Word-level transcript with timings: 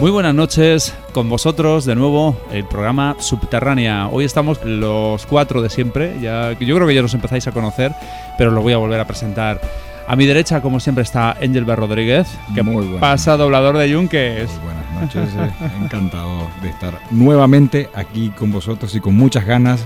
Muy 0.00 0.10
buenas 0.10 0.34
noches, 0.34 0.94
con 1.12 1.28
vosotros 1.28 1.84
de 1.84 1.94
nuevo 1.94 2.34
el 2.50 2.64
programa 2.64 3.16
Subterránea. 3.18 4.08
Hoy 4.08 4.24
estamos 4.24 4.58
los 4.64 5.26
cuatro 5.26 5.60
de 5.60 5.68
siempre, 5.68 6.18
ya, 6.22 6.52
yo 6.58 6.74
creo 6.74 6.88
que 6.88 6.94
ya 6.94 7.02
nos 7.02 7.12
empezáis 7.12 7.46
a 7.46 7.52
conocer, 7.52 7.92
pero 8.38 8.50
lo 8.50 8.62
voy 8.62 8.72
a 8.72 8.78
volver 8.78 8.98
a 8.98 9.06
presentar. 9.06 9.60
A 10.08 10.16
mi 10.16 10.24
derecha, 10.24 10.62
como 10.62 10.80
siempre, 10.80 11.02
está 11.04 11.32
Angel 11.32 11.66
B. 11.66 11.76
Rodríguez, 11.76 12.28
que 12.54 12.62
Muy 12.62 12.98
pasa 12.98 13.36
doblador 13.36 13.76
de 13.76 13.90
Yunques. 13.90 14.48
Muy 14.48 14.72
buenas 14.72 15.02
noches, 15.02 15.34
eh, 15.36 15.50
encantado 15.82 16.48
de 16.62 16.70
estar 16.70 16.98
nuevamente 17.10 17.90
aquí 17.94 18.30
con 18.30 18.50
vosotros 18.50 18.94
y 18.94 19.00
con 19.00 19.14
muchas 19.14 19.44
ganas 19.44 19.84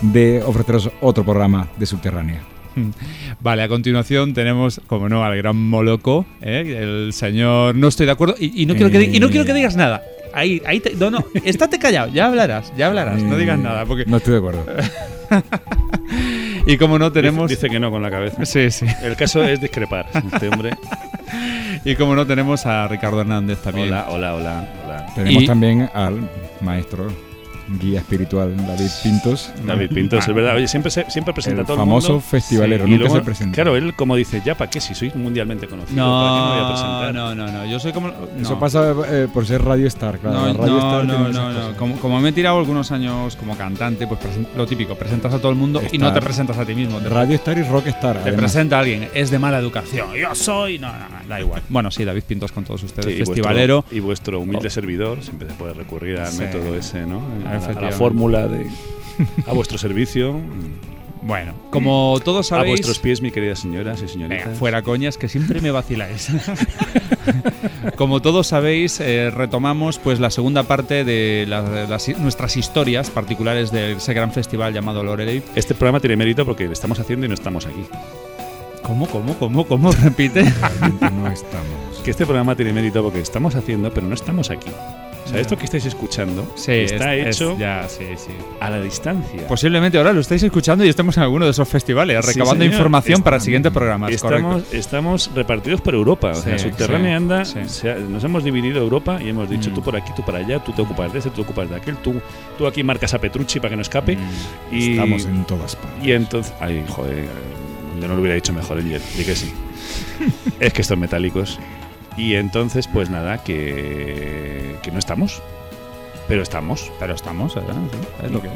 de 0.00 0.44
ofreceros 0.44 0.92
otro 1.00 1.24
programa 1.24 1.66
de 1.76 1.86
Subterránea. 1.86 2.55
Vale, 3.40 3.62
a 3.62 3.68
continuación 3.68 4.34
tenemos, 4.34 4.80
como 4.86 5.08
no, 5.08 5.24
al 5.24 5.36
gran 5.36 5.56
Moloco, 5.56 6.26
¿eh? 6.40 6.76
el 7.06 7.12
señor. 7.12 7.74
No 7.74 7.88
estoy 7.88 8.06
de 8.06 8.12
acuerdo 8.12 8.34
y, 8.38 8.62
y 8.62 8.66
no 8.66 8.74
quiero 8.74 8.90
que, 8.90 9.02
y 9.02 9.18
no 9.20 9.28
quiero 9.30 9.44
que 9.44 9.54
digas 9.54 9.76
nada. 9.76 10.02
Ahí, 10.34 10.60
ahí, 10.66 10.80
te- 10.80 10.94
no, 10.94 11.10
no, 11.10 11.24
estate 11.44 11.78
callado, 11.78 12.12
ya 12.12 12.26
hablarás, 12.26 12.72
ya 12.76 12.88
hablarás, 12.88 13.22
no 13.22 13.36
digas 13.36 13.58
Eh, 13.58 13.62
nada. 13.62 13.86
Porque, 13.86 14.04
No 14.06 14.18
estoy 14.18 14.32
de 14.32 14.38
acuerdo. 14.38 14.66
y 16.66 16.76
como 16.76 16.98
no, 16.98 17.12
tenemos. 17.12 17.48
Dice, 17.48 17.62
dice 17.66 17.72
que 17.74 17.80
no 17.80 17.90
con 17.90 18.02
la 18.02 18.10
cabeza. 18.10 18.44
Sí, 18.44 18.70
sí. 18.70 18.86
El 19.02 19.16
caso 19.16 19.42
es 19.44 19.60
discrepar. 19.60 20.06
Este 20.32 20.48
hombre. 20.48 20.70
Y 21.84 21.94
como 21.94 22.14
no, 22.14 22.26
tenemos 22.26 22.66
a 22.66 22.86
Ricardo 22.88 23.20
Hernández 23.20 23.58
también. 23.62 23.88
Hola, 23.88 24.06
hola, 24.10 24.34
hola, 24.34 24.68
hola. 24.84 25.06
Tenemos 25.14 25.42
Y- 25.42 25.46
también 25.46 25.88
al 25.94 26.28
maestro 26.60 27.08
guía 27.80 28.00
espiritual 28.00 28.54
David 28.56 28.90
Pintos. 29.02 29.50
David 29.64 29.90
Pintos, 29.90 30.26
es 30.28 30.34
verdad. 30.34 30.54
Oye, 30.56 30.68
siempre, 30.68 30.90
se- 30.90 31.10
siempre 31.10 31.34
presenta 31.34 31.60
El 31.60 31.64
a 31.64 31.66
todo 31.66 31.76
famoso 31.76 32.06
el 32.08 32.12
mundo. 32.14 32.26
festivalero, 32.28 32.86
Y 32.86 32.90
nunca 32.90 33.00
luego, 33.04 33.16
se 33.16 33.22
presenta. 33.22 33.54
Claro, 33.54 33.76
él 33.76 33.94
como 33.94 34.16
dice, 34.16 34.40
ya, 34.44 34.54
¿para 34.56 34.70
qué? 34.70 34.80
Si 34.80 34.94
soy 34.94 35.10
mundialmente 35.14 35.66
conocido, 35.66 36.04
¿para 36.04 36.34
qué 36.34 36.40
me 36.40 36.48
voy 36.48 36.58
a 36.58 36.60
No, 36.62 36.68
presentar? 36.68 37.14
no, 37.14 37.34
no, 37.34 37.46
no. 37.52 37.66
Yo 37.70 37.78
soy 37.80 37.92
como. 37.92 38.08
Eso 38.08 38.50
no. 38.54 38.58
pasa 38.58 38.94
eh, 39.08 39.28
por 39.32 39.46
ser 39.46 39.62
Radio 39.64 39.86
Star, 39.88 40.18
claro. 40.18 40.36
No, 40.38 40.52
Radio 40.54 40.66
no, 40.72 40.78
Star 40.78 41.04
no, 41.04 41.28
no, 41.28 41.52
no. 41.52 41.76
Como, 41.76 41.96
como 41.96 42.20
me 42.20 42.28
he 42.28 42.32
tirado 42.32 42.58
algunos 42.58 42.92
años 42.92 43.36
como 43.36 43.56
cantante, 43.56 44.06
pues 44.06 44.20
lo 44.56 44.66
típico, 44.66 44.94
presentas 44.94 45.32
a 45.34 45.38
todo 45.38 45.50
el 45.50 45.56
mundo 45.58 45.82
y 45.92 45.98
no 45.98 46.12
te 46.12 46.20
presentas 46.20 46.56
a 46.58 46.64
ti 46.64 46.74
mismo. 46.74 46.98
Te, 46.98 47.08
Radio 47.08 47.34
Star 47.36 47.58
y 47.58 47.62
Rock 47.62 47.88
Star. 47.88 48.14
te 48.16 48.20
además. 48.22 48.40
presenta 48.40 48.78
alguien, 48.78 49.08
es 49.14 49.30
de 49.30 49.38
mala 49.38 49.58
educación. 49.58 50.14
Yo 50.14 50.34
soy. 50.34 50.78
No, 50.78 50.92
no, 50.92 50.98
no, 50.98 51.28
da 51.28 51.40
igual. 51.40 51.62
Bueno, 51.68 51.90
sí, 51.90 52.04
David 52.04 52.22
Pintos 52.26 52.52
con 52.52 52.64
todos 52.64 52.82
ustedes, 52.82 53.06
Sí, 53.06 53.12
y 53.12 53.16
vuestro- 53.16 53.34
festivalero. 53.34 53.84
y 53.90 54.00
vuestro 54.00 54.40
humilde 54.40 54.68
Oh. 54.68 54.70
servidor 54.70 55.22
siempre 55.22 55.48
se 55.48 55.54
puede 55.54 55.74
recurrir 55.74 56.18
al 56.18 56.28
Sí. 56.32 56.38
método 56.40 56.74
ese, 56.74 57.06
¿no? 57.06 57.22
A, 57.56 57.72
la- 57.72 57.88
a 57.88 57.92
fórmula 57.92 58.46
de. 58.48 58.68
A 59.46 59.52
vuestro 59.52 59.78
servicio. 59.78 60.38
Bueno, 61.22 61.54
como 61.70 62.20
todos 62.24 62.52
A 62.52 62.56
sabéis. 62.56 62.72
vuestros 62.72 62.98
pies, 63.00 63.20
mi 63.20 63.32
querida 63.32 63.56
señoras 63.56 63.98
y 63.98 64.02
Venga, 64.02 64.12
señoritas. 64.12 64.58
fuera 64.58 64.82
coñas, 64.82 65.18
que 65.18 65.28
siempre 65.28 65.60
me 65.60 65.70
vaciláis. 65.72 66.28
Como 67.96 68.20
todos 68.22 68.46
sabéis, 68.48 69.00
eh, 69.00 69.30
retomamos 69.30 69.98
pues 69.98 70.20
la 70.20 70.30
segunda 70.30 70.62
parte 70.64 71.04
de 71.04 71.44
la- 71.48 71.62
de 71.62 71.88
las- 71.88 72.08
nuestras 72.18 72.56
historias 72.56 73.10
particulares 73.10 73.72
de 73.72 73.92
ese 73.92 74.14
gran 74.14 74.32
festival 74.32 74.72
llamado 74.72 75.02
Loreley. 75.02 75.42
Este 75.54 75.74
programa 75.74 76.00
tiene 76.00 76.16
mérito 76.16 76.44
porque 76.44 76.64
lo 76.66 76.72
estamos 76.72 76.98
haciendo 77.00 77.26
y 77.26 77.28
no 77.28 77.34
estamos 77.34 77.66
aquí. 77.66 77.84
¿Cómo, 78.82 79.06
cómo, 79.08 79.34
cómo, 79.38 79.66
cómo? 79.66 79.90
Repite. 80.02 80.42
Realmente 80.44 81.10
no 81.10 81.26
estamos. 81.28 82.00
Que 82.04 82.10
este 82.10 82.24
programa 82.24 82.54
tiene 82.54 82.72
mérito 82.72 83.02
porque 83.02 83.20
estamos 83.20 83.54
haciendo, 83.56 83.92
pero 83.92 84.06
no 84.06 84.14
estamos 84.14 84.50
aquí. 84.50 84.70
O 85.26 85.28
sea, 85.28 85.40
esto 85.40 85.58
que 85.58 85.64
estáis 85.64 85.84
escuchando 85.84 86.50
Sí, 86.54 86.70
está 86.72 87.14
es- 87.14 87.36
hecho 87.36 87.52
es- 87.52 87.58
ya, 87.58 87.86
sí, 87.88 88.04
sí. 88.16 88.30
a 88.60 88.70
la 88.70 88.80
distancia. 88.80 89.46
Posiblemente 89.48 89.98
ahora 89.98 90.12
lo 90.12 90.20
estáis 90.20 90.42
escuchando 90.42 90.84
y 90.84 90.88
estamos 90.88 91.16
en 91.16 91.24
alguno 91.24 91.44
de 91.46 91.50
esos 91.50 91.68
festivales, 91.68 92.24
recabando 92.24 92.64
información 92.64 93.16
Est- 93.16 93.24
para 93.24 93.40
siguientes 93.40 93.72
programas. 93.72 94.12
estamos, 94.12 94.52
correcto. 94.54 94.76
estamos 94.76 95.30
repartidos 95.34 95.80
por 95.80 95.94
Europa. 95.94 96.30
O 96.30 96.34
sea, 96.36 96.58
Subterránea 96.58 97.10
sí, 97.10 97.14
anda. 97.16 97.44
sí. 97.44 97.58
se 97.66 97.90
ha- 97.90 97.96
nos 97.96 98.22
hemos 98.24 98.44
dividido 98.44 98.78
Europa 98.80 99.18
y 99.20 99.28
hemos 99.28 99.50
dicho 99.50 99.70
Mm. 99.70 99.74
tú 99.74 99.82
por 99.82 99.96
aquí, 99.96 100.12
tú 100.14 100.24
para 100.24 100.38
allá, 100.38 100.60
tú 100.62 100.72
te 100.72 100.82
ocupas 100.82 101.12
de 101.12 101.18
ese, 101.18 101.30
tú 101.30 101.36
te 101.36 101.42
ocupas 101.42 101.68
de 101.68 101.76
aquel, 101.76 101.96
tú, 101.96 102.14
tú 102.56 102.66
aquí 102.66 102.82
marcas 102.84 103.12
a 103.14 103.18
Petrucci 103.18 103.58
para 103.58 103.70
que 103.70 103.76
no 103.76 103.82
escape. 103.82 104.16
Mm. 104.16 104.74
Y, 104.74 104.90
Estamos 104.92 105.24
en 105.24 105.44
todas 105.44 105.74
partes. 105.76 106.04
y 106.06 106.12
entonces. 106.12 106.52
Ay, 106.60 106.84
joder, 106.88 107.24
yo 108.00 108.06
no 108.08 108.14
lo 108.14 108.20
hubiera 108.20 108.34
dicho 108.36 108.52
mejor, 108.52 108.78
Angel. 108.78 109.02
Di 109.16 109.24
que 109.24 109.34
sí. 109.34 109.52
es 110.60 110.72
que 110.72 110.82
estos 110.82 110.96
metálicos. 110.98 111.58
Y 112.16 112.34
entonces, 112.34 112.88
pues 112.88 113.10
nada, 113.10 113.38
que, 113.38 114.76
que 114.82 114.90
no 114.90 114.98
estamos. 114.98 115.42
Pero 116.28 116.42
estamos. 116.42 116.90
Pero 116.98 117.14
estamos, 117.14 117.54
¿verdad? 117.54 117.76
Sí, 117.92 117.98
es 118.24 118.30
lo 118.30 118.40
que 118.40 118.48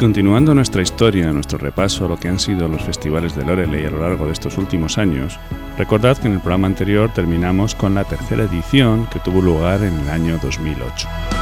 continuando 0.00 0.54
nuestra 0.54 0.80
historia, 0.80 1.30
nuestro 1.30 1.58
repaso 1.58 2.06
a 2.06 2.08
lo 2.08 2.16
que 2.16 2.28
han 2.28 2.40
sido 2.40 2.68
los 2.68 2.80
festivales 2.80 3.36
de 3.36 3.44
Loreley 3.44 3.84
a 3.84 3.90
lo 3.90 4.00
largo 4.00 4.24
de 4.24 4.32
estos 4.32 4.56
últimos 4.56 4.96
años, 4.96 5.38
recordad 5.76 6.16
que 6.16 6.26
en 6.26 6.32
el 6.32 6.40
programa 6.40 6.68
anterior 6.68 7.12
terminamos 7.12 7.74
con 7.74 7.94
la 7.94 8.04
tercera 8.04 8.44
edición 8.44 9.06
que 9.12 9.20
tuvo 9.20 9.42
lugar 9.42 9.82
en 9.82 9.92
el 10.00 10.08
año 10.08 10.38
2008. 10.42 11.39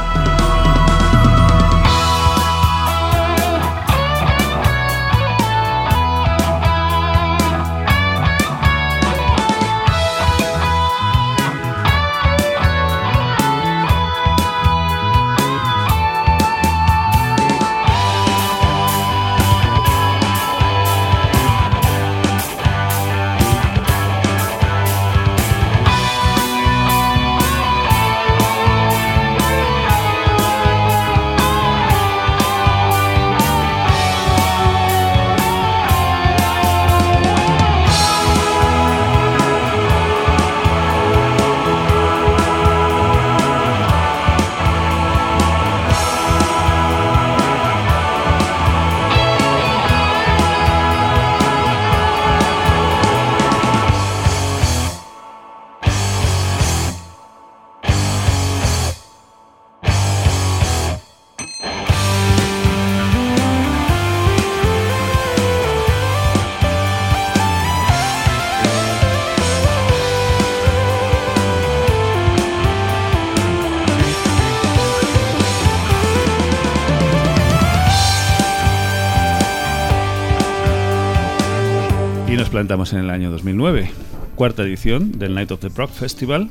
Nos 82.88 82.92
plantamos 82.92 82.92
en 82.92 82.98
el 83.00 83.10
año 83.10 83.30
2009, 83.30 83.90
cuarta 84.34 84.62
edición 84.62 85.18
del 85.18 85.34
Night 85.34 85.50
of 85.50 85.60
the 85.60 85.70
Prog 85.70 85.90
Festival. 85.90 86.50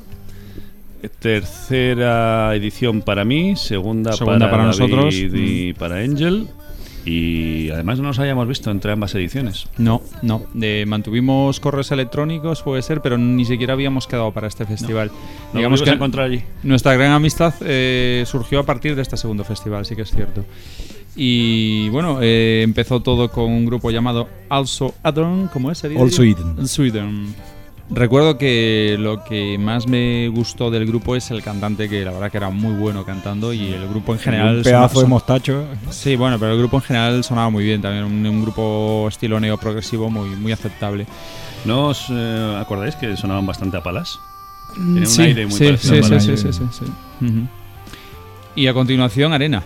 Tercera 1.20 2.54
edición 2.56 3.02
para 3.02 3.24
mí, 3.24 3.56
segunda, 3.56 4.14
Segunda 4.14 4.50
para 4.52 4.66
David 4.66 4.80
nosotros. 4.80 5.16
y 5.16 5.74
para 5.74 5.98
Angel. 5.98 6.48
Y 7.06 7.70
además 7.70 8.00
no 8.00 8.06
nos 8.10 8.20
hayamos 8.20 8.48
visto 8.50 8.70
entre 8.70 8.92
ambas 8.92 9.16
ediciones. 9.16 9.68
No, 9.78 10.02
no. 10.22 10.46
Eh, 10.62 10.84
mantuvimos 10.86 11.62
correos 11.62 11.90
electrónicos, 11.92 12.62
puede 12.64 12.82
ser, 12.82 13.02
pero 13.02 13.18
ni 13.18 13.46
siquiera 13.46 13.74
habíamos 13.74 14.08
quedado 14.08 14.32
para 14.34 14.48
este 14.48 14.66
festival. 14.66 15.08
Nos 15.08 15.54
Digamos 15.54 15.82
que 15.82 15.90
a 15.92 15.94
encontrar 15.94 16.26
allí. 16.26 16.44
nuestra 16.64 16.94
gran 16.96 17.14
amistad 17.14 17.54
eh, 17.62 18.24
surgió 18.28 18.60
a 18.60 18.64
partir 18.64 18.96
de 18.96 19.02
este 19.04 19.16
segundo 19.16 19.46
festival, 19.46 19.86
sí 19.86 19.96
que 19.96 20.02
es 20.02 20.12
cierto. 20.12 20.44
Y 21.20 21.90
bueno, 21.90 22.20
eh, 22.22 22.62
empezó 22.64 23.00
todo 23.02 23.30
con 23.32 23.46
un 23.46 23.66
grupo 23.66 23.90
llamado 23.90 24.30
Also 24.50 24.94
Adon, 25.02 25.50
¿cómo 25.52 25.72
es? 25.72 25.80
sería? 25.80 26.00
Also 26.00 26.22
Eden. 26.24 26.56
Also 26.60 26.84
Eden. 26.84 27.34
Recuerdo 27.90 28.38
que 28.38 28.98
lo 29.00 29.24
que 29.24 29.58
más 29.58 29.88
me 29.88 30.28
gustó 30.28 30.70
del 30.70 30.86
grupo 30.86 31.16
es 31.16 31.32
el 31.32 31.42
cantante, 31.42 31.88
que 31.90 32.04
la 32.04 32.12
verdad 32.12 32.30
que 32.30 32.38
era 32.38 32.50
muy 32.50 32.74
bueno 32.74 33.06
cantando, 33.06 33.54
y 33.54 33.72
el 33.72 33.88
grupo 33.88 34.14
en 34.14 34.20
general. 34.20 34.58
un 34.58 34.64
pedazo 34.64 34.88
sonaba- 34.96 35.02
de 35.04 35.08
mostacho. 35.08 35.66
Sí, 35.90 36.16
bueno, 36.18 36.38
pero 36.38 36.52
el 36.52 36.58
grupo 36.60 36.78
en 36.78 36.84
general 36.84 37.24
sonaba 37.24 37.50
muy 37.50 37.64
bien 37.64 37.82
también, 37.82 38.04
un, 38.04 38.26
un 38.28 38.42
grupo 38.42 39.06
estilo 39.08 39.40
neoprogresivo 39.40 40.10
muy, 40.10 40.30
muy 40.32 40.52
aceptable. 40.52 41.08
¿No 41.66 41.86
os 41.88 42.06
eh, 42.12 42.58
acordáis 42.60 42.96
que 42.96 43.16
sonaban 43.16 43.46
bastante 43.46 43.78
a 43.78 43.82
palas? 43.82 44.20
Tiene 44.76 45.00
un 45.00 45.08
sí, 45.08 45.22
aire 45.22 45.46
muy 45.48 45.56
sí, 45.58 45.64
parecido 45.66 46.04
sí, 46.04 46.14
a 46.14 46.20
sí, 46.20 46.38
sí. 46.38 46.86
Y 48.56 48.68
a 48.68 48.74
continuación, 48.74 49.32
Arena. 49.32 49.64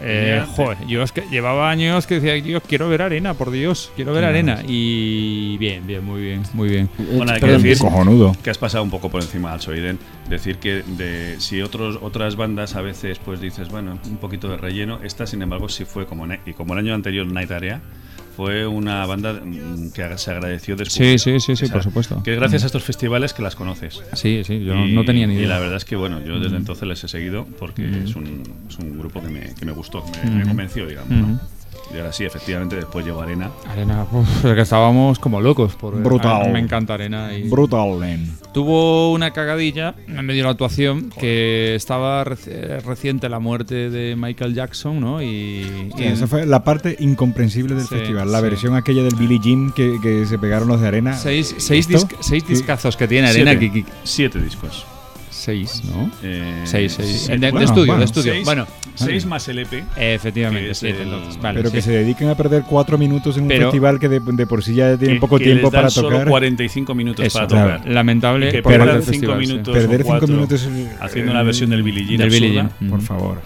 Eh, 0.00 0.44
joder, 0.54 0.78
yo 0.86 1.02
es 1.02 1.12
que 1.12 1.22
llevaba 1.30 1.70
años 1.70 2.06
que 2.06 2.20
decía, 2.20 2.34
Dios, 2.34 2.62
quiero 2.66 2.88
ver 2.88 3.02
arena, 3.02 3.34
por 3.34 3.50
Dios, 3.50 3.90
quiero 3.96 4.12
ver 4.12 4.24
arena. 4.24 4.62
Y 4.66 5.56
bien, 5.58 5.86
bien, 5.86 6.04
muy 6.04 6.22
bien, 6.22 6.42
muy 6.52 6.68
bien. 6.68 6.88
Bueno, 7.16 7.32
hay 7.32 7.40
que 7.40 7.46
decir 7.46 7.78
Cojonudo. 7.78 8.34
que 8.42 8.50
has 8.50 8.58
pasado 8.58 8.84
un 8.84 8.90
poco 8.90 9.10
por 9.10 9.22
encima 9.22 9.52
al 9.52 9.60
Soiden. 9.60 9.98
Decir 10.28 10.58
que 10.58 10.82
de, 10.86 11.40
si 11.40 11.62
otros, 11.62 11.98
otras 12.02 12.36
bandas 12.36 12.76
a 12.76 12.82
veces 12.82 13.18
pues 13.18 13.40
dices, 13.40 13.68
bueno, 13.70 13.98
un 14.04 14.18
poquito 14.18 14.48
de 14.48 14.56
relleno, 14.56 15.00
esta 15.02 15.26
sin 15.26 15.42
embargo 15.42 15.68
sí 15.68 15.84
fue 15.84 16.06
como, 16.06 16.26
y 16.46 16.52
como 16.52 16.74
el 16.74 16.80
año 16.80 16.94
anterior 16.94 17.26
Night 17.26 17.50
Area, 17.50 17.80
fue 18.38 18.68
una 18.68 19.04
banda 19.04 19.32
mm, 19.32 19.90
que 19.90 20.16
se 20.16 20.30
agradeció 20.30 20.76
descubrir. 20.76 21.18
Sí, 21.18 21.40
sí, 21.40 21.40
sí, 21.40 21.56
sí, 21.56 21.64
O 21.64 21.66
sea, 21.66 21.74
por 21.74 21.82
supuesto. 21.82 22.22
Que 22.22 22.34
es 22.34 22.38
gracias 22.38 22.62
a 22.62 22.66
estos 22.66 22.84
festivales 22.84 23.34
que 23.34 23.42
las 23.42 23.56
conoces. 23.56 24.00
Sí, 24.12 24.42
sí, 24.44 24.62
yo 24.64 24.76
Y- 24.76 24.92
no 24.94 25.04
tenía 25.04 25.26
ni 25.26 25.34
Y 25.34 25.38
la 25.38 25.42
idea. 25.46 25.58
verdad 25.58 25.76
es 25.78 25.84
que, 25.84 25.96
bueno, 25.96 26.24
yo 26.24 26.38
desde 26.38 26.56
entonces 26.56 26.86
les 26.86 27.02
he 27.02 27.08
seguido 27.08 27.48
porque 27.58 27.82
es, 28.04 28.14
un, 28.14 28.44
es 28.68 28.78
un 28.78 28.96
grupo 28.96 29.20
que 29.20 29.26
me, 29.28 29.54
que 29.56 29.66
me 29.66 29.72
gustó, 29.72 30.04
me, 30.24 30.30
me 30.30 30.44
convenció, 30.46 30.86
digamos. 30.86 31.10
¿no? 31.10 31.40
Y 31.92 31.96
ahora 31.96 32.12
sí, 32.12 32.24
efectivamente, 32.24 32.76
después 32.76 33.04
llegó 33.06 33.22
Arena. 33.22 33.50
Arena, 33.66 34.06
uf, 34.12 34.42
que 34.42 34.60
estábamos 34.60 35.18
como 35.18 35.40
locos. 35.40 35.74
Por, 35.74 36.00
Brutal. 36.02 36.42
a 36.42 36.44
mí 36.44 36.52
me 36.52 36.58
encanta 36.58 36.94
Arena. 36.94 37.32
Y 37.34 37.48
Brutal. 37.48 37.98
Tuvo 38.52 39.12
una 39.12 39.30
cagadilla 39.32 39.94
en 40.06 40.26
medio 40.26 40.40
de 40.42 40.44
la 40.44 40.50
actuación 40.50 41.10
que 41.18 41.74
estaba 41.74 42.24
reci- 42.24 42.48
eh, 42.50 42.80
reciente 42.80 43.28
la 43.28 43.38
muerte 43.38 43.88
de 43.90 44.16
Michael 44.16 44.54
Jackson, 44.54 45.00
¿no? 45.00 45.22
Y, 45.22 45.64
Sí, 45.96 46.02
y- 46.02 46.04
esa 46.04 46.26
fue 46.26 46.44
la 46.44 46.62
parte 46.64 46.96
incomprensible 46.98 47.74
del 47.74 47.84
Sí, 47.86 47.94
festival. 47.94 48.30
La 48.32 48.38
sí. 48.38 48.44
versión 48.44 48.74
aquella 48.76 49.02
del 49.02 49.14
Billie 49.14 49.38
Jean 49.42 49.72
que, 49.72 49.98
que 50.02 50.26
se 50.26 50.38
pegaron 50.38 50.68
los 50.68 50.80
de 50.80 50.88
arena. 50.88 51.16
seis, 51.16 51.54
seis, 51.58 51.88
seis 52.20 52.46
discazos 52.46 52.96
que 52.96 53.08
tiene 53.08 53.28
Arena. 53.28 53.52
Siete. 53.52 53.72
que- 53.72 53.84
que- 53.84 53.90
Siete 54.04 54.40
discos. 54.42 54.84
Seis, 55.38 55.82
¿no? 55.84 56.10
Eh, 56.22 56.62
Seis, 56.64 56.94
seis. 56.96 57.22
sí, 57.22 57.28
de, 57.32 57.38
de 57.38 57.50
bueno, 57.50 57.64
estudio, 57.64 57.86
bueno. 57.86 57.98
de 58.00 58.04
estudio. 58.04 58.32
Seis. 58.32 58.44
Bueno, 58.44 58.66
Seis 58.94 59.24
más 59.26 59.46
el 59.48 59.60
EP. 59.60 59.84
efectivamente, 59.96 60.72
Que 60.80 60.90
el- 60.90 61.00
entonces. 61.02 61.40
Vale, 61.40 61.58
pero 61.58 61.70
que 61.70 61.80
sí. 61.80 61.86
se 61.86 61.92
dediquen 61.92 62.28
a 62.28 62.34
perder 62.34 62.64
cuatro 62.68 62.98
minutos 62.98 63.36
en 63.36 63.44
un 63.44 63.48
Pero- 63.48 63.66
festival 63.66 63.98
que 64.00 64.08
de, 64.08 64.20
de 64.20 64.46
por 64.46 64.62
sí 64.64 64.74
ya 64.74 64.96
tienen 64.96 65.16
que- 65.16 65.20
poco 65.20 65.38
que 65.38 65.44
tiempo 65.44 65.62
les 65.66 65.72
dan 65.72 65.78
para 65.82 65.90
solo 65.90 66.10
tocar. 66.10 66.28
45 66.28 66.94
minutos 66.94 67.24
Eso, 67.24 67.38
para 67.38 67.46
claro. 67.48 67.76
tocar. 67.78 67.88
Lamentable 67.92 68.50
que 68.50 68.62
por 68.62 68.72
festival, 69.02 69.40
sí. 69.46 69.52
minutos. 69.52 69.74
Perder 69.74 69.88
o 70.00 70.04
cinco 70.04 70.08
cuatro 70.08 70.28
minutos 70.28 70.68
eh, 70.70 70.88
Haciendo 71.00 71.30
una 71.32 71.42
versión 71.42 71.70
del 71.70 71.82
Billie 71.82 72.04
Jean 72.04 72.18
Del 72.18 72.30
Billie. 72.30 72.52
Jean. 72.52 72.68
Por 72.88 72.98
Ujú. 72.98 73.00
favor. 73.06 73.40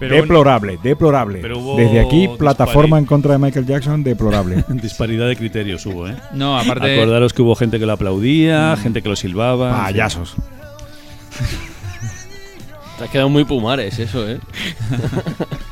Pero 0.00 0.14
deplorable, 0.14 0.78
deplorable. 0.80 1.40
Pero 1.42 1.74
Desde 1.76 1.98
aquí, 1.98 2.28
plataforma 2.38 2.98
en 3.00 3.04
contra 3.04 3.32
de 3.32 3.38
Michael 3.38 3.66
Jackson, 3.66 4.04
deplorable. 4.04 4.64
Disparidad 4.68 5.26
de 5.26 5.34
criterios 5.34 5.84
hubo, 5.86 6.06
¿eh? 6.08 6.14
No, 6.32 6.56
aparte. 6.56 6.94
Acordaros 6.94 7.32
que 7.32 7.42
hubo 7.42 7.56
gente 7.56 7.80
que 7.80 7.86
lo 7.86 7.94
aplaudía, 7.94 8.76
gente 8.80 9.02
que 9.02 9.08
lo 9.08 9.16
silbaba. 9.16 9.82
Payasos. 9.84 10.36
Te 12.98 13.04
has 13.04 13.10
quedado 13.10 13.28
muy 13.28 13.44
pumares 13.44 13.98
eso, 13.98 14.28
¿eh? 14.28 14.40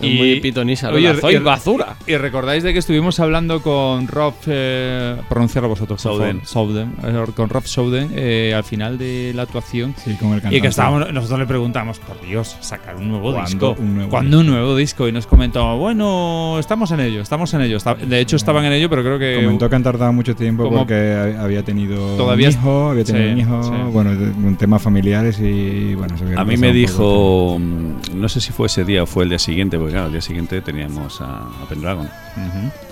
Es 0.00 0.06
Y- 0.10 0.16
muy 0.16 0.40
pitonisa. 0.40 0.90
Oye, 0.90 1.06
¿verdad? 1.08 1.20
¡Soy 1.20 1.34
y- 1.34 1.38
basura! 1.38 1.96
Y 2.06 2.16
recordáis 2.16 2.62
de 2.62 2.72
que 2.72 2.78
estuvimos 2.78 3.20
hablando 3.20 3.60
con 3.62 4.06
Rob, 4.08 4.34
eh, 4.46 5.16
pronunciarlo 5.28 5.68
vosotros, 5.68 6.00
Souden. 6.00 6.40
Souden, 6.44 6.94
eh, 7.04 7.24
con 7.34 7.48
Rob 7.48 7.64
Souden 7.66 8.10
eh, 8.14 8.52
al 8.56 8.64
final 8.64 8.98
de 8.98 9.32
la 9.34 9.42
actuación. 9.42 9.94
Sí, 9.96 10.14
con 10.14 10.28
el 10.28 10.34
cantante. 10.36 10.56
Y 10.56 10.60
que 10.60 10.68
estábamos, 10.68 11.12
nosotros 11.12 11.38
le 11.40 11.46
preguntamos, 11.46 11.98
por 11.98 12.20
Dios, 12.22 12.56
sacar 12.60 12.96
un 12.96 13.08
nuevo 13.08 13.32
¿Cuándo 13.32 13.46
disco. 13.50 13.76
un 13.78 13.94
nuevo 13.94 14.10
¿Cuándo 14.10 14.38
disco? 14.38 14.40
un 14.40 14.46
nuevo 14.56 14.76
disco? 14.76 15.08
Y 15.08 15.12
nos 15.12 15.26
comentó, 15.26 15.76
bueno, 15.76 16.58
estamos 16.58 16.90
en 16.92 17.00
ello, 17.00 17.20
estamos 17.20 17.52
en 17.54 17.60
ello. 17.62 17.76
Está- 17.76 17.94
De 17.94 18.20
hecho, 18.20 18.36
estaban 18.36 18.64
en 18.64 18.72
ello, 18.72 18.88
pero 18.88 19.02
creo 19.02 19.18
que. 19.18 19.40
Comentó 19.42 19.68
que 19.68 19.76
han 19.76 19.82
tardado 19.82 20.12
mucho 20.12 20.34
tiempo 20.34 20.64
como- 20.64 20.78
porque 20.78 20.94
ha- 20.94 21.42
había 21.44 21.62
tenido 21.62 22.16
Todavía 22.16 22.48
un 22.48 22.54
hijo, 22.54 22.90
había 22.90 23.04
tenido 23.04 23.26
Sí, 23.26 23.32
un 23.32 23.38
hijo, 23.40 23.62
sí. 23.64 23.70
bueno, 23.92 24.10
temas 24.58 24.82
familiares 24.82 25.38
y 25.40 25.94
bueno, 25.94 26.16
se 26.16 26.24
había 26.24 26.40
A 26.40 26.44
mí 26.44 26.56
me 26.56 26.72
dijo, 26.72 27.58
mm, 27.58 28.18
no 28.20 28.28
sé 28.28 28.40
si 28.40 28.52
fue 28.52 28.66
ese 28.66 28.84
día 28.84 29.02
o 29.02 29.06
fue 29.06 29.24
el 29.24 29.30
día 29.30 29.38
siguiente, 29.38 29.78
porque 29.78 29.89
claro, 29.90 30.06
el 30.06 30.12
día 30.12 30.20
siguiente 30.20 30.60
teníamos 30.62 31.20
a, 31.20 31.40
a 31.46 31.66
Pendragon 31.68 32.08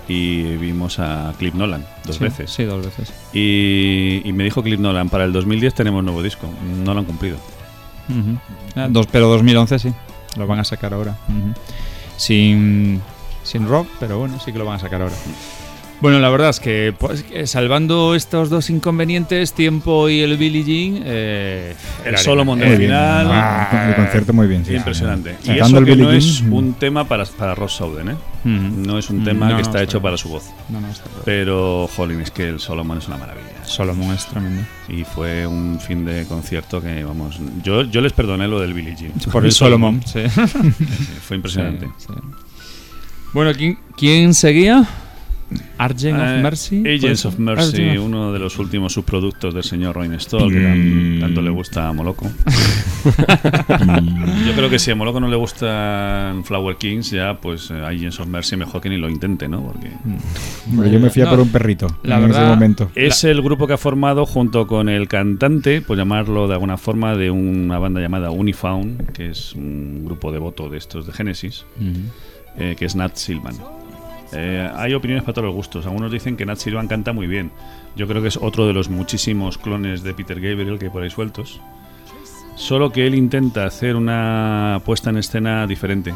y 0.08 0.42
vimos 0.56 0.98
a 0.98 1.32
Cliff 1.38 1.54
Nolan 1.54 1.84
dos 2.04 2.16
Sí, 2.16 2.24
veces. 2.24 2.50
Sí, 2.50 2.64
dos 2.64 2.84
veces. 2.84 3.12
Y, 3.32 4.22
y 4.24 4.32
me 4.32 4.44
dijo 4.44 4.62
Cliff 4.62 4.78
Nolan, 4.80 5.08
para 5.08 5.24
el 5.24 5.32
2010 5.32 5.74
tenemos 5.74 6.02
nuevo 6.04 6.22
disco. 6.22 6.48
No 6.84 6.94
lo 6.94 7.00
han 7.00 7.06
cumplido. 7.06 7.36
Ujú. 8.08 8.38
Ah, 8.76 8.88
dos, 8.90 9.06
pero 9.06 9.28
2011 9.28 9.78
sí, 9.78 9.92
lo 10.36 10.46
van 10.46 10.60
a 10.60 10.64
sacar 10.64 10.94
ahora. 10.94 11.16
Sin, 12.16 13.00
sin 13.42 13.68
rock, 13.68 13.86
pero 14.00 14.18
bueno, 14.18 14.38
sí 14.40 14.52
que 14.52 14.58
lo 14.58 14.64
van 14.64 14.76
a 14.76 14.78
sacar 14.78 15.02
ahora. 15.02 15.14
Bueno, 16.00 16.20
la 16.20 16.30
verdad 16.30 16.50
es 16.50 16.60
que, 16.60 16.94
pues, 16.96 17.24
salvando 17.46 18.14
estos 18.14 18.50
dos 18.50 18.70
inconvenientes, 18.70 19.52
tiempo 19.52 20.08
y 20.08 20.20
el 20.20 20.36
Billie 20.36 20.62
Jean, 20.62 21.02
eh, 21.04 21.74
El. 22.04 22.44
Muy 22.44 22.60
del 22.60 22.68
bien, 22.68 22.80
final. 22.82 23.28
ah, 23.32 23.86
el 23.88 23.96
concierto 23.96 24.32
muy 24.32 24.46
bien, 24.46 24.64
sí. 24.64 24.74
Impresionante. 24.74 25.36
Y 25.44 25.58
eso 25.58 25.76
el 25.78 25.84
que 25.84 25.90
Billie 25.90 26.04
no 26.04 26.10
Jean, 26.10 26.18
es 26.18 26.42
mm. 26.42 26.52
un 26.52 26.74
tema 26.74 27.08
para, 27.08 27.24
para 27.24 27.54
Ross 27.56 27.72
Souden, 27.72 28.10
¿eh? 28.10 28.16
No 28.44 28.98
es 28.98 29.10
un 29.10 29.24
tema 29.24 29.46
no, 29.46 29.56
que 29.56 29.62
no, 29.62 29.68
está 29.68 29.78
está 29.78 29.82
hecho 29.82 30.00
para 30.00 30.16
su 30.16 30.28
voz. 30.28 30.44
No, 30.68 30.80
no, 30.80 30.88
está. 30.88 31.04
Pero, 31.24 31.88
jolín, 31.94 32.20
es 32.20 32.30
que 32.30 32.48
el 32.48 32.60
Solomon 32.60 32.98
es 32.98 33.08
una 33.08 33.16
maravilla. 33.16 33.64
Solomon 33.64 34.14
es 34.14 34.24
tremendo. 34.26 34.62
Y 34.88 35.04
fue 35.04 35.46
un 35.46 35.80
fin 35.80 36.04
de 36.04 36.24
concierto 36.26 36.80
que, 36.80 37.02
vamos, 37.02 37.40
yo, 37.62 37.82
yo 37.82 38.00
les 38.00 38.12
perdoné 38.12 38.46
lo 38.46 38.60
del 38.60 38.72
Billie 38.72 38.94
Jean. 38.96 39.12
Por 39.32 39.44
el 39.44 39.52
Solomon, 39.52 40.00
sí. 40.06 40.20
Fue 41.22 41.36
impresionante. 41.36 41.86
Sí, 41.98 42.06
sí. 42.08 42.14
Bueno, 43.32 43.52
¿quién, 43.54 43.78
quién 43.96 44.32
seguía? 44.32 44.88
Argent 45.78 46.18
Eh, 46.18 46.22
of 46.36 46.42
Mercy. 46.42 46.82
Agents 46.86 47.24
of 47.24 47.38
Mercy, 47.38 47.82
Argent 47.82 48.00
uno 48.00 48.32
de 48.32 48.38
los 48.38 48.58
últimos 48.58 48.92
subproductos 48.92 49.54
del 49.54 49.64
señor 49.64 49.94
Roy 49.96 50.08
Stoll, 50.20 50.52
que 50.52 50.58
Mm. 50.58 50.68
tan- 50.68 51.20
tanto 51.20 51.42
le 51.42 51.50
gusta 51.50 51.88
a 51.88 51.92
Moloco. 51.92 52.30
Yo 54.46 54.52
creo 54.54 54.70
que 54.70 54.78
si 54.78 54.90
a 54.90 54.94
Moloco 54.94 55.20
no 55.20 55.28
le 55.28 55.36
gustan 55.36 56.44
Flower 56.44 56.76
Kings, 56.76 57.10
ya 57.10 57.38
pues 57.40 57.70
eh, 57.70 57.74
Agents 57.84 58.20
of 58.20 58.26
Mercy 58.28 58.56
mejor 58.56 58.80
que 58.80 58.88
ni 58.88 58.96
lo 58.98 59.08
intente, 59.08 59.48
¿no? 59.48 59.62
Porque 59.62 59.90
Hombre, 60.70 60.90
yo 60.90 61.00
me 61.00 61.10
fui 61.10 61.22
a 61.22 61.26
No, 61.26 61.30
por 61.32 61.40
un 61.40 61.48
perrito 61.48 61.86
la 62.02 62.16
en 62.16 62.22
verdad- 62.22 62.42
ese 62.42 62.50
momento. 62.50 62.90
es 62.94 63.24
el 63.24 63.42
grupo 63.42 63.66
que 63.66 63.74
ha 63.74 63.78
formado 63.78 64.26
junto 64.26 64.66
con 64.66 64.88
el 64.88 65.08
cantante, 65.08 65.80
por 65.80 65.96
llamarlo 65.96 66.46
de 66.48 66.54
alguna 66.54 66.76
forma, 66.76 67.16
de 67.16 67.30
una 67.30 67.78
banda 67.78 68.00
llamada 68.00 68.30
Unifound, 68.30 69.12
que 69.12 69.30
es 69.30 69.54
un 69.54 70.04
grupo 70.04 70.32
devoto 70.32 70.68
de 70.68 70.78
estos 70.78 71.06
de 71.06 71.12
Genesis, 71.12 71.64
eh, 72.58 72.74
que 72.78 72.84
es 72.84 72.94
Nat 72.96 73.16
Silvan. 73.16 73.54
Eh, 74.32 74.70
hay 74.74 74.94
opiniones 74.94 75.24
para 75.24 75.34
todos 75.34 75.46
los 75.46 75.54
gustos. 75.54 75.86
Algunos 75.86 76.12
dicen 76.12 76.36
que 76.36 76.44
Nat 76.44 76.58
Silvan 76.58 76.88
canta 76.88 77.12
muy 77.12 77.26
bien. 77.26 77.50
Yo 77.96 78.06
creo 78.06 78.22
que 78.22 78.28
es 78.28 78.36
otro 78.36 78.66
de 78.66 78.72
los 78.72 78.88
muchísimos 78.88 79.58
clones 79.58 80.02
de 80.02 80.14
Peter 80.14 80.40
Gabriel 80.40 80.78
que 80.78 80.86
hay 80.86 80.90
por 80.90 81.02
ahí 81.02 81.10
sueltos. 81.10 81.60
Solo 82.54 82.90
que 82.90 83.06
él 83.06 83.14
intenta 83.14 83.64
hacer 83.64 83.96
una 83.96 84.82
puesta 84.84 85.10
en 85.10 85.18
escena 85.18 85.66
diferente. 85.66 86.12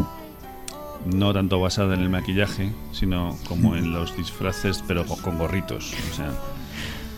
No 1.07 1.33
tanto 1.33 1.61
basada 1.61 1.95
en 1.95 2.00
el 2.00 2.11
maquillaje, 2.11 2.71
sino 2.92 3.37
como 3.49 3.76
en 3.76 3.92
los 3.92 4.16
disfraces, 4.16 4.85
pero 4.87 5.04
con, 5.04 5.38
gorritos. 5.38 5.95
O 6.11 6.14
sea, 6.14 6.31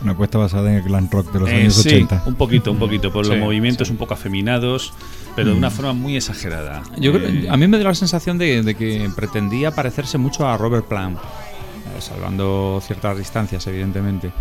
Una 0.01 0.11
apuesta 0.11 0.37
basada 0.37 0.69
en 0.69 0.75
el 0.77 0.83
glam 0.83 1.09
rock 1.09 1.31
de 1.31 1.39
los 1.39 1.49
eh, 1.49 1.55
años 1.55 1.73
sí, 1.75 1.87
80. 1.89 2.23
un 2.27 2.35
poquito, 2.35 2.71
un 2.71 2.77
poquito, 2.77 3.11
por 3.11 3.25
Sí, 3.25 3.31
los 3.31 3.39
movimientos 3.39 3.87
sí. 3.87 3.91
un 3.93 3.97
poco 3.97 4.13
afeminados, 4.13 4.93
pero 5.35 5.51
de 5.51 5.55
una 5.57 5.71
forma 5.71 5.93
muy 5.93 6.15
exagerada. 6.15 6.83
Yo 6.97 7.11
creo- 7.13 7.27
Eh, 7.27 7.47
a 7.49 7.57
mí 7.57 7.67
me 7.67 7.77
dio 7.77 7.87
la 7.87 7.95
sensación 7.95 8.37
de, 8.37 8.61
de 8.61 8.75
que 8.75 9.09
pretendía 9.15 9.71
parecerse 9.71 10.17
mucho 10.17 10.47
a 10.47 10.57
Robert 10.57 10.85
Plant, 10.85 11.17
eh, 11.17 12.01
salvando 12.01 12.81
ciertas 12.85 13.17
distancias, 13.17 13.65
evidentemente. 13.67 14.31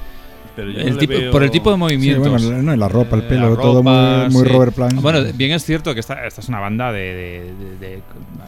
Pero 0.57 0.71
yo 0.71 0.79
El 0.81 0.87
no 0.89 0.95
le 0.95 0.99
tipo- 1.01 1.13
veo- 1.13 1.31
Por 1.33 1.43
el 1.43 1.51
tipo 1.51 1.71
de 1.71 1.77
Sí, 1.77 1.81
movimientos. 1.81 2.29
bueno, 2.47 2.63
no, 2.63 2.75
y 2.75 2.77
la 2.77 2.89
ropa, 2.89 3.17
el 3.17 3.23
pelo, 3.25 3.57
todo 3.57 3.83
muy, 3.83 4.31
muy 4.31 4.47
sí. 4.47 4.53
Robert 4.53 4.75
Plant. 4.75 5.01
Bueno, 5.01 5.21
bien 5.35 5.53
es 5.53 5.65
cierto 5.65 5.93
que 5.95 6.01
esta, 6.01 6.27
esta 6.27 6.41
es 6.41 6.49
una 6.49 6.61
banda 6.61 6.93
de, 6.93 7.01
de- 7.01 7.55
de- 7.55 7.79
de- 7.97 8.03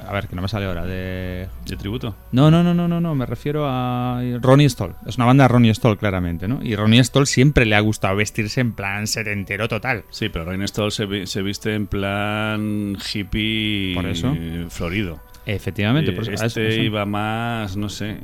A 0.08 0.12
ver, 0.12 0.28
que 0.28 0.36
no 0.36 0.42
me 0.42 0.48
sale 0.48 0.66
ahora. 0.66 0.86
De. 0.86 1.48
¿De 1.66 1.76
tributo? 1.76 2.14
No, 2.30 2.48
no, 2.50 2.62
no, 2.62 2.72
no, 2.74 2.86
no, 2.86 3.00
no. 3.00 3.14
Me 3.16 3.26
refiero 3.26 3.64
a 3.66 4.20
Ronnie 4.40 4.68
Stoll. 4.70 4.94
Es 5.04 5.16
una 5.16 5.26
banda 5.26 5.44
de 5.44 5.48
Ronnie 5.48 5.74
Stoll, 5.74 5.98
claramente, 5.98 6.46
¿no? 6.46 6.60
Y 6.62 6.76
Ronnie 6.76 7.02
Stoll 7.02 7.26
siempre 7.26 7.66
le 7.66 7.74
ha 7.74 7.80
gustado 7.80 8.14
vestirse 8.14 8.60
en 8.60 8.72
plan 8.72 9.08
setentero 9.08 9.66
total. 9.68 10.04
Sí, 10.10 10.28
pero 10.28 10.44
Rain 10.44 10.66
Stoll 10.68 10.92
se, 10.92 11.26
se 11.26 11.42
viste 11.42 11.74
en 11.74 11.88
plan 11.88 12.96
hippie 13.12 13.94
Por 13.96 14.06
eso. 14.06 14.32
florido. 14.70 15.20
Efectivamente, 15.46 16.10
por 16.12 16.22
eso- 16.24 16.32
este 16.32 16.46
eso- 16.46 16.60
eso. 16.60 16.80
iba 16.82 17.06
más, 17.06 17.76
no 17.76 17.88
sé. 17.88 18.16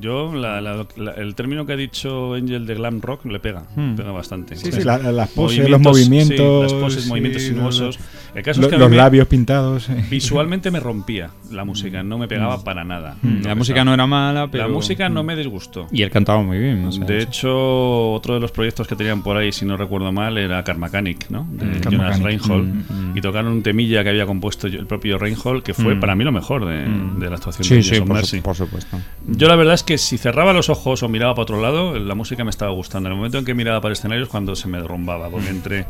Yo, 0.00 0.34
la- 0.34 0.60
la- 0.60 0.86
la- 0.96 1.12
el 1.12 1.34
término 1.34 1.64
que 1.64 1.74
ha 1.74 1.76
dicho 1.76 2.34
Angel 2.34 2.66
de 2.66 2.74
glam 2.74 3.00
rock 3.00 3.24
le 3.26 3.38
pega, 3.38 3.62
Hmm. 3.76 3.94
pega 3.94 4.10
bastante. 4.12 4.56
Sí, 4.56 4.72
sí, 4.72 4.82
la- 4.82 4.98
las 4.98 5.30
poses, 5.30 5.68
los 5.68 5.80
movimientos. 5.80 6.36
sí, 6.36 6.74
las 6.74 6.82
poses, 6.82 7.02
sí, 7.04 7.08
movimientos 7.08 7.42
sinuosos. 7.42 7.98
El 8.34 8.42
caso 8.42 8.60
Los, 8.60 8.66
es 8.68 8.72
que 8.74 8.78
los 8.78 8.88
mí 8.90 8.96
me- 8.96 9.02
labios 9.02 9.28
pintados. 9.28 9.88
eh. 9.90 10.04
visualmente 10.10 10.70
me 10.72 10.80
rompía 10.80 11.30
la 11.52 11.64
música, 11.64 12.02
no 12.02 12.18
me 12.18 12.26
pegaba 12.26 12.62
para 12.64 12.84
nada. 12.84 13.16
Mm, 13.22 13.42
No 13.42 13.48
La 13.48 13.54
música 13.54 13.74
estaba- 13.80 13.84
no 13.84 13.94
era 13.94 14.06
mala, 14.06 14.48
pero. 14.50 14.64
La 14.66 14.72
música 14.72 15.08
no 15.08 15.22
Mm. 15.22 15.26
me 15.26 15.36
disgustó. 15.36 15.86
Y 15.92 16.02
él 16.02 16.10
cantaba 16.10 16.42
muy 16.42 16.58
bien, 16.58 16.82
no 16.84 16.90
sé. 16.92 17.04
de 17.04 17.20
hecho, 17.22 18.12
otro 18.12 18.34
de 18.34 18.40
los 18.40 18.50
proyectos 18.50 18.88
que 18.88 18.96
tenían 18.96 19.22
por 19.22 19.36
ahí, 19.36 19.52
si 19.52 19.64
no 19.64 19.76
recuerdo 19.76 20.10
mal, 20.10 20.36
era 20.38 20.62
Car 20.64 20.78
Mechanic, 20.78 21.30
¿no? 21.30 21.46
De 21.50 21.80
Jonas. 21.80 22.20
Reinhold. 22.20 23.16
Y 23.16 23.20
tocaron 23.20 23.52
un 23.52 23.62
temilla 23.62 24.02
que 24.02 24.10
había 24.10 24.26
compuesto 24.26 24.66
el 24.66 24.86
propio 24.86 25.16
Reinhold, 25.18 25.62
que 25.62 25.74
fue 25.74 25.94
para 25.96 26.14
mí 26.16 26.23
lo 26.24 26.32
mejor 26.32 26.64
de, 26.66 26.86
Mm. 26.86 27.18
de 27.20 27.30
la 27.30 27.36
actuación 27.36 27.64
Sí, 27.64 27.74
de 27.76 27.82
sí, 27.82 28.00
por, 28.00 28.24
su- 28.26 28.42
por 28.42 28.56
supuesto. 28.56 28.98
Yo 29.26 29.48
la 29.48 29.56
verdad 29.56 29.74
es 29.74 29.82
que 29.82 29.98
si 29.98 30.18
cerraba 30.18 30.52
los 30.52 30.68
ojos 30.70 31.02
o 31.02 31.08
miraba 31.08 31.34
para 31.34 31.42
otro 31.44 31.60
lado, 31.62 31.98
la 31.98 32.14
música 32.14 32.42
me 32.44 32.50
estaba 32.50 32.72
gustando. 32.72 33.08
En 33.08 33.12
el 33.12 33.16
momento 33.16 33.38
en 33.38 33.44
que 33.44 33.54
miraba 33.54 33.80
para 33.80 33.90
el 33.92 33.98
escenario 33.98 34.24
es 34.24 34.28
cuando 34.30 34.56
se 34.56 34.68
me 34.68 34.78
derrumbaba, 34.80 35.28
porque 35.30 35.48
entre 35.50 35.86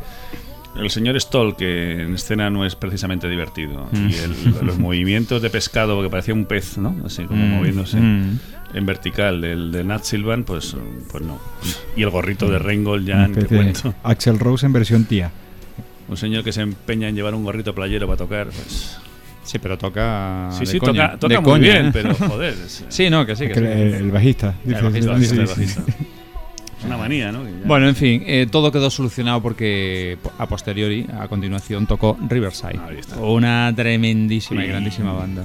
el 0.79 0.89
señor 0.89 1.19
Stoll, 1.21 1.55
que 1.55 2.01
en 2.03 2.15
escena 2.15 2.49
no 2.49 2.65
es 2.65 2.75
precisamente 2.75 3.29
divertido, 3.29 3.87
Mm. 3.91 4.09
y 4.09 4.13
el- 4.15 4.65
los 4.65 4.77
movimientos 4.77 5.41
de 5.41 5.49
pescado 5.49 6.01
que 6.03 6.09
parecía 6.09 6.33
un 6.33 6.45
pez, 6.45 6.77
¿no? 6.77 6.95
Así 7.05 7.23
como 7.23 7.45
Mm, 7.45 7.49
moviéndose 7.49 7.97
mm. 7.97 8.39
en 8.73 8.85
vertical 8.85 9.39
del 9.39 9.71
de 9.71 9.83
Nat 9.85 10.03
Silvan, 10.03 10.43
pues, 10.43 10.75
pues 11.11 11.23
no. 11.23 11.39
Y 11.95 12.03
el 12.03 12.09
gorrito 12.09 12.45
Mm. 12.47 12.49
de 12.49 12.59
te 13.33 13.39
especie 13.39 13.57
de 13.57 13.63
cuento. 13.63 13.95
Axel 14.03 14.37
Rose 14.37 14.65
en 14.65 14.73
versión 14.73 15.05
tía. 15.05 15.31
Un 16.07 16.17
señor 16.17 16.43
que 16.43 16.51
se 16.51 16.61
empeña 16.61 17.07
en 17.09 17.15
llevar 17.15 17.33
un 17.33 17.43
gorrito 17.45 17.73
playero 17.73 18.05
para 18.05 18.17
tocar, 18.17 18.47
pues... 18.47 18.99
Sí, 19.45 19.59
pero 19.59 19.77
toca. 19.77 20.49
Sí, 20.51 20.61
de 20.61 20.65
sí, 20.65 20.79
coña, 20.79 21.11
toca, 21.11 21.19
toca 21.19 21.33
de 21.35 21.39
muy 21.39 21.49
coña, 21.51 21.61
bien, 21.73 21.85
¿eh? 21.85 21.89
pero 21.93 22.13
joder. 22.15 22.53
es- 22.53 22.83
Sí, 22.89 23.09
no, 23.09 23.25
que 23.25 23.35
sí, 23.35 23.47
que 23.47 23.53
que 23.53 23.59
sí. 23.59 23.65
el, 23.65 23.93
el 23.93 24.11
bajista. 24.11 24.55
el 24.65 24.73
bajista, 24.73 24.97
el 24.97 25.07
bajista, 25.07 25.35
el 25.41 25.45
bajista. 25.47 25.81
Una 26.85 26.97
manía, 26.97 27.31
¿no? 27.31 27.39
Bueno, 27.65 27.87
en 27.87 27.95
fin, 27.95 28.23
eh, 28.27 28.47
todo 28.51 28.71
quedó 28.71 28.89
solucionado 28.91 29.41
porque 29.41 30.17
po- 30.21 30.31
a 30.37 30.45
posteriori, 30.47 31.07
a 31.19 31.27
continuación, 31.27 31.87
tocó 31.87 32.17
Riverside. 32.29 32.79
Una 33.19 33.71
tremendísima 33.75 34.63
y 34.63 34.67
grandísima 34.67 35.13
banda. 35.13 35.43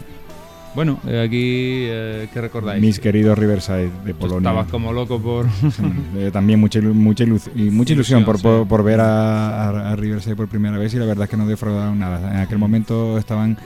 Bueno, 0.75 1.01
eh, 1.07 1.23
aquí, 1.27 1.87
eh, 1.89 2.29
¿qué 2.33 2.41
recordáis? 2.41 2.81
Mis 2.81 3.01
queridos 3.01 3.37
Riverside 3.39 3.91
de 4.05 4.15
Polonia. 4.15 4.51
Estabas 4.51 4.69
como 4.69 4.93
loco 4.93 5.21
por... 5.21 5.47
Eh, 6.17 6.31
también 6.33 6.61
mucha, 6.61 6.79
ilu- 6.79 6.93
mucha, 6.93 7.25
ilu- 7.25 7.41
y 7.57 7.71
mucha 7.71 7.93
ilusión, 7.95 8.21
Ilusión, 8.21 8.25
por, 8.25 8.37
sí. 8.37 8.43
por, 8.43 8.69
por 8.69 8.85
ver 8.85 9.01
a, 9.01 9.69
a- 9.71 9.93
a 9.93 9.97
Riverside 9.97 10.37
por 10.37 10.47
primera 10.49 10.77
vez 10.79 10.93
y 10.95 10.99
la 10.99 11.07
verdad 11.07 11.25
es 11.25 11.31
que 11.31 11.37
no 11.37 11.47
defraudaron 11.47 11.99
nada. 11.99 12.31
En 12.35 12.37
aquel 12.41 12.59
momento 12.59 13.17
estaban 13.19 13.57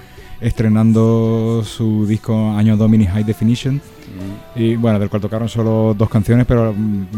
estrenando 0.45 1.63
su 1.65 2.07
disco 2.07 2.51
Año 2.51 2.77
Domini 2.77 3.07
High 3.07 3.25
Definition 3.25 3.81
Mm. 4.15 4.59
y 4.61 4.77
bueno, 4.77 4.99
del 4.99 5.09
cual 5.09 5.23
tocaron 5.23 5.49
solo 5.49 5.95
dos 5.97 6.09
canciones, 6.09 6.47
pero, 6.47 6.75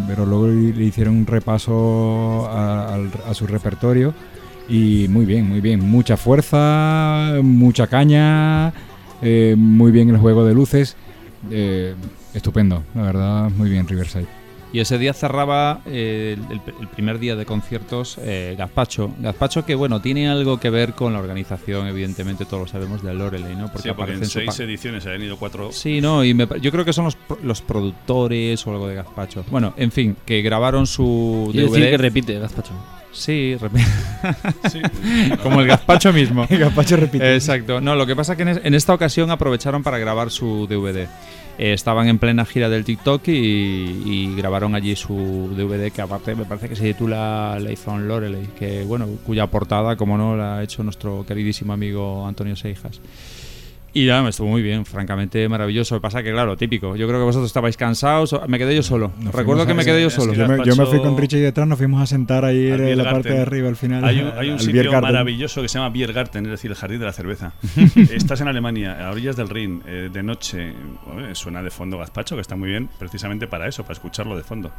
pero 0.06 0.24
luego 0.24 0.48
le 0.48 0.84
hicieron 0.84 1.16
un 1.16 1.26
repaso 1.26 2.48
a 2.48 3.34
su 3.34 3.46
repertorio 3.46 4.14
y 4.68 5.06
muy 5.08 5.26
bien, 5.26 5.48
muy 5.48 5.60
bien. 5.60 5.80
Mucha 5.80 6.16
fuerza, 6.16 7.34
mucha 7.42 7.86
caña, 7.86 8.72
eh, 9.20 9.54
muy 9.58 9.92
bien 9.92 10.08
el 10.08 10.16
juego 10.18 10.44
de 10.44 10.54
luces. 10.54 10.96
eh, 11.50 11.94
estupendo, 12.34 12.82
la 12.94 13.02
verdad, 13.02 13.50
muy 13.56 13.70
bien 13.70 13.86
Riverside. 13.86 14.26
Y 14.76 14.80
ese 14.80 14.98
día 14.98 15.14
cerraba 15.14 15.80
eh, 15.86 16.36
el, 16.50 16.60
el 16.82 16.88
primer 16.88 17.18
día 17.18 17.34
de 17.34 17.46
conciertos 17.46 18.18
eh, 18.20 18.54
Gazpacho. 18.58 19.10
Gazpacho 19.20 19.64
que, 19.64 19.74
bueno, 19.74 20.02
tiene 20.02 20.28
algo 20.28 20.60
que 20.60 20.68
ver 20.68 20.92
con 20.92 21.14
la 21.14 21.18
organización, 21.18 21.86
evidentemente 21.86 22.44
todos 22.44 22.60
lo 22.64 22.68
sabemos, 22.68 23.02
de 23.02 23.14
Loreley, 23.14 23.56
¿no? 23.56 23.68
Sí, 23.68 23.72
porque 23.72 23.88
aparece 23.88 24.24
en 24.24 24.28
seis 24.28 24.60
ediciones 24.60 25.02
se 25.04 25.10
han 25.14 25.22
ido 25.22 25.38
cuatro. 25.38 25.72
Sí, 25.72 26.02
no, 26.02 26.22
y 26.22 26.34
me 26.34 26.46
pa- 26.46 26.58
yo 26.58 26.70
creo 26.70 26.84
que 26.84 26.92
son 26.92 27.06
los, 27.06 27.16
pro- 27.16 27.38
los 27.42 27.62
productores 27.62 28.66
o 28.66 28.70
algo 28.70 28.86
de 28.86 28.96
Gazpacho. 28.96 29.46
Bueno, 29.50 29.72
en 29.78 29.90
fin, 29.90 30.14
que 30.26 30.42
grabaron 30.42 30.86
su 30.86 31.48
Quiere 31.52 31.68
DVD. 31.68 31.74
decir 31.76 31.90
que 31.92 31.96
repite, 31.96 32.38
Gazpacho. 32.38 32.72
Sí, 33.12 33.56
repite. 33.58 33.86
Sí. 34.70 34.82
como 35.42 35.62
el 35.62 35.68
Gazpacho 35.68 36.12
mismo. 36.12 36.46
Gazpacho 36.50 36.98
repite. 36.98 37.34
Exacto. 37.34 37.80
No, 37.80 37.94
lo 37.96 38.04
que 38.06 38.14
pasa 38.14 38.32
es 38.32 38.36
que 38.36 38.42
en, 38.42 38.48
es- 38.50 38.60
en 38.62 38.74
esta 38.74 38.92
ocasión 38.92 39.30
aprovecharon 39.30 39.82
para 39.82 39.96
grabar 39.96 40.30
su 40.30 40.66
DVD. 40.68 41.08
Eh, 41.58 41.72
estaban 41.72 42.08
en 42.08 42.18
plena 42.18 42.44
gira 42.44 42.68
del 42.68 42.84
TikTok 42.84 43.28
y, 43.28 43.32
y 43.32 44.34
grabaron 44.36 44.74
allí 44.74 44.94
su 44.94 45.54
DVD 45.56 45.90
que 45.90 46.02
aparte 46.02 46.34
me 46.34 46.44
parece 46.44 46.68
que 46.68 46.76
se 46.76 46.84
titula 46.84 47.58
Leithon 47.58 48.06
Loreley, 48.06 48.48
que 48.58 48.84
bueno, 48.84 49.06
cuya 49.24 49.46
portada, 49.46 49.96
como 49.96 50.18
no, 50.18 50.36
la 50.36 50.58
ha 50.58 50.62
hecho 50.62 50.82
nuestro 50.82 51.24
queridísimo 51.26 51.72
amigo 51.72 52.26
Antonio 52.26 52.56
Seijas. 52.56 53.00
Y 53.96 54.04
ya, 54.04 54.22
me 54.22 54.28
estuvo 54.28 54.48
muy 54.48 54.60
bien, 54.60 54.84
francamente 54.84 55.48
maravilloso. 55.48 55.94
Lo 55.94 56.02
que 56.02 56.02
pasa 56.02 56.22
que, 56.22 56.30
claro, 56.30 56.54
típico. 56.54 56.96
Yo 56.96 57.08
creo 57.08 57.18
que 57.18 57.24
vosotros 57.24 57.46
estabais 57.46 57.78
cansados. 57.78 58.38
Me 58.46 58.58
quedé 58.58 58.76
yo 58.76 58.82
solo. 58.82 59.10
Nos 59.20 59.34
Recuerdo 59.34 59.66
que 59.66 59.72
me 59.72 59.86
quedé 59.86 60.02
yo 60.02 60.10
solo. 60.10 60.34
Yo 60.34 60.46
me, 60.46 60.62
yo 60.66 60.76
me 60.76 60.84
fui 60.84 61.00
con 61.00 61.16
Richie 61.16 61.38
detrás, 61.38 61.66
nos 61.66 61.78
fuimos 61.78 62.02
a 62.02 62.06
sentar 62.06 62.44
ahí 62.44 62.66
en 62.66 62.98
la 62.98 63.10
parte 63.10 63.30
de 63.30 63.40
arriba 63.40 63.70
al 63.70 63.76
final. 63.76 64.04
Hay 64.04 64.20
un, 64.20 64.32
hay 64.36 64.48
un 64.48 64.52
al 64.56 64.60
sitio 64.60 65.00
maravilloso 65.00 65.62
que 65.62 65.70
se 65.70 65.78
llama 65.78 65.88
Biergarten, 65.88 66.44
es 66.44 66.50
decir, 66.50 66.70
el 66.70 66.76
jardín 66.76 66.98
de 66.98 67.06
la 67.06 67.14
cerveza. 67.14 67.54
Estás 68.12 68.38
en 68.42 68.48
Alemania, 68.48 69.08
a 69.08 69.12
orillas 69.12 69.34
del 69.34 69.48
Rin, 69.48 69.82
eh, 69.86 70.10
de 70.12 70.22
noche. 70.22 70.74
Bueno, 71.06 71.34
suena 71.34 71.62
de 71.62 71.70
fondo 71.70 71.96
gazpacho, 71.96 72.34
que 72.34 72.42
está 72.42 72.54
muy 72.54 72.68
bien, 72.68 72.90
precisamente 72.98 73.46
para 73.46 73.66
eso, 73.66 73.82
para 73.84 73.94
escucharlo 73.94 74.36
de 74.36 74.42
fondo. 74.42 74.72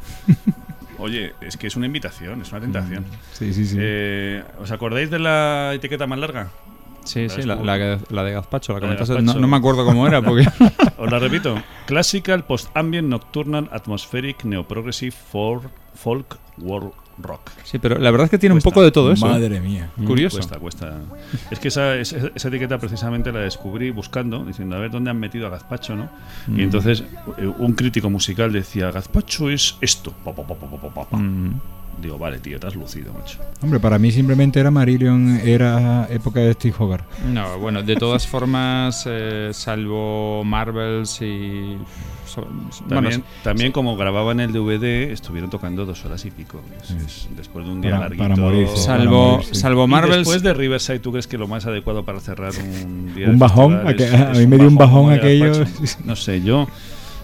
Oye, 1.00 1.32
es 1.40 1.56
que 1.56 1.66
es 1.66 1.74
una 1.74 1.86
invitación, 1.86 2.42
es 2.42 2.52
una 2.52 2.60
tentación. 2.60 3.04
Sí, 3.32 3.52
sí, 3.52 3.66
sí. 3.66 3.78
Eh, 3.80 4.44
¿Os 4.60 4.70
acordáis 4.70 5.10
de 5.10 5.18
la 5.18 5.72
etiqueta 5.74 6.06
más 6.06 6.20
larga? 6.20 6.52
Sí, 7.08 7.22
La 7.26 7.28
sí, 7.28 7.42
la, 7.42 7.56
la, 7.56 7.98
la 8.10 8.22
de 8.24 8.32
Gazpacho. 8.32 8.74
La 8.74 8.80
comentaste. 8.80 9.14
Gazpacho. 9.14 9.34
No, 9.34 9.40
no 9.40 9.48
me 9.48 9.56
acuerdo 9.56 9.84
cómo 9.84 10.06
era 10.06 10.20
porque... 10.22 10.46
Os 10.98 11.10
la 11.10 11.18
repito. 11.18 11.60
Classical, 11.86 12.44
Post-Ambient, 12.44 13.08
Nocturnal, 13.08 13.68
Atmospheric, 13.72 14.44
Neoprogressive, 14.44 15.12
Folk, 15.12 15.62
folk 15.94 16.38
World 16.58 16.92
Rock. 17.20 17.50
Sí, 17.64 17.78
pero 17.78 17.98
la 17.98 18.10
verdad 18.10 18.26
es 18.26 18.30
que 18.30 18.38
tiene 18.38 18.54
Cuesta. 18.54 18.68
un 18.68 18.72
poco 18.72 18.84
de 18.84 18.92
todo 18.92 19.12
eso. 19.12 19.26
¿eh? 19.26 19.30
Madre 19.30 19.60
mía. 19.60 19.90
Curioso. 20.06 20.36
Cuesta, 20.36 20.58
cuesta. 20.58 20.98
Es 21.50 21.58
que 21.58 21.68
esa, 21.68 21.96
esa, 21.96 22.30
esa 22.34 22.48
etiqueta 22.48 22.78
precisamente 22.78 23.32
la 23.32 23.40
descubrí 23.40 23.90
buscando, 23.90 24.44
diciendo 24.44 24.76
a 24.76 24.78
ver 24.78 24.90
dónde 24.90 25.10
han 25.10 25.18
metido 25.18 25.46
a 25.46 25.50
Gazpacho, 25.50 25.96
¿no? 25.96 26.08
Mm. 26.46 26.60
Y 26.60 26.62
entonces 26.62 27.02
eh, 27.38 27.46
un 27.58 27.72
crítico 27.72 28.08
musical 28.10 28.52
decía, 28.52 28.90
Gazpacho 28.92 29.50
es 29.50 29.76
esto. 29.80 30.12
Pa, 30.24 30.32
pa, 30.32 30.46
pa, 30.46 30.54
pa, 30.54 30.66
pa, 30.68 30.88
pa, 30.88 31.04
pa. 31.08 31.16
Mm. 31.16 31.60
Digo, 32.00 32.16
vale, 32.16 32.38
tío, 32.38 32.60
te 32.60 32.66
has 32.68 32.76
lucido, 32.76 33.12
macho. 33.12 33.38
Hombre, 33.60 33.80
para 33.80 33.98
mí 33.98 34.12
simplemente 34.12 34.60
era 34.60 34.70
Marillion, 34.70 35.40
era 35.44 36.06
época 36.10 36.40
de 36.40 36.52
Steve 36.54 36.74
Hogarth. 36.78 37.04
No, 37.32 37.58
bueno, 37.58 37.82
de 37.82 37.96
todas 37.96 38.26
formas, 38.26 39.02
eh, 39.06 39.50
salvo 39.52 40.44
Marvels 40.44 41.20
y. 41.22 41.76
También, 42.88 42.88
bueno, 42.88 43.24
también 43.42 43.72
como 43.72 43.96
grababan 43.96 44.38
el 44.38 44.52
DVD, 44.52 45.10
estuvieron 45.12 45.48
tocando 45.50 45.86
dos 45.86 46.04
horas 46.04 46.24
y 46.26 46.30
pico. 46.30 46.60
Es- 46.80 46.90
es 46.90 47.28
después 47.36 47.64
de 47.66 47.72
un 47.72 47.80
día 47.80 47.92
Para- 47.92 48.02
larguito. 48.02 48.22
para 48.22 48.36
morirse. 48.36 48.76
salvo, 48.76 49.30
Marvel, 49.38 49.46
sí. 49.46 49.54
salvo 49.60 49.84
Y 49.84 49.88
Marvels. 49.88 50.16
después 50.18 50.42
de 50.42 50.54
Riverside, 50.54 50.98
¿tú 51.00 51.10
crees 51.10 51.26
que 51.26 51.38
lo 51.38 51.48
más 51.48 51.64
adecuado 51.66 52.04
para 52.04 52.20
cerrar 52.20 52.52
un 52.84 53.14
día 53.14 53.28
Un 53.30 53.38
bajón, 53.38 53.80
es- 53.80 53.86
a 53.86 53.94
que- 53.96 54.04
a 54.06 54.32
es 54.32 54.38
mí 54.38 54.46
me 54.46 54.58
dio 54.58 54.68
un 54.68 54.76
bajón 54.76 55.12
aquello. 55.12 55.52
No 56.04 56.14
sé, 56.16 56.42
yo... 56.42 56.68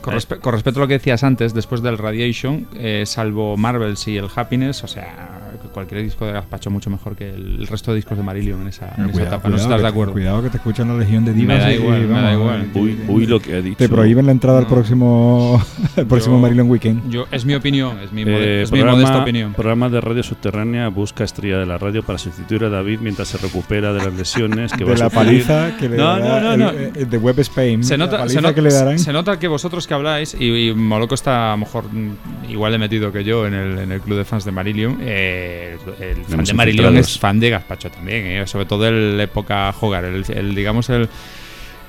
Con, 0.05 0.15
respe- 0.15 0.39
con 0.41 0.53
respecto 0.53 0.81
a 0.81 0.83
lo 0.83 0.87
que 0.89 0.95
decías 0.95 1.25
antes, 1.25 1.55
después 1.55 1.83
del 1.83 1.99
Radiation, 1.99 2.67
eh, 2.77 3.05
salvo 3.07 3.57
Marvels 3.57 4.07
y 4.09 4.17
el 4.17 4.29
Happiness, 4.35 4.85
o 4.85 4.87
sea, 4.87 5.53
cualquier 5.75 6.03
disco 6.03 6.25
de 6.25 6.33
Gazpacho 6.33 6.71
mucho 6.71 6.89
mejor 6.89 7.15
que 7.17 7.29
el, 7.29 7.61
el 7.61 7.67
resto 7.67 7.91
de 7.91 7.97
discos 7.97 8.17
de 8.17 8.23
Marillion 8.25 8.63
en 8.63 8.69
esa, 8.69 8.87
en 8.97 9.03
esa 9.05 9.13
Cuidado, 9.13 9.27
etapa. 9.29 9.49
no 9.49 9.55
cuidado, 9.57 9.57
estás 9.63 9.77
que- 9.77 9.83
de 9.83 9.89
acuerdo. 9.89 10.13
Cuidado 10.15 10.43
que 10.43 10.49
te 10.51 10.57
escuchan 10.57 10.89
la 10.89 10.95
legión 10.97 11.25
de 11.27 11.33
divas. 11.35 11.59
Me 11.59 11.63
da 11.63 11.73
igual, 11.75 12.03
y 12.03 12.07
me 12.07 12.13
da 12.15 12.23
vamos, 12.23 12.33
igual. 12.35 12.69
Uy, 12.75 12.99
uy, 13.09 13.27
lo 13.27 13.41
que 13.41 13.55
ha 13.57 13.61
dicho. 13.61 13.77
Te 13.77 13.89
prohíben 13.89 14.25
la 14.27 14.33
entrada 14.33 14.59
al 14.59 14.65
No. 14.65 14.71
próximo, 14.71 15.63
al 15.97 16.07
próximo 16.07 16.37
Yo- 16.37 16.41
Marillion 16.43 16.71
Weekend. 16.71 17.11
Yo, 17.11 17.27
es 17.31 17.45
mi 17.45 17.55
opinión, 17.55 17.99
es 17.99 18.13
mi, 18.13 18.25
mode- 18.25 18.45
Eh, 18.45 18.63
es 18.63 18.73
mi 18.73 18.83
modesta 18.83 19.19
opinión. 19.23 19.53
programa 19.53 19.89
de 19.91 20.01
radio 20.01 20.23
subterránea 20.23 20.89
busca 20.89 21.25
estrella 21.25 21.59
de 21.59 21.67
la 21.67 21.77
radio 21.77 22.03
para 22.03 22.19
sustituir 22.19 22.65
a 22.65 22.69
David 22.71 23.01
mientras 23.01 23.29
se 23.29 23.39
recupera 23.39 23.93
de 23.93 23.99
las 24.05 24.15
lesiones 24.15 24.73
que 24.73 24.85
va 24.85 24.95
De 24.95 24.97
a 25.03 25.05
la 25.05 25.11
sufrir. 25.11 25.27
paliza 25.47 25.77
que 25.79 25.89
le 25.89 25.97
No, 25.97 26.05
dará 26.05 26.41
no, 26.41 26.53
el- 26.53 26.59
no, 26.61 26.73
no. 26.73 26.79
el 26.79 27.11
de 27.11 27.19
Web 27.19 27.41
Spain. 27.41 27.83
Se 27.85 27.99
nota, 27.99 28.29
se, 28.29 28.37
nota, 28.41 28.55
que 28.55 28.63
le 28.63 28.73
darán. 28.73 28.99
se 28.99 29.13
nota 29.13 29.39
que 29.39 29.49
vosotros 29.49 29.87
que 29.87 29.95
habláis, 29.95 30.37
y, 30.39 30.69
y 30.69 30.75
Moloco 30.75 31.15
está 31.15 31.49
a 31.49 31.51
lo 31.53 31.59
mejor 31.59 31.85
mm, 31.93 32.51
igual 32.51 32.73
de 32.73 32.79
metido 32.79 33.11
que 33.13 33.25
yo 33.25 33.47
en 33.47 33.55
el, 33.55 33.79
en 33.79 33.93
el 33.93 34.01
club 34.01 34.17
de 34.19 34.25
fans 34.25 34.45
de 34.45 34.53
Marillion, 34.53 34.99
eh, 35.01 35.64
el, 35.73 36.19
el 36.19 36.25
fan 36.25 36.45
de 36.45 36.55
Marillion 36.55 36.97
es 36.97 37.19
fan 37.19 37.41
de 37.41 37.51
Gazpacho 37.51 37.91
también, 37.91 38.27
eh, 38.27 38.47
sobre 38.47 38.67
todo 38.67 38.85
de 38.85 38.91
la 39.17 39.23
época 39.25 39.75
Hogar, 39.81 40.05
el, 40.05 40.25
el, 40.29 40.55
digamos 40.55 40.89
el, 40.91 41.09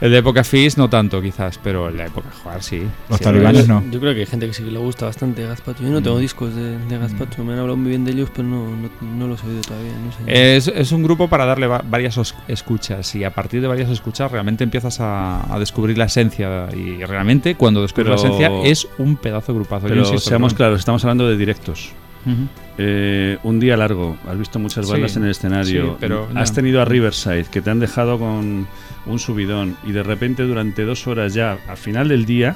El 0.01 0.11
de 0.11 0.17
época 0.17 0.43
Fizz 0.43 0.77
no 0.77 0.89
tanto, 0.89 1.21
quizás, 1.21 1.57
pero 1.63 1.87
el 1.87 1.95
de 1.95 2.03
época 2.07 2.27
jugar 2.43 2.61
sí. 2.61 2.81
Los 3.07 3.17
Sí, 3.17 3.23
talibanes 3.23 3.61
es- 3.61 3.67
no. 3.69 3.81
Yo 3.89 4.01
creo 4.01 4.13
que 4.13 4.19
hay 4.19 4.25
gente 4.25 4.45
que 4.45 4.53
sí 4.53 4.61
que 4.61 4.69
le 4.69 4.77
gusta 4.77 5.05
bastante 5.05 5.45
Gazpacho. 5.45 5.83
Yo 5.83 5.89
no 5.89 6.03
tengo 6.03 6.19
discos 6.19 6.53
de, 6.53 6.77
de 6.79 6.97
Gazpacho, 6.97 7.45
me 7.45 7.53
han 7.53 7.59
hablado 7.59 7.77
muy 7.77 7.89
bien 7.91 8.03
de 8.03 8.11
ellos, 8.11 8.29
pero 8.35 8.45
no, 8.45 8.67
no, 8.75 8.89
no 9.01 9.27
los 9.29 9.41
he 9.43 9.47
oído 9.47 9.61
todavía. 9.61 9.93
No 9.93 10.11
sé. 10.11 10.57
Es, 10.57 10.67
es 10.67 10.91
un 10.91 11.01
grupo 11.01 11.29
para 11.29 11.45
darle 11.45 11.67
va- 11.67 11.81
varias 11.89 12.19
escuchas 12.49 13.15
y 13.15 13.23
a 13.23 13.29
partir 13.33 13.61
de 13.61 13.67
varias 13.67 13.89
escuchas 13.89 14.29
realmente 14.29 14.65
empiezas 14.65 14.99
a, 14.99 15.51
a 15.51 15.57
descubrir 15.59 15.97
la 15.97 16.05
esencia 16.05 16.67
y 16.75 17.01
realmente 17.05 17.55
cuando 17.55 17.81
descubres 17.81 18.09
Pero- 18.21 18.21
la 18.21 18.35
esencia 18.49 18.69
es 18.69 18.89
un 18.97 19.15
pedazo 19.15 19.53
de 19.53 19.59
grupazo. 19.59 19.87
Yo 19.87 19.93
Pero 19.93 20.01
insisto, 20.01 20.29
seamos 20.29 20.53
claros, 20.53 20.79
estamos 20.79 21.01
hablando 21.05 21.25
de 21.29 21.37
directos. 21.37 21.91
Ujú. 22.25 22.47
Eh, 22.77 23.37
un 23.43 23.59
día 23.59 23.77
largo, 23.77 24.17
has 24.27 24.37
visto 24.37 24.59
muchas 24.59 24.85
Sí, 24.85 24.91
bandas 24.91 25.15
en 25.15 25.23
el 25.23 25.31
escenario, 25.31 25.91
sí, 25.91 25.97
pero 25.99 26.27
has 26.35 26.49
no. 26.51 26.55
tenido 26.55 26.81
a 26.81 26.85
Riverside 26.85 27.45
que 27.45 27.61
te 27.61 27.69
han 27.69 27.79
dejado 27.79 28.19
con 28.19 28.67
un 29.05 29.19
subidón 29.19 29.77
y 29.85 29.93
de 29.93 30.03
repente 30.03 30.43
durante 30.43 30.83
dos 30.83 31.07
horas 31.07 31.33
ya, 31.33 31.57
al 31.69 31.77
final 31.77 32.09
del 32.09 32.25
día, 32.25 32.55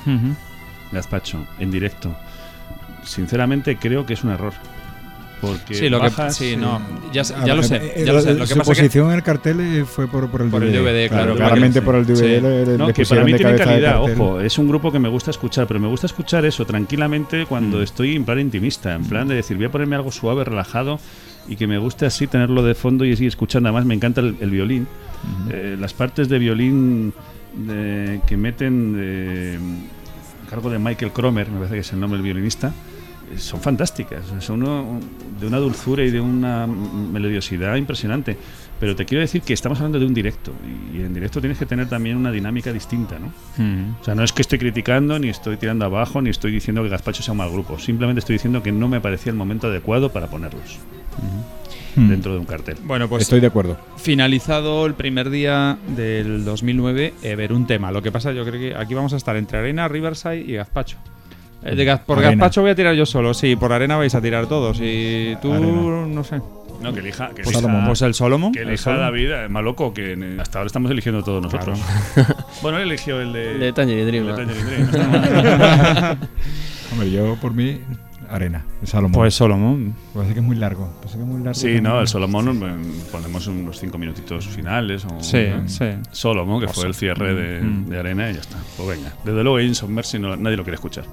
gazpacho, 0.91 1.45
en 1.59 1.71
directo. 1.71 2.13
Sinceramente 3.03 3.77
creo 3.77 4.05
que 4.05 4.13
es 4.13 4.23
un 4.23 4.31
error. 4.31 4.53
Porque 5.41 5.73
Sí, 5.73 5.87
lo 5.87 5.99
que 5.99 6.07
bajas, 6.09 6.35
sí, 6.35 6.53
eh, 6.53 6.57
no, 6.57 6.81
ya, 7.13 7.23
sé- 7.23 7.33
Ah, 7.37 7.45
ya 7.45 7.55
lo 7.55 7.61
eh, 7.61 7.63
sé, 7.63 7.75
eh, 7.77 8.03
ya 8.05 8.11
lo 8.13 8.19
sé. 8.21 8.33
la- 8.33 8.33
Lo 8.33 8.39
que 8.41 8.47
su 8.47 8.57
pasa 8.57 8.71
que 8.73 8.81
posición 8.81 9.07
en 9.09 9.15
el 9.15 9.23
cartel 9.23 9.59
eh, 9.61 9.85
fue 9.85 10.07
por, 10.07 10.29
por 10.29 10.41
el 10.41 10.49
Por 10.49 10.63
el 10.63 10.71
DVD. 10.73 10.81
DVD, 11.05 11.09
claro, 11.09 11.35
claramente 11.35 11.79
sí. 11.79 11.85
por 11.85 11.95
el 11.95 12.05
DVD 12.05 12.15
Sí. 12.17 12.23
le, 12.41 12.65
le- 12.65 12.77
No, 12.77 12.87
le 12.87 12.93
que 12.93 13.05
para 13.05 13.23
mí 13.23 13.33
tiene 13.33 13.55
calidad, 13.55 14.01
ojo, 14.01 14.41
es 14.41 14.57
un 14.57 14.67
grupo 14.67 14.91
que 14.91 14.99
me 14.99 15.07
gusta 15.07 15.31
escuchar, 15.31 15.65
pero 15.67 15.79
me 15.79 15.87
gusta 15.87 16.07
escuchar 16.07 16.43
eso 16.45 16.65
tranquilamente 16.65 17.45
cuando 17.45 17.77
Mm. 17.79 17.83
estoy 17.83 18.15
en 18.17 18.25
plan 18.25 18.39
intimista, 18.39 18.93
en 18.95 19.05
plan 19.05 19.27
de 19.29 19.35
decir, 19.35 19.55
voy 19.55 19.67
a 19.67 19.71
ponerme 19.71 19.95
algo 19.95 20.11
suave, 20.11 20.43
relajado 20.43 20.99
y 21.47 21.55
que 21.55 21.67
me 21.67 21.77
guste 21.77 22.05
así 22.05 22.27
tenerlo 22.27 22.61
de 22.61 22.75
fondo 22.75 23.05
y 23.05 23.15
seguir 23.15 23.29
escuchando. 23.29 23.69
Además, 23.69 23.85
me 23.85 23.95
encanta 23.95 24.19
el, 24.21 24.35
el 24.41 24.49
violín. 24.49 24.87
Eh, 25.51 25.77
las 25.79 25.93
partes 25.93 26.27
de 26.29 26.37
violín 26.37 27.13
de- 27.55 28.19
que 28.27 28.35
meten 28.37 28.93
de- 28.93 29.57
a 30.45 30.49
cargo 30.49 30.69
de 30.69 30.79
Michael 30.79 31.11
Cromer, 31.11 31.49
me 31.49 31.57
parece 31.57 31.75
que 31.75 31.81
es 31.81 31.93
el 31.93 31.99
nombre 31.99 32.17
del 32.17 32.23
violinista, 32.25 32.67
eh, 32.67 32.71
son 33.37 33.61
fantásticas. 33.61 34.21
Son 34.39 34.63
uno- 34.63 34.99
de 35.39 35.47
una 35.47 35.57
dulzura 35.57 36.03
y 36.03 36.11
de 36.11 36.19
una 36.19 36.67
melodiosidad 36.67 37.75
impresionante. 37.75 38.35
Pero 38.79 38.95
te 38.95 39.05
quiero 39.05 39.21
decir 39.21 39.41
que 39.41 39.53
estamos 39.53 39.77
hablando 39.79 39.99
de 39.99 40.05
un 40.05 40.13
directo 40.13 40.53
y 40.93 41.01
en 41.01 41.13
directo 41.13 41.39
tienes 41.41 41.57
que 41.57 41.65
tener 41.65 41.87
también 41.89 42.15
una 42.15 42.31
dinámica 42.31 42.71
distinta, 42.71 43.17
¿no? 43.19 43.27
O 43.99 44.03
sea, 44.03 44.15
no 44.15 44.23
es 44.23 44.31
que 44.31 44.41
estoy 44.41 44.57
criticando, 44.57 45.19
ni 45.19 45.27
estoy 45.29 45.57
tirando 45.57 45.83
abajo, 45.85 46.21
ni 46.21 46.29
estoy 46.29 46.51
diciendo 46.51 46.81
que 46.83 46.89
Gazpacho 46.89 47.21
sea 47.21 47.33
un 47.33 47.39
mal 47.39 47.51
grupo. 47.51 47.77
Simplemente 47.77 48.19
estoy 48.19 48.35
diciendo 48.35 48.63
que 48.63 48.71
no 48.71 48.87
me 48.87 49.01
parecía 49.01 49.31
el 49.31 49.37
momento 49.37 49.67
adecuado 49.67 50.11
para 50.13 50.27
ponerlos 50.27 50.79
Hmm. 51.95 52.07
dentro 52.07 52.31
de 52.33 52.39
un 52.39 52.45
cartel. 52.45 52.77
Bueno, 52.83 53.09
pues 53.09 53.23
Estoy 53.23 53.41
de 53.41 53.47
acuerdo. 53.47 53.77
finalizado 53.97 54.85
el 54.85 54.93
primer 54.93 55.29
día 55.29 55.77
del 55.95 56.45
2009, 56.45 57.13
eh, 57.21 57.35
ver 57.35 57.51
un 57.51 57.67
tema. 57.67 57.91
Lo 57.91 58.01
que 58.01 58.11
pasa, 58.11 58.31
yo 58.31 58.45
creo 58.45 58.59
que 58.61 58.75
aquí 58.75 58.93
vamos 58.93 59.11
a 59.13 59.17
estar 59.17 59.35
entre 59.35 59.57
Arena, 59.59 59.87
Riverside 59.89 60.37
y 60.39 60.53
Gazpacho. 60.53 60.97
Eh, 61.63 61.75
de 61.75 61.85
Gaz- 61.85 62.01
por 62.05 62.17
Arena. 62.19 62.31
Gazpacho 62.43 62.61
voy 62.61 62.71
a 62.71 62.75
tirar 62.75 62.95
yo 62.95 63.05
solo, 63.05 63.33
sí, 63.33 63.55
por 63.55 63.73
Arena 63.73 63.97
vais 63.97 64.15
a 64.15 64.21
tirar 64.21 64.47
todos. 64.47 64.79
Y 64.81 65.35
tú, 65.41 65.51
Arena. 65.53 66.05
no 66.07 66.23
sé. 66.23 66.41
No, 66.81 66.93
que 66.93 67.01
elija, 67.01 67.27
que 67.35 67.43
Pues, 67.43 67.57
elija- 67.57 67.85
pues 67.87 68.01
el 68.03 68.13
Solomon. 68.13 68.53
Que 68.53 68.61
el 68.61 68.69
elija 68.69 68.83
Solomon. 68.85 69.05
David, 69.07 69.31
eh, 69.31 69.49
más 69.49 69.63
loco, 69.63 69.93
que 69.93 70.13
en- 70.13 70.39
hasta 70.39 70.59
ahora 70.59 70.67
estamos 70.67 70.89
eligiendo 70.91 71.21
todos 71.23 71.43
nosotros. 71.43 71.77
bueno, 72.61 72.77
él 72.77 72.87
eligió 72.89 73.19
el 73.19 73.33
de, 73.33 73.51
El 73.51 73.59
de 73.59 73.73
Tangerine 73.73 74.05
Dream, 74.05 74.29
el 74.29 74.35
de. 74.35 74.45
Tangerine 74.45 74.85
Dream. 74.85 76.17
Hombre, 76.93 77.11
yo 77.11 77.35
por 77.35 77.53
mí, 77.53 77.81
arena, 78.29 78.63
Salomón. 78.83 79.11
Pues 79.11 79.33
Solomon. 79.35 79.93
Parece 80.13 80.33
que 80.35 80.39
es 80.39 80.45
muy 80.45 80.55
largo. 80.55 80.89
Parece 81.01 81.17
que 81.17 81.23
es 81.23 81.27
muy 81.29 81.39
largo. 81.43 81.53
Sí, 81.59 81.81
no, 81.81 81.99
el 81.99 82.07
Solomon 82.07 82.95
ponemos 83.11 83.45
unos 83.47 83.77
cinco 83.77 83.97
minutitos 83.97 84.47
finales. 84.47 85.03
O 85.05 85.21
Sí, 85.21 85.47
sí. 85.67 85.85
Solomon, 86.11 86.61
que 86.61 86.67
fue 86.69 86.85
el 86.87 86.93
cierre 86.95 87.33
de, 87.35 87.61
Mm. 87.61 87.89
de 87.89 87.99
Arena 87.99 88.29
y 88.31 88.35
ya 88.35 88.39
está. 88.39 88.57
Pues 88.77 88.87
venga. 88.97 89.11
Desde 89.25 89.43
luego, 89.43 89.59
Inson 89.59 89.93
Mercy 89.93 90.17
no, 90.17 90.35
nadie 90.37 90.55
lo 90.57 90.63
quiere 90.63 90.75
escuchar. 90.75 91.03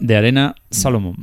De 0.00 0.16
Arena, 0.16 0.54
Solomon. 0.70 1.14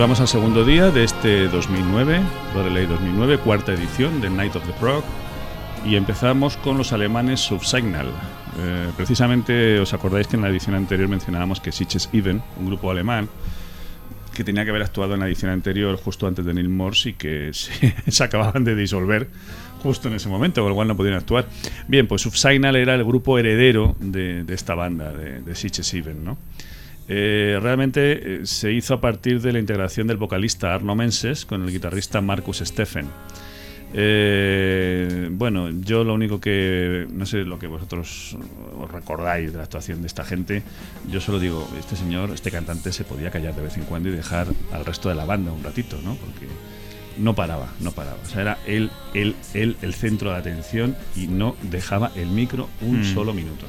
Vamos 0.00 0.18
al 0.18 0.28
segundo 0.28 0.64
día 0.64 0.90
de 0.90 1.04
este 1.04 1.46
2009, 1.48 2.22
Lorelei 2.54 2.86
2009, 2.86 3.36
cuarta 3.36 3.74
edición 3.74 4.22
de 4.22 4.30
Night 4.30 4.56
of 4.56 4.66
the 4.66 4.72
Frog. 4.72 5.04
Y 5.84 5.96
empezamos 5.96 6.56
con 6.56 6.78
los 6.78 6.94
alemanes 6.94 7.40
Subsignal. 7.40 8.06
Eh, 8.58 8.88
precisamente 8.96 9.78
os 9.78 9.92
acordáis 9.92 10.26
que 10.26 10.36
en 10.36 10.42
la 10.42 10.48
edición 10.48 10.74
anterior 10.74 11.06
mencionábamos 11.06 11.60
que 11.60 11.70
Sitches 11.70 12.08
Even, 12.14 12.42
un 12.58 12.66
grupo 12.68 12.90
alemán, 12.90 13.28
que 14.34 14.42
tenía 14.42 14.64
que 14.64 14.70
haber 14.70 14.82
actuado 14.82 15.12
en 15.12 15.20
la 15.20 15.26
edición 15.26 15.50
anterior 15.50 15.94
justo 16.02 16.26
antes 16.26 16.46
de 16.46 16.54
Neil 16.54 16.70
Morse 16.70 17.10
y 17.10 17.12
que 17.12 17.50
se, 17.52 17.94
se 18.10 18.24
acababan 18.24 18.64
de 18.64 18.74
disolver 18.74 19.28
justo 19.82 20.08
en 20.08 20.14
ese 20.14 20.30
momento, 20.30 20.62
con 20.62 20.70
lo 20.70 20.76
cual 20.76 20.88
no 20.88 20.96
podían 20.96 21.16
actuar. 21.16 21.46
Bien, 21.88 22.06
pues 22.06 22.22
Subsignal 22.22 22.74
era 22.76 22.94
el 22.94 23.04
grupo 23.04 23.38
heredero 23.38 23.96
de, 24.00 24.44
de 24.44 24.54
esta 24.54 24.74
banda, 24.74 25.12
de, 25.12 25.42
de 25.42 25.54
Sitches 25.54 25.92
Even, 25.92 26.24
¿no? 26.24 26.38
Eh, 27.12 27.58
realmente 27.60 28.12
eh, 28.42 28.46
se 28.46 28.70
hizo 28.72 28.94
a 28.94 29.00
partir 29.00 29.40
de 29.40 29.52
la 29.52 29.58
integración 29.58 30.06
del 30.06 30.16
vocalista 30.16 30.72
Arno 30.72 30.94
Menses 30.94 31.44
con 31.44 31.64
el 31.64 31.72
guitarrista 31.72 32.20
Marcus 32.20 32.58
Steffen. 32.58 33.06
Eh, 33.92 35.28
bueno, 35.32 35.70
yo 35.70 36.04
lo 36.04 36.14
único 36.14 36.40
que 36.40 37.08
no 37.12 37.26
sé 37.26 37.38
lo 37.38 37.58
que 37.58 37.66
vosotros 37.66 38.36
os 38.78 38.90
recordáis 38.92 39.50
de 39.50 39.58
la 39.58 39.64
actuación 39.64 40.00
de 40.02 40.06
esta 40.06 40.24
gente, 40.24 40.62
yo 41.10 41.20
solo 41.20 41.40
digo, 41.40 41.68
este 41.76 41.96
señor, 41.96 42.30
este 42.30 42.52
cantante 42.52 42.92
se 42.92 43.02
podía 43.02 43.32
callar 43.32 43.56
de 43.56 43.62
vez 43.62 43.76
en 43.76 43.82
cuando 43.84 44.08
y 44.08 44.12
dejar 44.12 44.46
al 44.72 44.84
resto 44.84 45.08
de 45.08 45.16
la 45.16 45.24
banda 45.24 45.50
un 45.50 45.64
ratito, 45.64 45.98
¿no? 46.04 46.14
Porque 46.14 46.46
no 47.18 47.34
paraba, 47.34 47.66
no 47.80 47.90
paraba. 47.90 48.18
O 48.24 48.28
sea, 48.28 48.42
era 48.42 48.58
él, 48.68 48.90
él, 49.14 49.34
él 49.54 49.76
el 49.82 49.94
centro 49.94 50.30
de 50.30 50.36
atención 50.36 50.94
y 51.16 51.26
no 51.26 51.56
dejaba 51.62 52.12
el 52.14 52.28
micro 52.28 52.68
un 52.80 53.00
Mm. 53.00 53.04
solo 53.14 53.34
minuto. 53.34 53.66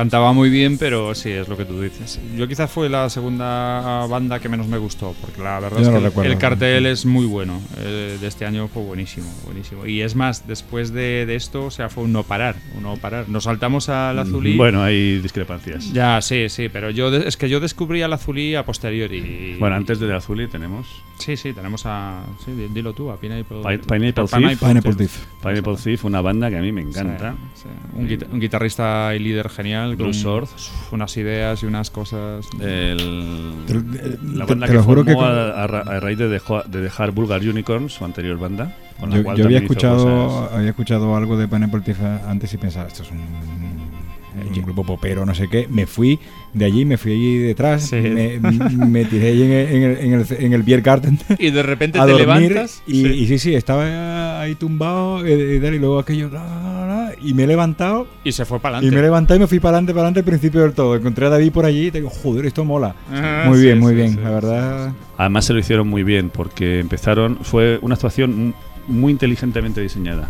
Cantaba 0.00 0.32
muy 0.32 0.48
bien, 0.48 0.78
pero 0.78 1.14
sí, 1.14 1.28
es 1.30 1.46
lo 1.46 1.56
que 1.58 1.66
tú 1.66 1.80
dices. 1.80 2.18
Yo 2.36 2.48
quizás 2.48 2.70
fue 2.70 2.88
la 2.88 3.10
segunda 3.10 4.06
banda 4.06 4.38
que 4.40 4.48
menos 4.48 4.66
me 4.66 4.78
gustó, 4.78 5.14
porque 5.20 5.42
la 5.42 5.60
verdad 5.60 5.76
Yo 5.76 5.82
es 5.82 5.88
no 5.88 5.92
que 5.92 5.98
el- 5.98 6.04
recuerdo. 6.04 6.32
el 6.32 6.38
cartel 6.38 6.86
es 6.86 7.04
muy 7.04 7.26
bueno. 7.26 7.60
eh, 7.78 8.16
de 8.20 8.26
este 8.26 8.46
año 8.46 8.66
fue 8.68 8.82
buenísimo, 8.82 9.26
buenísimo. 9.44 9.84
Y 9.86 10.00
es 10.00 10.14
más, 10.16 10.46
después 10.48 10.92
de, 10.92 11.26
de 11.26 11.34
esto, 11.36 11.66
o 11.66 11.70
sea, 11.70 11.88
fue 11.90 12.04
un 12.04 12.12
no 12.12 12.22
parar, 12.22 12.56
un 12.76 12.82
no 12.84 12.96
parar. 12.96 13.28
Nos 13.28 13.44
saltamos 13.44 13.88
al 13.90 14.18
azulí. 14.18 14.56
Bueno, 14.56 14.82
hay 14.82 15.18
discrepancias. 15.18 15.92
Ya, 15.92 16.20
sí, 16.22 16.48
sí, 16.48 16.68
pero 16.70 16.90
yo 16.90 17.14
es 17.14 17.36
que 17.36 17.48
yo 17.50 17.60
descubrí 17.60 18.00
al 18.02 18.12
azulí 18.14 18.54
a 18.54 18.64
posteriori. 18.64 19.56
Bueno, 19.58 19.76
antes 19.76 20.00
del 20.00 20.12
Azuli 20.14 20.48
tenemos 20.48 20.86
Sí, 21.18 21.36
sí, 21.36 21.52
tenemos 21.52 21.82
a. 21.84 22.22
Sí, 22.42 22.52
di- 22.52 22.68
dilo 22.68 22.94
tú, 22.94 23.10
a 23.10 23.20
Pineapple. 23.20 23.58
Thief. 23.62 23.86
Pineapple 23.86 24.94
Thief. 24.94 25.18
Pineapple 25.42 25.76
Thief, 25.76 26.04
una 26.06 26.22
banda 26.22 26.48
que 26.48 26.56
a 26.56 26.62
mí 26.62 26.72
me 26.72 26.80
encanta. 26.80 27.34
Sí, 27.54 27.64
sí. 27.64 27.68
Un, 27.98 28.08
guita- 28.08 28.26
un 28.32 28.40
guitarrista 28.40 29.14
y 29.14 29.18
líder 29.18 29.50
genial. 29.50 29.89
Blue 29.96 30.06
con 30.06 30.14
Sword. 30.14 30.48
Unas 30.92 31.16
ideas 31.16 31.62
y 31.62 31.66
unas 31.66 31.90
cosas. 31.90 32.46
El- 32.60 33.54
Te- 33.66 33.74
la 33.74 34.46
te- 34.46 34.52
banda 34.54 34.66
te 34.66 34.72
que 34.72 34.78
lo 34.78 34.82
juro 34.84 35.04
formó 35.04 35.20
que- 35.20 35.24
a, 35.26 35.62
a 35.62 35.66
ra- 35.66 35.80
a 35.86 36.00
raíz 36.00 36.18
de, 36.18 36.28
dejo- 36.28 36.64
de 36.64 36.80
dejar 36.80 37.12
Vulgar 37.12 37.40
Unicorn, 37.40 37.88
su 37.90 38.04
anterior 38.04 38.38
banda. 38.38 38.76
Con 38.98 39.10
la 39.10 39.16
Yo, 39.16 39.24
cual 39.24 39.36
yo 39.38 39.44
había 39.46 39.58
escuchado 39.58 40.26
cosas. 40.28 40.52
había 40.58 40.70
escuchado 40.70 41.16
algo 41.16 41.36
de 41.38 41.48
Pineapple 41.48 41.80
Thief 41.80 41.98
antes 42.26 42.52
y 42.52 42.56
pensaba, 42.58 42.86
esto 42.88 43.02
es 43.02 43.10
un, 43.10 43.18
un 43.18 44.62
grupo 44.62 44.84
popero, 44.84 45.24
no 45.24 45.34
sé 45.34 45.48
qué. 45.48 45.66
Me 45.70 45.86
fui 45.86 46.18
de 46.52 46.64
allí, 46.66 46.84
me 46.84 46.96
fui 46.98 47.12
allí 47.12 47.38
detrás, 47.38 47.84
Sí. 47.88 47.96
me, 47.96 48.38
me 48.40 49.04
tiré 49.06 49.28
ahí 49.28 49.42
en 49.42 49.52
el, 49.52 49.68
en 49.68 49.82
el, 49.82 49.96
en 49.98 50.12
el, 50.14 50.26
en 50.44 50.52
el 50.52 50.62
Beer 50.62 50.82
Garden 50.82 51.18
Y 51.38 51.50
de 51.50 51.62
repente 51.62 51.98
a 51.98 52.04
te 52.06 52.12
dormir. 52.12 52.50
levantas. 52.50 52.82
Y 52.86 53.02
sí. 53.04 53.06
y 53.08 53.26
sí, 53.26 53.38
sí, 53.38 53.54
estaba 53.54 54.40
ahí 54.40 54.54
tumbado 54.54 55.24
eh, 55.26 55.60
y, 55.62 55.66
y 55.66 55.78
luego 55.78 55.98
aquello, 55.98 56.28
la, 56.30 56.79
y 57.22 57.34
me 57.34 57.44
he 57.44 57.46
levantado. 57.46 58.06
Y 58.24 58.32
se 58.32 58.44
fue 58.44 58.58
para 58.60 58.78
Y 58.78 58.80
me 58.82 58.86
he 58.86 58.88
adelante. 58.88 59.02
levantado 59.06 59.36
y 59.36 59.40
me 59.40 59.46
fui 59.46 59.60
para 59.60 59.76
adelante, 59.76 59.92
para 59.92 60.02
adelante 60.02 60.20
al 60.20 60.24
principio 60.26 60.60
del 60.62 60.72
todo. 60.72 60.96
Encontré 60.96 61.26
a 61.26 61.30
David 61.30 61.52
por 61.52 61.64
allí 61.64 61.86
y 61.86 61.90
te 61.90 61.98
digo, 61.98 62.10
joder, 62.10 62.46
esto 62.46 62.64
mola. 62.64 62.94
Ah, 63.12 63.44
muy 63.46 63.58
sí, 63.58 63.64
bien, 63.64 63.78
muy 63.80 63.90
sí, 63.90 63.96
bien, 63.96 64.10
sí, 64.14 64.20
la 64.22 64.30
verdad. 64.30 64.92
Además 65.18 65.44
se 65.44 65.52
lo 65.52 65.58
hicieron 65.58 65.88
muy 65.88 66.02
bien 66.02 66.30
porque 66.30 66.80
empezaron, 66.80 67.38
fue 67.42 67.78
una 67.82 67.94
actuación 67.94 68.54
muy 68.88 69.12
inteligentemente 69.12 69.80
diseñada. 69.80 70.28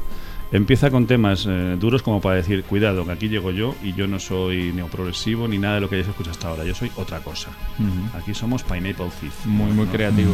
Empieza 0.52 0.90
con 0.90 1.06
temas 1.06 1.46
eh, 1.48 1.76
duros 1.78 2.02
como 2.02 2.20
para 2.20 2.34
decir, 2.34 2.64
cuidado, 2.64 3.04
que 3.06 3.12
aquí 3.12 3.28
llego 3.28 3.52
yo 3.52 3.76
y 3.84 3.92
yo 3.92 4.08
no 4.08 4.18
soy 4.18 4.72
neoprogresivo 4.72 5.46
ni 5.46 5.58
nada 5.58 5.76
de 5.76 5.80
lo 5.82 5.88
que 5.88 5.94
hayáis 5.94 6.08
escuchado 6.08 6.32
hasta 6.32 6.48
ahora, 6.48 6.64
yo 6.64 6.74
soy 6.74 6.90
otra 6.96 7.20
cosa. 7.20 7.50
Ujú. 7.78 8.18
Aquí 8.18 8.34
somos 8.34 8.64
Pineapple 8.64 9.10
Thief. 9.20 9.46
Muy, 9.46 9.70
muy 9.70 9.86
¿no? 9.86 9.92
creativo. 9.92 10.32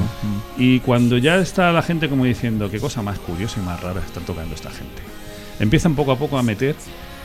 Y 0.57 0.81
cuando 0.81 1.19
ya 1.19 1.37
está 1.37 1.71
la 1.71 1.83
gente 1.83 2.09
como 2.09 2.25
diciendo, 2.25 2.71
qué 2.71 2.81
cosa 2.81 3.03
más 3.03 3.19
curiosa 3.19 3.61
y 3.61 3.67
más 3.67 3.79
rara 3.83 4.01
están 4.01 4.23
tocando 4.25 4.55
esta 4.55 4.71
gente. 4.71 5.03
Empiezan 5.61 5.95
poco 5.95 6.13
a 6.13 6.19
poco 6.19 6.39
a 6.39 6.43
meter 6.43 6.75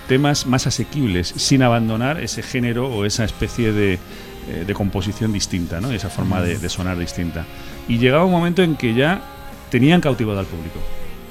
temas 0.08 0.46
más 0.46 0.67
asequibles 0.67 1.34
sin 1.36 1.63
abandonar 1.63 2.22
ese 2.22 2.41
género 2.44 2.88
o 2.88 3.06
esa 3.06 3.24
especie 3.24 3.72
de, 3.72 3.94
eh, 3.94 4.63
de 4.65 4.74
composición 4.74 5.32
distinta, 5.32 5.80
¿no? 5.80 5.91
esa 5.91 6.10
forma 6.10 6.41
de, 6.41 6.58
de 6.58 6.70
sonar 6.70 6.98
distinta. 6.98 7.46
Y 7.88 7.98
llegaba 7.98 8.26
un 8.26 8.32
momento 8.32 8.62
en 8.63 8.76
que 8.76 8.94
ya 8.94 9.22
tenían 9.70 10.02
cautivado 10.02 10.39
al 10.39 10.46
público. 10.46 10.80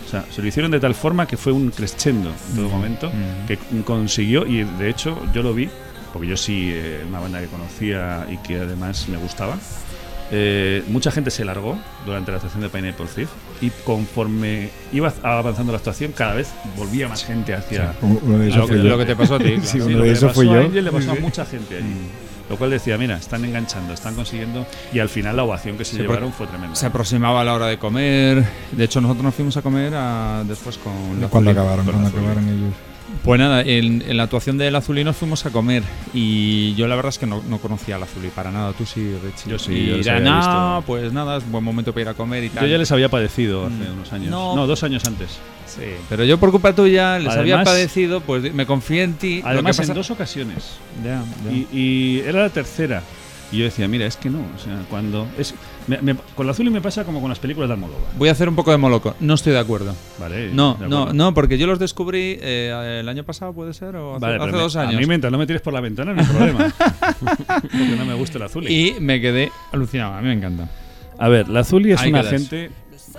O 0.06 0.10
sea, 0.10 0.24
se 0.30 0.42
lo 0.42 0.48
hicieron 0.48 0.70
de 0.70 0.80
tal 0.80 0.94
forma 0.94 1.26
que 1.26 1.36
fue 1.36 1.52
un 1.52 1.70
crescendo 1.70 2.32
en 2.50 2.56
todo 2.56 2.68
momento, 2.68 3.08
Ujú. 3.08 3.46
que 3.46 3.58
consiguió, 3.84 4.46
y 4.46 4.64
de 4.64 4.88
hecho 4.90 5.16
yo 5.32 5.42
lo 5.42 5.54
vi, 5.54 5.68
porque 6.12 6.26
yo 6.26 6.36
sí, 6.36 6.70
eh, 6.72 7.04
una 7.08 7.20
banda 7.20 7.40
que 7.40 7.46
conocía 7.46 8.26
y 8.30 8.36
que 8.38 8.58
además 8.58 9.08
me 9.08 9.18
gustaba. 9.18 9.56
Eh, 10.32 10.82
mucha 10.88 11.10
gente 11.10 11.30
se 11.30 11.44
largó 11.44 11.78
durante 12.06 12.30
la 12.32 12.38
actuación 12.38 12.62
de 12.62 12.68
Pineapple 12.68 13.06
Thief 13.14 13.28
y 13.60 13.70
conforme 13.84 14.70
iba 14.92 15.12
avanzando 15.22 15.72
la 15.72 15.78
actuación 15.78 16.12
cada 16.12 16.34
vez 16.34 16.48
volvía 16.76 17.08
más 17.08 17.24
gente 17.24 17.54
hacia 17.54 17.94
Uno 18.00 18.38
de 18.38 18.50
Lo 18.50 18.62
que, 18.66 18.72
fui 18.74 18.76
yo. 18.82 18.88
lo 18.88 18.98
que 18.98 19.04
te 19.06 19.16
pasó 19.16 19.34
a 19.34 19.38
ti. 19.38 19.54
Sí, 19.62 19.78
lo 19.78 20.02
de 20.04 20.14
fui 20.16 20.28
pasó 20.28 20.40
a 20.40 20.44
yo. 20.44 20.60
Angel 20.60 20.84
le 20.84 20.92
pasó 20.92 21.12
a 21.12 21.14
mucha 21.16 21.44
gente 21.44 21.76
allí. 21.76 21.94
Lo 22.48 22.56
cual 22.56 22.70
decía, 22.70 22.98
mira, 22.98 23.16
están 23.16 23.44
enganchando, 23.44 23.92
están 23.94 24.16
consiguiendo 24.16 24.66
y 24.92 24.98
al 24.98 25.08
final 25.08 25.36
la 25.36 25.44
ovación 25.44 25.76
que 25.78 25.84
se 25.84 25.98
llevaron 25.98 26.32
fue 26.32 26.48
tremenda. 26.48 26.74
Se 26.74 26.86
aproximaba 26.86 27.44
la 27.44 27.54
hora 27.54 27.66
de 27.66 27.78
comer. 27.78 28.44
De 28.72 28.84
hecho, 28.84 29.00
nosotros 29.00 29.22
nos 29.24 29.34
fuimos 29.36 29.56
a 29.56 29.62
comer 29.62 29.92
a- 29.94 30.42
después 30.44 30.76
con 30.78 31.20
la 31.20 31.28
Cuando 31.28 31.50
acabaron, 31.52 31.84
cuando 31.84 32.08
acabaron 32.08 32.48
ellos. 32.48 32.74
Pues 33.24 33.38
nada, 33.38 33.60
en, 33.60 34.02
en 34.08 34.16
la 34.16 34.22
actuación 34.22 34.56
del 34.56 34.74
Azulí 34.74 35.04
nos 35.04 35.14
fuimos 35.14 35.44
a 35.44 35.50
comer 35.50 35.82
y 36.14 36.74
yo 36.74 36.88
la 36.88 36.96
verdad 36.96 37.10
es 37.10 37.18
que 37.18 37.26
no, 37.26 37.42
no 37.48 37.58
conocía 37.58 37.96
al 37.96 38.02
Azulí 38.02 38.28
para 38.28 38.50
nada. 38.50 38.72
Tú 38.72 38.86
sí, 38.86 39.14
Richie. 39.22 39.50
Yo 39.50 39.58
sí, 39.58 39.72
Y 39.74 39.86
yo 39.90 39.96
les 39.98 40.06
era, 40.06 40.16
había 40.16 40.30
"No, 40.30 40.76
visto". 40.78 40.86
pues 40.86 41.12
nada, 41.12 41.36
es 41.36 41.50
buen 41.50 41.62
momento 41.62 41.92
para 41.92 42.02
ir 42.02 42.08
a 42.08 42.14
comer 42.14 42.44
y 42.44 42.48
tal. 42.48 42.64
Yo 42.64 42.70
ya 42.70 42.78
les 42.78 42.90
había 42.92 43.10
padecido 43.10 43.66
hace 43.66 43.74
Mm. 43.90 43.92
unos 43.92 44.12
años. 44.14 44.30
No. 44.30 44.56
No, 44.56 44.66
dos 44.66 44.82
años 44.84 45.04
antes. 45.04 45.38
Sí, 45.66 45.82
pero 46.08 46.24
yo 46.24 46.38
por 46.38 46.50
culpa 46.50 46.74
tuya 46.74 47.18
les 47.18 47.32
había 47.36 47.62
padecido, 47.62 48.20
pues 48.22 48.52
me 48.54 48.64
confié 48.66 49.02
en 49.04 49.12
ti. 49.14 49.36
Lo 49.36 49.42
que 49.42 49.48
Además, 49.50 49.76
pasa- 49.76 49.92
en 49.92 49.96
dos 49.96 50.10
ocasiones. 50.10 50.78
Ya, 51.04 51.22
ya. 51.44 51.52
Y, 51.52 51.68
y 51.72 52.20
era 52.26 52.40
la 52.40 52.48
tercera. 52.50 53.02
Y 53.52 53.58
yo 53.58 53.64
decía, 53.64 53.88
mira, 53.88 54.06
es 54.06 54.16
que 54.16 54.30
no. 54.30 54.38
O 54.54 54.58
sea, 54.58 54.78
cuando. 54.88 55.26
Es, 55.36 55.54
me- 55.88 56.00
me- 56.02 56.14
con 56.36 56.46
la 56.46 56.52
azul 56.52 56.70
me 56.70 56.80
pasa 56.80 57.04
como 57.04 57.20
con 57.20 57.28
las 57.30 57.38
películas 57.40 57.68
de 57.68 57.74
Almodóvar. 57.74 58.02
Voy 58.16 58.28
a 58.28 58.32
hacer 58.32 58.48
un 58.48 58.54
poco 58.54 58.70
de 58.70 58.76
moloco. 58.76 59.16
No 59.18 59.34
estoy 59.34 59.52
de 59.52 59.58
acuerdo. 59.58 59.94
Vale. 60.20 60.50
No, 60.52 60.76
no, 60.88 61.12
no, 61.12 61.34
porque 61.34 61.58
yo 61.58 61.66
los 61.66 61.78
descubrí 61.80 62.38
eh, 62.40 62.98
el 63.00 63.08
año 63.08 63.24
pasado, 63.24 63.52
puede 63.52 63.74
ser, 63.74 63.96
o 63.96 64.12
hace, 64.16 64.20
Vale, 64.20 64.36
hace 64.36 64.44
pero 64.44 64.56
me- 64.56 64.62
dos 64.62 64.76
A 64.76 64.82
años. 64.82 65.00
mí 65.00 65.06
mientras 65.06 65.32
no 65.32 65.38
me 65.38 65.46
tires 65.46 65.62
por 65.62 65.72
la 65.72 65.80
ventana 65.80 66.12
no 66.14 66.20
hay 66.20 66.26
problema. 66.26 66.72
Porque 67.60 67.96
no 67.98 68.04
me 68.04 68.14
gusta 68.14 68.38
el 68.38 68.44
azul. 68.44 68.70
Y 68.70 68.94
me 69.00 69.20
quedé 69.20 69.50
alucinado. 69.72 70.14
A 70.14 70.20
mí 70.20 70.28
me 70.28 70.34
encanta. 70.34 70.68
A 71.18 71.28
ver, 71.28 71.48
la 71.48 71.60
Azuli 71.60 71.92
es 71.92 72.00
Ahí 72.00 72.10
una 72.10 72.20
quedas. 72.22 72.32
gente 72.32 72.70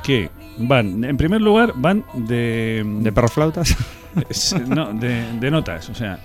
que 0.03 0.29
van, 0.57 1.03
en 1.03 1.17
primer 1.17 1.41
lugar, 1.41 1.73
van 1.75 2.03
de. 2.13 2.83
De 3.01 3.11
perros 3.11 3.33
flautas. 3.33 3.75
es- 4.29 4.55
no, 4.67 4.93
de, 4.93 5.25
de 5.39 5.51
notas. 5.51 5.89
O 5.89 5.95
sea, 5.95 6.19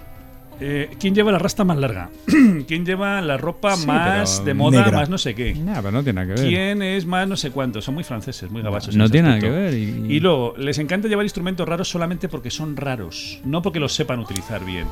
eh, 0.61 0.90
¿quién 0.99 1.14
lleva 1.14 1.31
la 1.33 1.38
rasta 1.38 1.64
más 1.64 1.77
larga? 1.77 2.09
¿Quién 2.66 2.87
lleva 2.87 3.21
la 3.21 3.37
ropa 3.37 3.77
Sí, 3.77 3.87
más 3.87 4.45
de 4.45 4.55
moda, 4.55 4.83
negra. 4.83 4.99
más 5.01 5.09
no 5.11 5.19
sé 5.19 5.35
qué? 5.35 5.55
Nah, 5.55 5.77
pero 5.77 5.92
no 5.92 6.03
tiene 6.03 6.23
nada 6.23 6.35
que 6.35 6.40
ver. 6.40 6.49
¿Quién 6.51 6.83
es 6.83 7.05
más 7.07 7.29
no 7.29 7.37
sé 7.37 7.51
cuánto? 7.51 7.83
Son 7.83 7.95
muy 7.95 8.05
franceses, 8.05 8.51
muy 8.51 8.62
gabachos. 8.62 8.97
No 8.97 9.09
tiene 9.11 9.29
nada 9.29 9.40
que 9.40 9.51
ver. 9.51 9.75
Y, 9.75 10.07
Y 10.09 10.21
luego, 10.21 10.55
les 10.57 10.79
encanta 10.79 11.09
llevar 11.09 11.25
instrumentos 11.27 11.69
raros 11.69 11.88
solamente 11.88 12.29
porque 12.29 12.51
son 12.51 12.77
raros, 12.77 13.40
no 13.45 13.61
porque 13.62 13.81
los 13.81 13.92
sepan 13.95 14.19
utilizar 14.21 14.64
bien. 14.64 14.87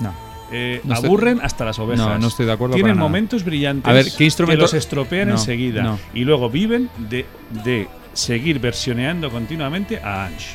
No. 0.00 0.12
Eh, 0.52 0.80
No 0.84 0.94
estoy- 0.94 1.06
aburren 1.08 1.40
hasta 1.42 1.64
las 1.64 1.78
ovejas. 1.78 2.06
No, 2.06 2.18
no 2.18 2.28
estoy 2.28 2.46
de 2.46 2.52
acuerdo 2.52 2.74
Tienen 2.74 2.92
para 2.92 2.96
nada. 2.96 3.08
momentos 3.08 3.44
brillantes 3.44 3.88
A 3.90 3.92
ver, 3.94 4.06
¿qué 4.16 4.24
instrumento- 4.24 4.58
que 4.58 4.62
los 4.62 4.74
estropean 4.74 5.28
No, 5.28 5.34
enseguida. 5.34 5.96
Y 6.12 6.24
luego 6.24 6.50
viven 6.50 6.90
de, 7.08 7.24
de 7.64 7.88
seguir 8.12 8.60
versioneando 8.60 9.30
continuamente 9.30 9.98
a 10.00 10.26
Ange. 10.26 10.54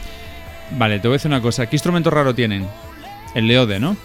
Vale, 0.78 1.00
te 1.00 1.08
voy 1.08 1.16
a 1.16 1.18
decir 1.18 1.30
una 1.32 1.42
cosa. 1.42 1.66
¿Qué 1.68 1.76
instrumento 1.76 2.10
raro 2.12 2.36
tienen? 2.36 2.68
El 3.36 3.48
leode, 3.48 3.80
¿no? 3.80 3.96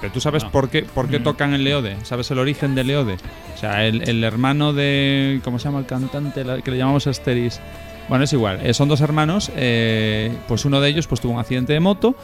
Pero 0.00 0.12
tú 0.12 0.20
sabes 0.20 0.42
No. 0.42 0.50
por 0.50 0.68
qué, 0.70 0.82
por 0.82 1.08
qué 1.08 1.18
Mm. 1.20 1.22
tocan 1.22 1.54
el 1.54 1.62
leode. 1.64 1.96
¿Sabes 2.02 2.30
el 2.30 2.38
origen 2.38 2.74
del 2.74 2.88
leode? 2.88 3.16
O 3.54 3.58
sea, 3.58 3.86
el, 3.86 4.08
el 4.08 4.24
hermano 4.24 4.72
de. 4.72 5.40
¿Cómo 5.44 5.58
se 5.58 5.66
llama 5.66 5.78
el 5.80 5.86
cantante? 5.86 6.44
La- 6.44 6.60
que 6.62 6.70
le 6.70 6.78
llamamos 6.78 7.06
Asteris. 7.06 7.60
Bueno, 8.08 8.24
es 8.24 8.32
igual. 8.32 8.60
eh, 8.64 8.72
son 8.74 8.88
dos 8.88 9.00
hermanos. 9.00 9.50
eh, 9.56 10.32
pues 10.48 10.64
uno 10.64 10.80
de 10.80 10.88
ellos 10.88 11.06
pues 11.06 11.20
tuvo 11.20 11.34
un 11.34 11.38
accidente 11.40 11.72
de 11.72 11.80
moto. 11.80 12.16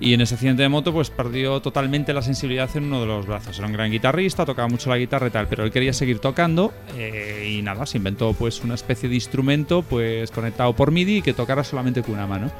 Y 0.00 0.14
en 0.14 0.20
ese 0.20 0.34
accidente 0.34 0.62
de 0.62 0.68
moto, 0.68 0.92
pues 0.92 1.10
perdió 1.10 1.60
totalmente 1.62 2.12
la 2.12 2.22
sensibilidad 2.22 2.68
en 2.76 2.84
uno 2.84 3.00
de 3.00 3.06
los 3.06 3.24
brazos. 3.24 3.56
Era 3.58 3.68
un 3.68 3.72
gran 3.72 3.88
guitarrista, 3.90 4.44
tocaba 4.44 4.66
mucho 4.66 4.90
la 4.90 4.98
guitarra 4.98 5.28
y 5.28 5.30
tal, 5.30 5.46
pero 5.46 5.62
él 5.62 5.70
quería 5.70 5.92
seguir 5.92 6.18
tocando 6.18 6.72
eh, 6.96 7.54
y 7.56 7.62
nada, 7.62 7.86
se 7.86 7.98
inventó 7.98 8.32
pues 8.32 8.62
una 8.64 8.74
especie 8.74 9.08
de 9.08 9.14
instrumento 9.14 9.82
pues 9.82 10.32
conectado 10.32 10.72
por 10.74 10.90
MIDI 10.90 11.18
y 11.18 11.22
que 11.22 11.34
tocara 11.34 11.62
solamente 11.62 12.02
con 12.02 12.14
una 12.14 12.26
mano. 12.26 12.50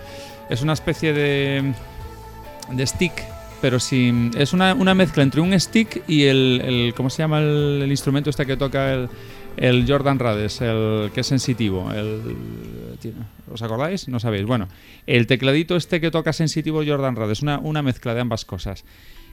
Es 0.50 0.62
una 0.62 0.72
especie 0.74 1.12
de, 1.12 1.72
de 2.70 2.86
stick, 2.86 3.12
pero 3.60 3.78
sin. 3.80 4.30
Es 4.36 4.52
una, 4.52 4.74
una 4.74 4.94
mezcla 4.94 5.22
entre 5.22 5.40
un 5.40 5.58
stick 5.58 6.02
y 6.08 6.24
el. 6.24 6.60
el- 6.64 6.94
¿Cómo 6.94 7.10
se 7.10 7.22
llama 7.22 7.40
el, 7.40 7.86
instrumento 7.90 8.30
este 8.30 8.46
que 8.46 8.56
toca 8.56 8.92
el, 8.94 9.08
el 9.56 9.84
Jordan 9.88 10.18
Rades? 10.18 10.60
El 10.60 11.10
que 11.14 11.20
es 11.20 11.26
sensitivo. 11.26 11.90
¿Os 13.52 13.62
acordáis? 13.62 14.08
No 14.08 14.20
sabéis. 14.20 14.46
Bueno, 14.46 14.68
el 15.06 15.26
tecladito 15.26 15.76
este 15.76 16.00
que 16.00 16.10
toca 16.10 16.32
sensitivo 16.32 16.82
Jordan 16.86 17.16
Rades. 17.16 17.42
Una, 17.42 17.58
una 17.58 17.82
mezcla 17.82 18.14
de 18.14 18.20
ambas 18.20 18.44
cosas. 18.44 18.84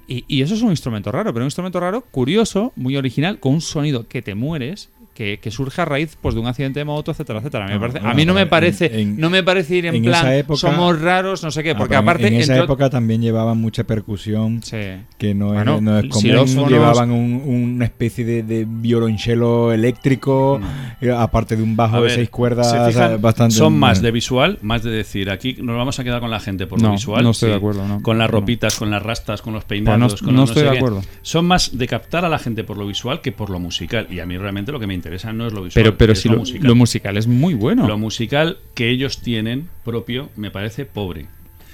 Y, 0.08 0.26
y 0.28 0.42
eso 0.42 0.56
es 0.56 0.62
un 0.64 0.72
instrumento 0.72 1.12
raro, 1.12 1.32
pero 1.34 1.44
un 1.44 1.48
instrumento 1.48 1.80
raro, 1.80 2.02
curioso, 2.02 2.74
muy 2.76 2.98
original, 2.98 3.40
con 3.40 3.54
un 3.54 3.62
sonido 3.62 4.08
que 4.08 4.22
te 4.24 4.34
mueres. 4.36 4.90
Que, 5.20 5.38
que 5.38 5.52
surge 5.52 5.82
a 5.82 5.84
raíz 5.86 6.18
pues, 6.22 6.34
de 6.34 6.40
un 6.40 6.48
accidente 6.48 6.80
de 6.80 6.86
moto, 6.86 7.12
etcétera, 7.12 7.40
etcétera. 7.40 7.66
A 7.66 7.68
mí, 7.68 7.74
me 7.74 7.80
parece- 7.82 7.98
a 7.98 8.02
bueno, 8.04 8.16
mí 8.16 8.26
no 8.26 8.34
me 8.34 8.46
parece, 8.46 9.02
en- 9.02 9.18
no 9.18 9.30
me 9.30 9.44
parece 9.44 9.76
ir 9.76 9.86
en, 9.88 9.96
en 9.96 10.04
plan 10.04 10.32
época- 10.32 10.58
somos 10.62 11.02
raros, 11.02 11.44
no 11.44 11.52
sé 11.52 11.62
qué, 11.62 11.72
Ah, 11.72 11.78
porque 11.78 11.98
aparte 11.98 12.28
en 12.28 12.36
esa 12.36 12.58
época 12.58 12.90
también 12.90 13.22
llevaban 13.22 13.58
mucha 13.58 13.84
percusión 13.84 14.64
Sí. 14.64 14.78
que 15.18 15.36
no, 15.36 15.48
Bueno, 15.52 15.76
es, 15.76 15.82
no 15.82 16.00
es 16.00 16.06
común. 16.08 16.24
xilófonos- 16.24 16.70
Llevaban 16.70 17.12
un- 17.12 17.44
una 17.46 17.84
especie 17.84 18.24
de, 18.24 18.44
de 18.44 18.66
violonchelo 18.66 19.74
eléctrico, 19.74 20.62
eh, 21.02 21.12
aparte 21.12 21.56
de 21.58 21.64
un 21.64 21.76
bajo 21.76 21.98
A 21.98 22.00
de 22.00 22.04
ver, 22.06 22.16
seis 22.16 22.30
cuerdas, 22.30 22.72
se 22.72 22.86
fijan, 22.88 23.14
eh, 23.14 23.18
bastante. 23.18 23.56
son 23.56 23.78
más 23.78 24.02
de 24.02 24.12
visual, 24.12 24.58
más 24.62 24.84
de 24.84 24.92
decir, 24.92 25.30
aquí 25.32 25.58
nos 25.62 25.76
vamos 25.76 26.00
a 26.00 26.04
quedar 26.06 26.22
con 26.22 26.30
la 26.32 26.40
gente 26.40 26.66
por 26.66 26.82
lo 26.82 26.92
visual. 26.92 27.24
no 27.24 27.32
estoy 27.32 27.48
sí. 27.48 27.52
de 27.52 27.58
acuerdo, 27.58 27.86
no. 27.88 28.02
Con 28.02 28.18
las 28.18 28.30
ropitas, 28.30 28.76
con 28.78 28.90
las 28.90 29.04
rastas, 29.04 29.42
con 29.42 29.54
los 29.54 29.66
peinados. 29.66 30.14
Pues 30.14 30.22
no- 30.22 30.28
con 30.28 30.36
no 30.38 30.44
estoy 30.46 30.64
de 30.64 30.70
acuerdo. 30.78 31.02
Son 31.22 31.46
más 31.46 31.78
de 31.78 31.88
captar 31.88 32.24
a 32.24 32.30
la 32.30 32.40
gente 32.40 32.64
por 32.64 32.78
lo 32.78 32.88
visual 32.88 33.20
que 33.20 33.34
por 33.34 33.50
lo 33.50 33.60
musical. 33.60 34.08
Y 34.10 34.22
a 34.22 34.26
mí 34.26 34.38
realmente 34.38 34.72
lo 34.72 34.80
que 34.80 34.88
me 34.88 34.94
interesa 34.94 35.09
no 35.34 35.48
es 35.48 35.54
lo 35.54 35.64
visual. 35.64 35.72
Pero, 35.84 35.98
pero 35.98 36.16
si 36.16 36.28
lo, 36.30 36.36
lo, 36.36 36.40
musical. 36.42 36.68
lo 36.68 36.76
musical 36.76 37.18
es 37.18 37.28
muy 37.28 37.54
bueno. 37.54 37.88
Lo 37.88 37.98
musical 37.98 38.58
que 38.76 38.90
ellos 38.90 39.22
tienen 39.22 39.68
propio 39.84 40.30
me 40.36 40.52
parece 40.52 40.86
pobre. 40.86 41.26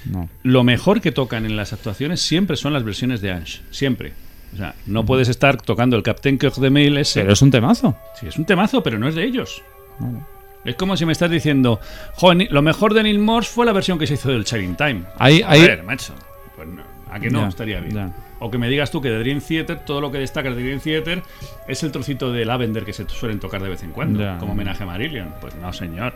No. 0.04 0.28
Lo 0.42 0.62
mejor 0.64 1.00
que 1.00 1.12
tocan 1.12 1.44
en 1.46 1.56
las 1.56 1.72
actuaciones 1.72 2.20
siempre 2.20 2.56
son 2.56 2.72
las 2.72 2.84
versiones 2.84 3.20
de 3.20 3.32
Ange. 3.32 3.60
Siempre. 3.70 4.12
O 4.54 4.56
sea, 4.56 4.74
no 4.86 5.04
puedes 5.04 5.28
estar 5.28 5.60
tocando 5.60 5.96
el 5.96 6.02
Captain 6.02 6.38
Kirk 6.38 6.54
de 6.56 6.70
Mail 6.70 6.96
ese. 6.98 7.20
Pero 7.20 7.32
es 7.32 7.42
un 7.42 7.50
temazo. 7.50 7.96
Sí, 8.20 8.26
es 8.28 8.36
un 8.38 8.44
temazo, 8.46 8.82
pero 8.82 8.98
no 8.98 9.08
es 9.08 9.14
de 9.14 9.24
ellos. 9.24 9.62
No. 9.98 10.26
Es 10.64 10.74
como 10.76 10.96
si 10.96 11.04
me 11.06 11.12
estás 11.12 11.30
diciendo, 11.30 11.78
"Jo, 12.14 12.34
ni- 12.34 12.46
lo 12.48 12.62
mejor 12.62 12.94
de 12.94 13.02
Neil 13.02 13.18
Morse 13.18 13.50
fue 13.52 13.66
la 13.66 13.72
versión 13.72 13.98
que 13.98 14.06
se 14.06 14.14
hizo 14.14 14.30
del 14.30 14.44
Shining 14.44 14.76
Time. 14.76 15.02
Hay, 15.18 15.42
A 15.42 15.50
hay, 15.50 15.60
ver, 15.62 15.82
macho. 15.82 16.14
Pues 16.56 16.66
no, 16.68 16.82
a 17.10 17.20
que 17.20 17.30
no 17.30 17.42
Ya, 17.42 17.48
estaría 17.48 17.80
bien. 17.80 17.94
ya. 17.94 18.12
O 18.38 18.50
que 18.50 18.58
me 18.58 18.68
digas 18.68 18.90
tú 18.90 19.00
que 19.00 19.08
de 19.08 19.18
Dream 19.18 19.40
Theater, 19.40 19.78
todo 19.84 20.00
lo 20.00 20.12
que 20.12 20.18
destaca 20.18 20.50
de 20.50 20.62
Dream 20.62 20.80
Theater 20.80 21.22
es 21.66 21.82
el 21.82 21.92
trocito 21.92 22.32
de 22.32 22.44
Lavender 22.44 22.84
que 22.84 22.92
se 22.92 23.08
suelen 23.08 23.40
tocar 23.40 23.62
de 23.62 23.70
vez 23.70 23.82
en 23.82 23.92
cuando, 23.92 24.22
como 24.38 24.52
homenaje 24.52 24.82
a 24.82 24.86
Marillion. 24.86 25.34
Pues 25.40 25.54
no, 25.56 25.72
señor. 25.72 26.14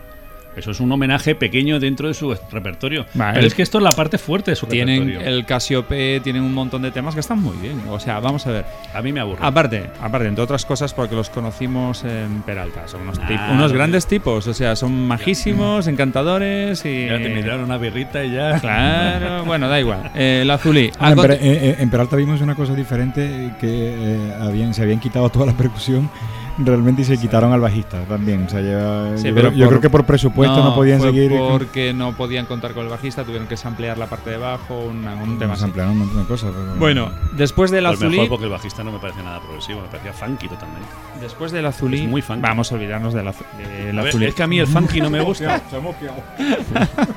Eso 0.55 0.71
es 0.71 0.79
un 0.79 0.91
homenaje 0.91 1.33
pequeño 1.35 1.79
dentro 1.79 2.07
de 2.07 2.13
su 2.13 2.35
repertorio. 2.51 3.05
Vale. 3.13 3.35
Pero 3.35 3.47
es 3.47 3.53
que 3.53 3.61
esto 3.61 3.77
es 3.77 3.83
la 3.83 3.91
parte 3.91 4.17
fuerte 4.17 4.51
de 4.51 4.55
su 4.55 4.65
Tienen 4.67 5.05
repertorio. 5.07 5.29
el 5.37 5.45
Cassiope, 5.45 6.19
tienen 6.21 6.41
un 6.43 6.53
montón 6.53 6.81
de 6.81 6.91
temas 6.91 7.13
que 7.13 7.21
están 7.21 7.39
muy 7.41 7.55
bien. 7.57 7.81
O 7.89 7.99
sea, 7.99 8.19
vamos 8.19 8.45
a 8.47 8.51
ver. 8.51 8.65
A 8.93 9.01
mí 9.01 9.13
me 9.13 9.19
aburre. 9.21 9.39
Aparte, 9.41 9.89
aparte, 10.01 10.27
entre 10.27 10.43
otras 10.43 10.65
cosas, 10.65 10.93
porque 10.93 11.15
los 11.15 11.29
conocimos 11.29 12.03
en 12.03 12.41
Peralta. 12.41 12.87
Son 12.87 13.01
unos, 13.01 13.17
Ah, 13.19 13.51
unos 13.53 13.71
grandes 13.71 14.07
tipos. 14.07 14.45
O 14.47 14.53
sea, 14.53 14.75
son 14.75 15.07
majísimos, 15.07 15.87
encantadores 15.87 16.83
y. 16.85 17.07
ya 17.07 17.17
te 17.17 17.29
miraron 17.29 17.63
una 17.63 17.77
birrita 17.77 18.23
y 18.23 18.31
ya. 18.33 18.59
Claro, 18.59 19.45
bueno, 19.45 19.67
da 19.69 19.79
igual. 19.79 20.11
Eh, 20.15 20.39
el 20.43 20.51
azulí. 20.51 20.91
Ah, 20.99 21.07
en, 21.07 21.13
Algo- 21.13 21.21
Per- 21.21 21.31
eh, 21.31 21.37
eh, 21.41 21.75
en 21.79 21.89
Peralta 21.89 22.15
vimos 22.17 22.41
una 22.41 22.55
cosa 22.55 22.75
diferente 22.75 23.23
eh, 23.47 23.51
que 23.59 23.67
eh, 23.69 24.33
habían, 24.39 24.73
se 24.73 24.81
habían 24.83 24.99
quitado 24.99 25.29
toda 25.29 25.45
la 25.45 25.53
percusión 25.53 26.09
realmente 26.57 27.01
y 27.01 27.05
se 27.05 27.17
quitaron 27.17 27.51
al 27.53 27.59
bajista 27.59 28.01
también. 28.05 28.43
O 28.45 28.49
sea, 28.49 28.61
ya- 28.61 29.17
Sí, 29.17 29.29
yo, 29.29 29.35
pero 29.35 29.49
creo, 29.49 29.59
yo 29.59 29.65
por- 29.65 29.69
creo 29.69 29.81
que 29.81 29.89
por 29.89 30.05
presupuesto 30.05 30.63
no, 30.63 30.75
podían 30.75 30.99
fue 30.99 31.09
seguir. 31.11 31.31
Porque 31.37 31.93
no 31.93 32.13
podían 32.13 32.45
contar 32.45 32.73
con 32.73 32.83
el 32.83 32.89
bajista, 32.89 33.23
tuvieron 33.23 33.47
que 33.47 33.57
samplear 33.57 33.97
la 33.97 34.07
parte 34.07 34.29
de 34.31 34.35
abajo, 34.37 34.79
una- 34.79 35.15
un 35.15 35.37
tema 35.39 35.55
ampliaron 35.61 35.93
un 35.93 35.99
montón 35.99 36.21
de 36.21 36.27
cosas. 36.27 36.51
pero- 36.53 36.75
Bueno, 36.79 37.11
después 37.33 37.71
del 37.71 37.85
azulí. 37.85 38.11
mejor 38.17 38.29
porque 38.29 38.45
el 38.45 38.51
bajista 38.51 38.83
no 38.83 38.91
me 38.91 38.99
parece 38.99 39.21
nada 39.23 39.39
progresivo, 39.39 39.81
me 39.81 39.87
parecía 39.87 40.13
funky 40.13 40.47
totalmente. 40.47 40.87
Después 41.21 41.51
del 41.51 41.65
azulí. 41.65 42.01
Es 42.01 42.09
muy 42.09 42.21
funky. 42.21 42.41
Vamos 42.41 42.71
a 42.71 42.75
olvidarnos 42.75 43.13
del, 43.13 43.27
azu- 43.27 43.45
del 43.57 43.97
A 43.97 44.01
ver, 44.01 44.09
azulí. 44.09 44.25
es 44.25 44.35
que 44.35 44.43
a 44.43 44.47
mí 44.47 44.59
el 44.59 44.67
funky 44.67 45.01
no 45.01 45.09
me 45.09 45.21
gusta. 45.21 45.61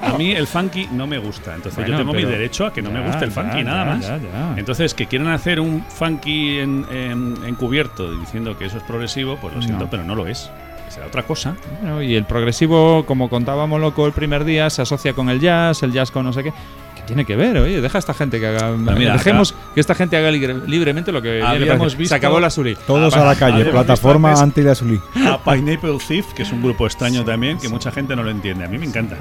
A 0.02 0.18
mí 0.18 0.32
el 0.32 0.46
funky 0.46 0.88
no 0.92 1.06
me 1.06 1.18
gusta. 1.18 1.54
Entonces 1.54 1.76
Bueno, 1.76 1.92
yo 1.92 1.98
tengo 1.98 2.12
mi 2.12 2.24
derecho 2.24 2.66
a 2.66 2.72
que 2.72 2.82
no 2.82 2.90
me 2.90 3.00
Ya, 3.00 3.06
guste 3.06 3.24
el 3.24 3.30
funky, 3.30 3.58
ya, 3.58 3.64
nada 3.64 3.84
más. 3.84 4.00
ya, 4.02 4.18
ya. 4.18 4.54
Entonces, 4.56 4.94
que 4.94 5.06
quieran 5.06 5.28
hacer 5.28 5.60
un 5.60 5.82
funky 5.88 6.58
en, 6.58 6.84
en- 6.90 7.36
encubierto 7.46 8.12
diciendo 8.18 8.56
que 8.58 8.66
eso 8.66 8.76
es 8.78 8.82
progresivo, 8.84 9.23
pues 9.40 9.54
lo 9.54 9.62
siento, 9.62 9.84
No. 9.84 9.90
pero 9.90 10.04
no 10.04 10.14
lo 10.14 10.26
es. 10.26 10.50
Será 10.88 11.06
otra 11.06 11.24
cosa. 11.24 11.56
Bueno, 11.80 12.02
y 12.02 12.14
el 12.14 12.24
progresivo, 12.24 13.04
como 13.06 13.28
contábamos 13.28 13.80
loco 13.80 14.06
el 14.06 14.12
primer 14.12 14.44
día, 14.44 14.70
se 14.70 14.82
asocia 14.82 15.12
con 15.12 15.28
el 15.28 15.40
jazz, 15.40 15.82
el 15.82 15.92
jazz 15.92 16.10
con 16.10 16.24
no 16.24 16.32
sé 16.32 16.44
qué. 16.44 16.52
¿Qué 16.94 17.02
tiene 17.02 17.24
que 17.24 17.34
ver? 17.34 17.56
Oye, 17.58 17.80
deja 17.80 17.98
a 17.98 18.00
esta 18.00 18.14
gente 18.14 18.38
que 18.38 18.46
haga. 18.46 18.70
mira, 18.70 19.14
dejemos 19.14 19.54
que 19.74 19.80
esta 19.80 19.94
gente 19.96 20.16
haga 20.16 20.30
libre- 20.30 20.54
libremente 20.68 21.10
lo 21.10 21.20
que 21.20 21.32
viene 21.32 21.46
Habíamos 21.48 21.96
visto- 21.96 22.10
Se 22.14 22.16
acabó 22.16 22.38
la 22.38 22.48
Suri. 22.50 22.76
Todos 22.86 23.14
Ah, 23.16 23.22
a 23.22 23.24
la 23.24 23.34
calle, 23.34 23.64
plataforma 23.64 24.32
anti 24.40 24.60
de 24.62 24.70
Azulí. 24.70 25.00
A 25.26 25.38
Pineapple 25.42 25.98
Thief, 26.06 26.32
que 26.34 26.42
es 26.44 26.52
un 26.52 26.62
grupo 26.62 26.86
extraño 26.86 27.24
también, 27.24 27.58
que 27.58 27.68
mucha 27.68 27.90
gente 27.90 28.14
no 28.14 28.22
lo 28.22 28.30
entiende. 28.30 28.64
A 28.64 28.68
mí 28.68 28.78
me 28.78 28.86
encanta. 28.86 29.16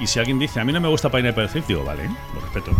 Y 0.00 0.06
si 0.08 0.18
alguien 0.18 0.38
dice, 0.40 0.58
a 0.58 0.64
mí 0.64 0.72
no 0.72 0.80
me 0.80 0.88
gusta 0.88 1.10
Pineapple 1.10 1.46
Thief, 1.48 1.66
digo, 1.68 1.84
vale, 1.84 2.08
lo 2.34 2.40
respeto. 2.40 2.72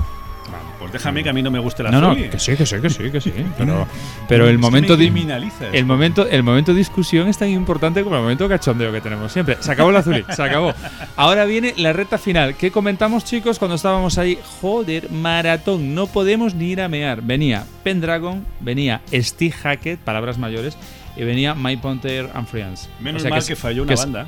Déjame 0.95 1.23
que 1.23 1.29
a 1.29 1.33
mí 1.33 1.43
no 1.43 1.51
me 1.51 1.59
guste 1.59 1.83
la 1.83 1.91
No, 1.91 2.01
no, 2.01 2.15
Zuli. 2.15 2.29
que 2.31 2.39
sí, 2.39 2.57
que 2.57 2.65
sí, 2.65 2.81
que 2.81 2.89
sí, 2.89 3.11
que 3.11 3.21
sí. 3.21 3.33
Pero, 3.59 3.87
pero 4.29 4.49
el 4.49 4.55
Es 4.55 4.61
momento 4.61 4.97
criminalizas. 4.97 5.69
El 5.73 5.85
momento, 5.85 6.27
el 6.29 6.43
momento 6.43 6.73
de 6.73 6.79
discusión 6.79 7.29
es 7.29 7.37
tan 7.37 7.49
importante 7.49 8.03
como 8.05 8.17
el 8.17 8.23
momento 8.23 8.45
de 8.45 8.51
cachondeo 8.51 8.93
que 8.93 9.01
tenemos 9.01 9.33
siempre. 9.33 9.57
Se 9.61 9.73
acabó 9.73 9.91
el 9.91 9.97
azul, 9.97 10.25
se 10.31 10.43
acabó. 10.43 10.73
Ahora 11.17 11.45
viene 11.45 11.75
la 11.77 11.93
recta 11.93 12.17
final. 12.17 12.55
¿Qué 12.57 12.71
comentamos, 12.71 13.25
chicos, 13.25 13.59
cuando 13.59 13.75
estábamos 13.75 14.19
ahí? 14.19 14.39
Joder, 14.61 15.11
maratón, 15.11 15.95
no 15.95 16.07
podemos 16.07 16.55
ni 16.55 16.67
ir 16.71 16.81
a 16.81 16.89
mear. 16.89 17.23
Venía 17.23 17.65
Pendragon, 17.83 18.45
venía 18.61 19.01
Steve 19.13 19.53
Hackett, 19.53 19.99
palabras 20.01 20.39
mayores, 20.39 20.79
y 21.17 21.25
venía 21.25 21.55
My 21.55 21.77
Ponter 21.77 22.31
and 22.35 22.47
Friends. 22.47 22.89
Menos 23.01 23.21
O 23.21 23.25
sea 23.25 23.31
mal 23.31 23.45
que, 23.45 23.57
falló 23.57 23.83
una 23.83 23.95
banda. 23.97 24.27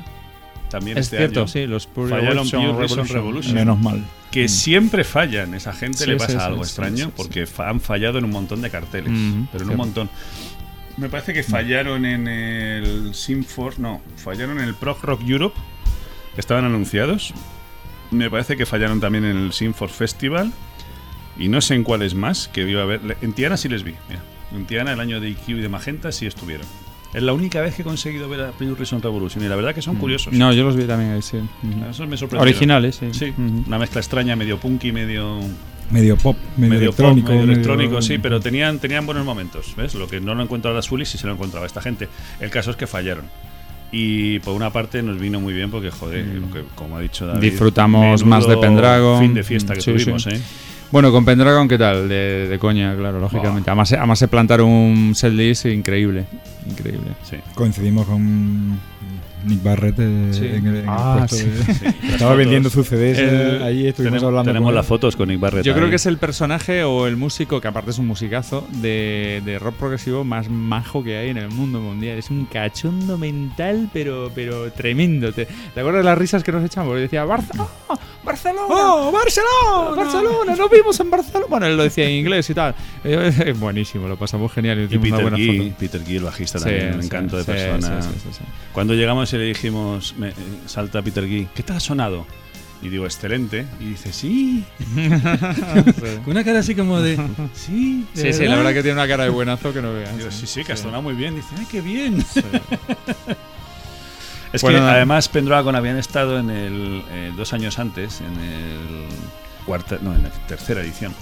También 0.69 0.97
Es 0.97 1.05
este 1.05 1.17
cierto, 1.17 1.41
año. 1.41 1.47
sí, 1.47 1.65
los 1.65 1.87
Pure 1.87 2.09
Fallaron 2.09 2.49
Revolution, 2.49 2.97
Pure 3.07 3.13
Revolution. 3.13 3.53
Menos 3.55 3.79
mal. 3.79 4.03
que 4.31 4.47
siempre 4.49 5.03
fallan. 5.05 5.53
Esa 5.53 5.71
gente 5.73 5.99
Sí, 5.99 6.09
le 6.09 6.17
pasa 6.17 6.31
sí, 6.33 6.37
algo 6.39 6.63
sí, 6.63 6.69
extraño 6.69 6.97
sí, 6.97 7.03
sí. 7.05 7.11
porque 7.15 7.47
han 7.57 7.79
fallado 7.79 8.17
en 8.17 8.25
un 8.25 8.31
montón 8.31 8.61
de 8.61 8.69
carteles. 8.69 9.09
Ujú, 9.11 9.47
pero 9.51 9.63
en 9.63 9.69
un 9.69 9.77
montón. 9.77 10.09
Me 10.97 11.09
parece 11.09 11.33
que 11.33 11.43
fallaron 11.43 12.05
en 12.05 12.27
el 12.27 13.13
Sinfor. 13.15 13.79
No, 13.79 14.01
fallaron 14.17 14.57
en 14.59 14.65
el 14.65 14.73
Prog 14.75 15.01
Rock 15.03 15.21
Europe. 15.27 15.55
que 16.35 16.41
Estaban 16.41 16.65
anunciados. 16.65 17.33
Me 18.11 18.29
parece 18.29 18.57
que 18.57 18.65
fallaron 18.65 18.99
también 18.99 19.23
en 19.25 19.37
el 19.37 19.53
Sinfor 19.53 19.89
Festival. 19.89 20.51
Y 21.39 21.49
no 21.49 21.61
sé 21.61 21.75
en 21.75 21.83
cuáles 21.83 22.13
más 22.15 22.47
que 22.47 22.67
iba 22.69 22.81
a 22.81 22.83
haber. 22.83 23.17
En 23.21 23.31
Tiana 23.33 23.57
sí 23.57 23.69
les 23.69 23.83
vi. 23.83 23.93
Mira. 24.09 24.21
En 24.53 24.65
Tiana, 24.65 24.93
el 24.93 24.99
año 24.99 25.19
de 25.21 25.29
IQ 25.29 25.49
y 25.49 25.53
de 25.53 25.69
Magenta, 25.69 26.11
sí 26.11 26.25
estuvieron. 26.25 26.65
Es 27.17 27.23
la 27.23 27.33
única 27.33 27.61
vez 27.61 27.73
que 27.75 27.81
he 27.81 27.85
conseguido 27.85 28.29
ver 28.29 28.41
a 28.41 28.51
Pure 28.51 28.75
Reason 28.75 29.01
Revolution. 29.01 29.43
Y 29.43 29.47
la 29.47 29.55
verdad 29.55 29.73
que 29.73 29.81
son 29.81 29.95
curiosos. 29.95 30.33
No, 30.33 30.53
yo 30.53 30.63
los 30.63 30.75
vi 30.75 30.83
también 30.83 31.11
ahí, 31.11 31.21
sí. 31.21 31.37
Ujú. 31.37 31.89
Eso 31.89 32.05
me 32.05 32.15
sorprendió. 32.15 32.41
Originales, 32.43 32.95
sí. 32.97 33.07
Sí, 33.11 33.33
una 33.67 33.79
mezcla 33.79 33.99
extraña, 34.01 34.35
medio 34.35 34.59
punky, 34.59 34.91
medio 34.91 35.39
Medio 35.89 36.17
pop, 36.17 36.35
medio, 36.57 36.69
medio 36.69 36.83
electrónico. 36.89 37.25
pop, 37.27 37.29
medio 37.35 37.41
medio- 37.47 37.53
electrónico, 37.53 38.01
sí, 38.01 38.17
pero 38.19 38.39
tenían, 38.39 38.77
tenían 38.79 39.05
buenos 39.05 39.25
momentos, 39.25 39.73
¿ves? 39.77 39.95
Lo 39.95 40.07
que 40.07 40.19
no 40.19 40.35
lo 40.35 40.43
encontraba 40.43 40.75
la 40.75 40.81
Sully 40.81 41.05
sí 41.05 41.17
se 41.17 41.25
lo 41.27 41.33
encontraba 41.33 41.65
esta 41.65 41.81
gente. 41.81 42.07
El 42.39 42.49
caso 42.49 42.71
es 42.71 42.77
que 42.77 42.87
fallaron. 42.87 43.25
Y 43.91 44.39
por 44.39 44.53
una 44.53 44.69
parte 44.71 45.01
nos 45.01 45.17
vino 45.17 45.39
muy 45.39 45.53
bien 45.53 45.71
porque, 45.71 45.89
joder, 45.91 46.25
lo 46.25 46.51
que, 46.51 46.63
como 46.75 46.97
ha 46.97 46.99
dicho 47.01 47.25
David, 47.25 47.39
Disfrutamos 47.41 48.25
más 48.25 48.45
de 48.47 48.57
Pendragon. 48.57 49.21
Fin 49.21 49.33
de 49.33 49.43
fiesta 49.43 49.73
que 49.75 49.81
Sí, 49.81 49.93
tuvimos, 49.93 50.23
sí. 50.23 50.29
¿eh? 50.31 50.41
Bueno, 50.91 51.11
con 51.11 51.25
Pendragon, 51.25 51.67
¿qué 51.67 51.77
tal? 51.77 52.07
De, 52.07 52.47
de 52.47 52.59
coña, 52.59 52.95
claro, 52.95 53.19
lógicamente. 53.19 53.69
Además, 53.69 53.91
además 53.91 54.19
se 54.19 54.27
plantaron 54.27 54.69
un 54.69 55.15
setlist 55.15 55.65
increíble. 55.65 56.25
Increíble. 56.65 57.11
Sí. 57.29 57.37
Coincidimos 57.55 58.07
con 58.07 58.79
Nick 59.45 59.63
Barrett 59.63 59.95
eh, 59.99 60.27
Sí. 60.31 60.45
en 60.45 60.53
el, 60.53 60.57
en 60.67 60.75
el 60.77 60.85
Ah, 60.87 61.25
puesto 61.27 61.35
sí. 61.37 61.43
de- 61.45 61.57
Las 61.67 61.79
Estaba 62.13 62.17
fotos. 62.17 62.37
vendiendo 62.37 62.69
sus 62.69 62.87
CDs, 62.87 63.17
El- 63.19 63.63
ahí 63.63 63.87
estuvimos 63.87 63.95
Tenemos, 63.95 64.23
hablando 64.23 64.49
tenemos 64.49 64.67
con 64.67 64.75
las 64.75 64.85
fotos 64.85 65.15
con 65.15 65.27
Nick 65.29 65.39
Barrett. 65.39 65.63
Yo 65.65 65.73
creo 65.73 65.85
ahí. 65.85 65.89
que 65.91 65.95
es 65.97 66.05
el 66.05 66.17
personaje 66.17 66.83
o 66.83 67.07
el 67.07 67.17
músico, 67.17 67.61
que 67.61 67.67
aparte 67.67 67.91
es 67.91 67.99
un 67.99 68.07
musicazo, 68.07 68.67
de, 68.81 69.41
de 69.45 69.59
rock 69.59 69.75
progresivo 69.75 70.23
más 70.23 70.49
majo 70.49 71.03
que 71.03 71.17
hay 71.17 71.29
en 71.29 71.37
el 71.37 71.49
mundo 71.49 71.79
mundial. 71.79 72.17
Es 72.17 72.29
un 72.29 72.45
cachondo 72.45 73.17
mental, 73.17 73.89
pero, 73.93 74.31
pero 74.33 74.71
tremendo. 74.71 75.31
¿Te, 75.31 75.45
te 75.45 75.79
acuerdas 75.79 76.01
de 76.03 76.09
las 76.09 76.17
risas 76.17 76.43
que 76.43 76.51
nos 76.51 76.63
echamos? 76.65 76.97
Y 76.97 77.01
decía, 77.01 77.23
Barcelona, 77.25 77.69
Barcelona. 78.23 78.65
¡Oh, 78.69 79.11
Barcelona! 79.11 79.95
Barcelona, 79.95 80.55
nos 80.55 80.69
vimos 80.71 80.99
en 80.99 81.09
Barcelona. 81.09 81.45
Bueno, 81.49 81.65
él 81.67 81.77
lo 81.77 81.83
decía 81.83 82.05
en 82.05 82.11
inglés 82.15 82.49
y 82.49 82.53
tal. 82.53 82.75
Es 83.03 83.59
buenísimo, 83.59 84.07
lo 84.07 84.17
pasamos 84.17 84.51
genial. 84.51 84.79
Y 84.79 84.83
Y 84.95 84.97
Peter 84.99 85.21
buena 85.21 85.37
Gee. 85.37 85.73
Peter 85.77 86.03
Gee, 86.03 86.17
el 86.17 86.23
bajista 86.23 86.59
Sí, 86.59 86.65
también, 86.65 86.93
un 86.95 87.01
sí, 87.01 87.05
encanto 87.07 87.37
de 87.37 87.43
sí, 87.43 87.51
persona. 87.51 88.01
sí, 88.01 88.09
sí, 88.13 88.19
sí, 88.23 88.29
sí. 88.39 88.43
Cuando 88.73 88.93
llegamos 88.93 89.26
y 89.33 89.37
le 89.37 89.43
dijimos, 89.45 90.15
me- 90.17 90.29
eh, 90.29 90.33
salta 90.65 91.01
Peter 91.01 91.25
Gee, 91.27 91.47
¿qué 91.55 91.63
te 91.63 91.73
ha 91.73 91.79
sonado? 91.79 92.25
Y 92.81 92.89
digo, 92.89 93.05
excelente. 93.05 93.65
Y 93.79 93.85
dice, 93.85 94.13
sí. 94.13 94.63
Con 96.23 96.31
una 96.31 96.43
cara 96.43 96.59
así 96.59 96.75
como 96.75 97.01
de, 97.01 97.15
sí. 97.53 98.05
¿de 98.13 98.21
Sí, 98.21 98.33
sí, 98.33 98.45
la 98.47 98.55
verdad 98.55 98.71
que 98.73 98.83
tiene 98.83 98.93
una 98.93 99.07
cara 99.07 99.23
de 99.23 99.29
buenazo 99.31 99.73
que 99.73 99.81
no 99.81 99.93
veas. 99.93 100.15
Digo, 100.15 100.29
sí, 100.29 100.45
sí, 100.45 100.63
que 100.63 100.73
ha 100.73 100.77
sonado 100.77 101.01
muy 101.01 101.15
bien. 101.15 101.35
Dice, 101.35 101.47
¡ay, 101.57 101.65
qué 101.71 101.81
bien! 101.81 102.19
es 104.53 104.61
Bueno, 104.61 104.79
que 104.79 104.85
además 104.85 105.27
Pendragon 105.29 105.75
habían 105.75 105.97
estado 105.97 106.39
en 106.39 106.49
el 106.49 107.03
eh, 107.11 107.31
dos 107.35 107.53
años 107.53 107.79
antes, 107.79 108.21
en 108.21 108.43
el 108.43 109.05
cuarta, 109.67 109.97
no, 110.01 110.15
en 110.15 110.23
la 110.23 110.29
tercera 110.47 110.81
edición. 110.81 111.13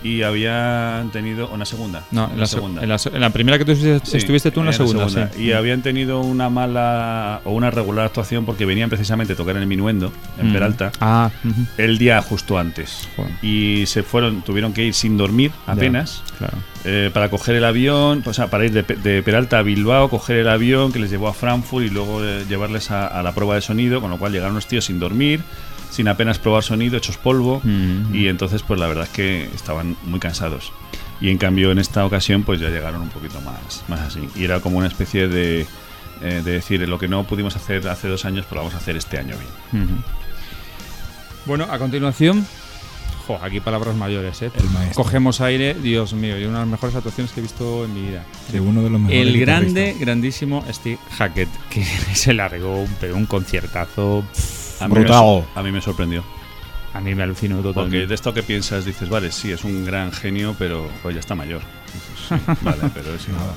Y 0.00 0.22
habían 0.22 1.10
tenido 1.10 1.48
una 1.48 1.64
segunda. 1.64 2.04
No, 2.12 2.30
en 2.30 2.38
la, 2.38 2.46
se- 2.46 2.54
segunda. 2.54 2.82
en 2.84 2.88
la 2.88 2.98
se- 2.98 3.08
en 3.08 3.20
la 3.20 3.30
primera 3.30 3.58
que 3.58 3.64
tú 3.64 3.72
estuviste, 3.72 4.08
Sí, 4.10 4.16
estuviste 4.18 4.50
tú 4.52 4.60
en 4.60 4.66
la 4.66 4.72
segunda, 4.72 5.08
sí. 5.08 5.42
Y 5.42 5.52
habían 5.52 5.82
tenido 5.82 6.20
una 6.20 6.48
mala 6.48 7.40
o 7.44 7.50
una 7.50 7.70
regular 7.72 8.06
actuación 8.06 8.44
porque 8.46 8.64
venían 8.64 8.90
precisamente 8.90 9.32
a 9.32 9.36
tocar 9.36 9.56
en 9.56 9.62
el 9.62 9.68
Minuendo, 9.68 10.12
en. 10.38 10.52
Peralta, 10.52 10.92
Ah, 11.00 11.30
el 11.78 11.98
día 11.98 12.22
justo 12.22 12.58
antes. 12.58 13.08
Joder. 13.16 13.32
Y 13.42 13.86
se 13.86 14.04
fueron, 14.04 14.42
tuvieron 14.42 14.72
que 14.72 14.84
ir 14.84 14.94
sin 14.94 15.16
dormir 15.16 15.50
apenas. 15.66 16.22
claro. 16.38 16.58
eh, 16.84 17.10
para 17.12 17.28
coger 17.28 17.56
el 17.56 17.64
avión, 17.64 18.22
o 18.24 18.32
sea, 18.32 18.46
para 18.46 18.66
ir 18.66 18.70
de, 18.72 18.82
de 18.84 19.22
Peralta 19.24 19.58
a 19.58 19.62
Bilbao, 19.62 20.08
coger 20.10 20.36
el 20.38 20.48
avión 20.48 20.92
que 20.92 21.00
les 21.00 21.10
llevó 21.10 21.26
a 21.26 21.34
Frankfurt 21.34 21.84
y 21.86 21.90
luego 21.90 22.22
eh, 22.24 22.44
llevarles 22.48 22.92
a, 22.92 23.08
a 23.08 23.20
la 23.24 23.32
prueba 23.32 23.56
de 23.56 23.62
sonido, 23.62 24.00
con 24.00 24.10
lo 24.10 24.16
cual 24.18 24.30
llegaron 24.30 24.54
los 24.54 24.66
tíos 24.68 24.84
sin 24.84 25.00
dormir, 25.00 25.40
sin 25.90 26.08
apenas 26.08 26.38
probar 26.38 26.62
sonido, 26.62 26.96
hechos 26.98 27.16
polvo, 27.16 27.60
Mm. 27.64 28.14
y 28.14 28.28
entonces 28.28 28.62
pues 28.62 28.78
la 28.80 28.86
verdad 28.86 29.04
es 29.04 29.10
que 29.10 29.44
estaban 29.54 29.96
muy 30.04 30.20
cansados. 30.20 30.72
Y 31.20 31.30
en 31.30 31.38
cambio 31.38 31.72
en 31.72 31.78
esta 31.78 32.04
ocasión 32.06 32.44
pues 32.44 32.60
ya 32.60 32.68
llegaron 32.68 33.00
un 33.02 33.08
poquito 33.08 33.40
más, 33.40 33.82
más 33.88 34.00
así. 34.00 34.28
Y 34.36 34.44
era 34.44 34.60
como 34.60 34.78
una 34.78 34.86
especie 34.86 35.26
de, 35.28 35.62
eh, 36.22 36.42
de 36.44 36.50
decir, 36.52 36.86
lo 36.88 36.98
que 36.98 37.08
no 37.08 37.24
pudimos 37.24 37.56
hacer 37.56 37.86
hace 37.88 38.08
dos 38.08 38.24
años, 38.24 38.44
pues 38.46 38.52
lo 38.56 38.60
vamos 38.62 38.74
a 38.74 38.78
hacer 38.78 38.96
este 38.96 39.18
año 39.18 39.34
bien. 39.72 39.82
Ujú. 39.84 39.94
Bueno, 41.46 41.66
a 41.70 41.78
continuación. 41.78 42.46
Jo, 43.26 43.38
aquí 43.42 43.60
palabras 43.60 43.94
mayores, 43.94 44.40
¿eh? 44.42 44.50
El 44.58 44.70
maestro. 44.70 45.02
Cogemos 45.04 45.40
aire, 45.42 45.74
Dios 45.74 46.14
mío, 46.14 46.38
y 46.38 46.44
una 46.44 46.54
de 46.60 46.64
las 46.64 46.68
mejores 46.68 46.96
actuaciones 46.96 47.32
que 47.32 47.40
he 47.40 47.42
visto 47.42 47.84
en 47.84 47.94
mi 47.94 48.02
vida. 48.08 48.24
De 48.52 48.60
uno 48.60 48.82
de 48.82 48.88
los 48.90 49.00
mejores 49.00 49.20
El 49.26 49.38
grande, 49.40 49.96
grandísimo 50.00 50.64
Steve 50.72 50.98
Hackett, 51.18 51.48
que 51.68 51.84
se 52.14 52.32
largó 52.32 52.82
un, 52.82 52.88
pero 53.00 53.16
un 53.16 53.26
conciertazo. 53.26 54.24
pff, 54.32 54.57
A 54.80 54.88
mí 54.88 54.94
me 54.94 55.00
Brutal. 55.00 55.44
a 55.54 55.62
mí 55.62 55.72
me 55.72 55.80
sorprendió. 55.80 56.24
A 56.94 57.00
mí 57.00 57.14
me 57.14 57.22
alucinó 57.22 57.56
Porque 57.56 57.68
totalmente. 57.74 58.06
de 58.06 58.14
esto 58.14 58.32
que 58.32 58.42
piensas, 58.42 58.84
dices, 58.84 59.08
vale, 59.08 59.30
sí, 59.30 59.52
es 59.52 59.64
un 59.64 59.84
gran 59.84 60.10
genio, 60.10 60.54
pero 60.58 60.88
pues 61.02 61.14
ya 61.14 61.20
está 61.20 61.34
mayor. 61.34 61.60
Dices, 61.92 62.28
sí, 62.28 62.34
vale, 62.62 62.90
pero 62.94 63.14
es 63.14 63.28
Nada. 63.28 63.54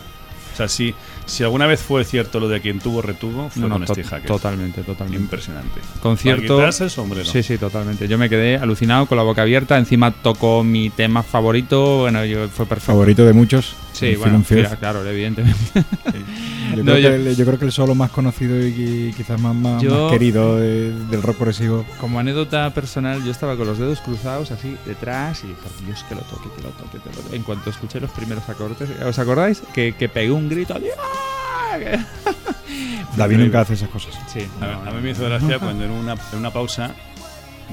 O 0.53 0.55
sea, 0.57 0.67
si, 0.67 0.93
si 1.31 1.43
alguna 1.43 1.65
vez 1.67 1.81
fue 1.81 2.03
cierto 2.05 2.39
lo 2.39 2.47
de 2.47 2.61
quien 2.61 2.79
tuvo 2.79 3.01
retuvo, 3.01 3.49
fue 3.49 3.61
No, 3.61 3.67
no, 3.69 3.75
con 3.77 3.85
to- 3.85 3.93
Steve 3.93 4.07
Hackett. 4.07 4.27
totalmente, 4.27 4.81
totalmente. 4.83 5.21
Impresionante. 5.23 5.81
Concierto. 6.01 6.63
El 6.65 6.89
sombrero. 6.89 7.25
Sí, 7.25 7.41
sí, 7.43 7.57
totalmente. 7.57 8.07
Yo 8.07 8.17
me 8.17 8.29
quedé 8.29 8.57
alucinado 8.57 9.05
con 9.05 9.17
la 9.17 9.23
boca 9.23 9.41
abierta. 9.41 9.77
Encima 9.77 10.11
tocó 10.11 10.63
mi 10.63 10.89
tema 10.89 11.23
favorito. 11.23 11.99
Bueno, 11.99 12.23
yo 12.25 12.47
fue 12.49 12.65
perfecto. 12.65 12.91
Favorito 12.91 13.25
de 13.25 13.33
muchos. 13.33 13.75
Sí, 13.93 14.15
bueno, 14.15 14.43
mira, 14.49 14.75
claro, 14.77 15.05
evidentemente. 15.05 15.59
Yo, 16.71 16.77
No, 16.85 16.93
creo 16.93 16.97
yo- 16.99 17.09
que 17.09 17.15
el, 17.15 17.35
yo 17.35 17.45
creo 17.45 17.59
que 17.59 17.65
el 17.65 17.71
solo 17.73 17.95
más 17.95 18.11
conocido 18.11 18.55
y, 18.65 18.71
qui- 18.71 19.13
quizás 19.13 19.39
más, 19.41 19.53
más, 19.53 19.83
Yo- 19.83 20.03
más 20.03 20.11
querido 20.13 20.55
de- 20.57 20.93
del 21.07 21.21
rock 21.21 21.35
progresivo. 21.35 21.85
Como 21.99 22.17
anécdota 22.17 22.69
personal, 22.73 23.21
yo 23.25 23.31
estaba 23.31 23.57
con 23.57 23.67
los 23.67 23.77
dedos 23.77 23.99
cruzados 23.99 24.51
así 24.51 24.77
detrás 24.85 25.43
y 25.43 25.47
por 25.47 25.85
Dios 25.85 26.05
que 26.07 26.15
lo 26.15 26.21
toque, 26.21 26.47
que 26.55 26.61
lo 26.63 26.69
toque, 26.69 26.99
que 27.03 27.09
lo 27.09 27.21
toque. 27.23 27.35
En 27.35 27.43
cuanto 27.43 27.69
escuché 27.69 27.99
los 27.99 28.11
primeros 28.11 28.47
acordes, 28.47 28.89
¿os 29.05 29.19
acordáis? 29.19 29.61
Que, 29.73 29.93
que 29.99 30.07
pegué 30.07 30.31
un 30.31 30.47
grito. 30.47 30.73
¡Ah! 30.73 30.79
David 33.17 33.37
nunca 33.37 33.61
hace 33.61 33.73
esas 33.73 33.89
cosas. 33.89 34.13
Sí, 34.31 34.47
A, 34.61 34.65
no, 34.65 34.81
a 34.81 34.85
no. 34.85 34.91
mí 34.93 35.01
me 35.01 35.09
hizo 35.11 35.23
gracia 35.25 35.59
cuando 35.59 35.83
en 35.85 35.91
una, 35.91 36.13
en 36.13 36.39
una 36.39 36.51
pausa 36.51 36.91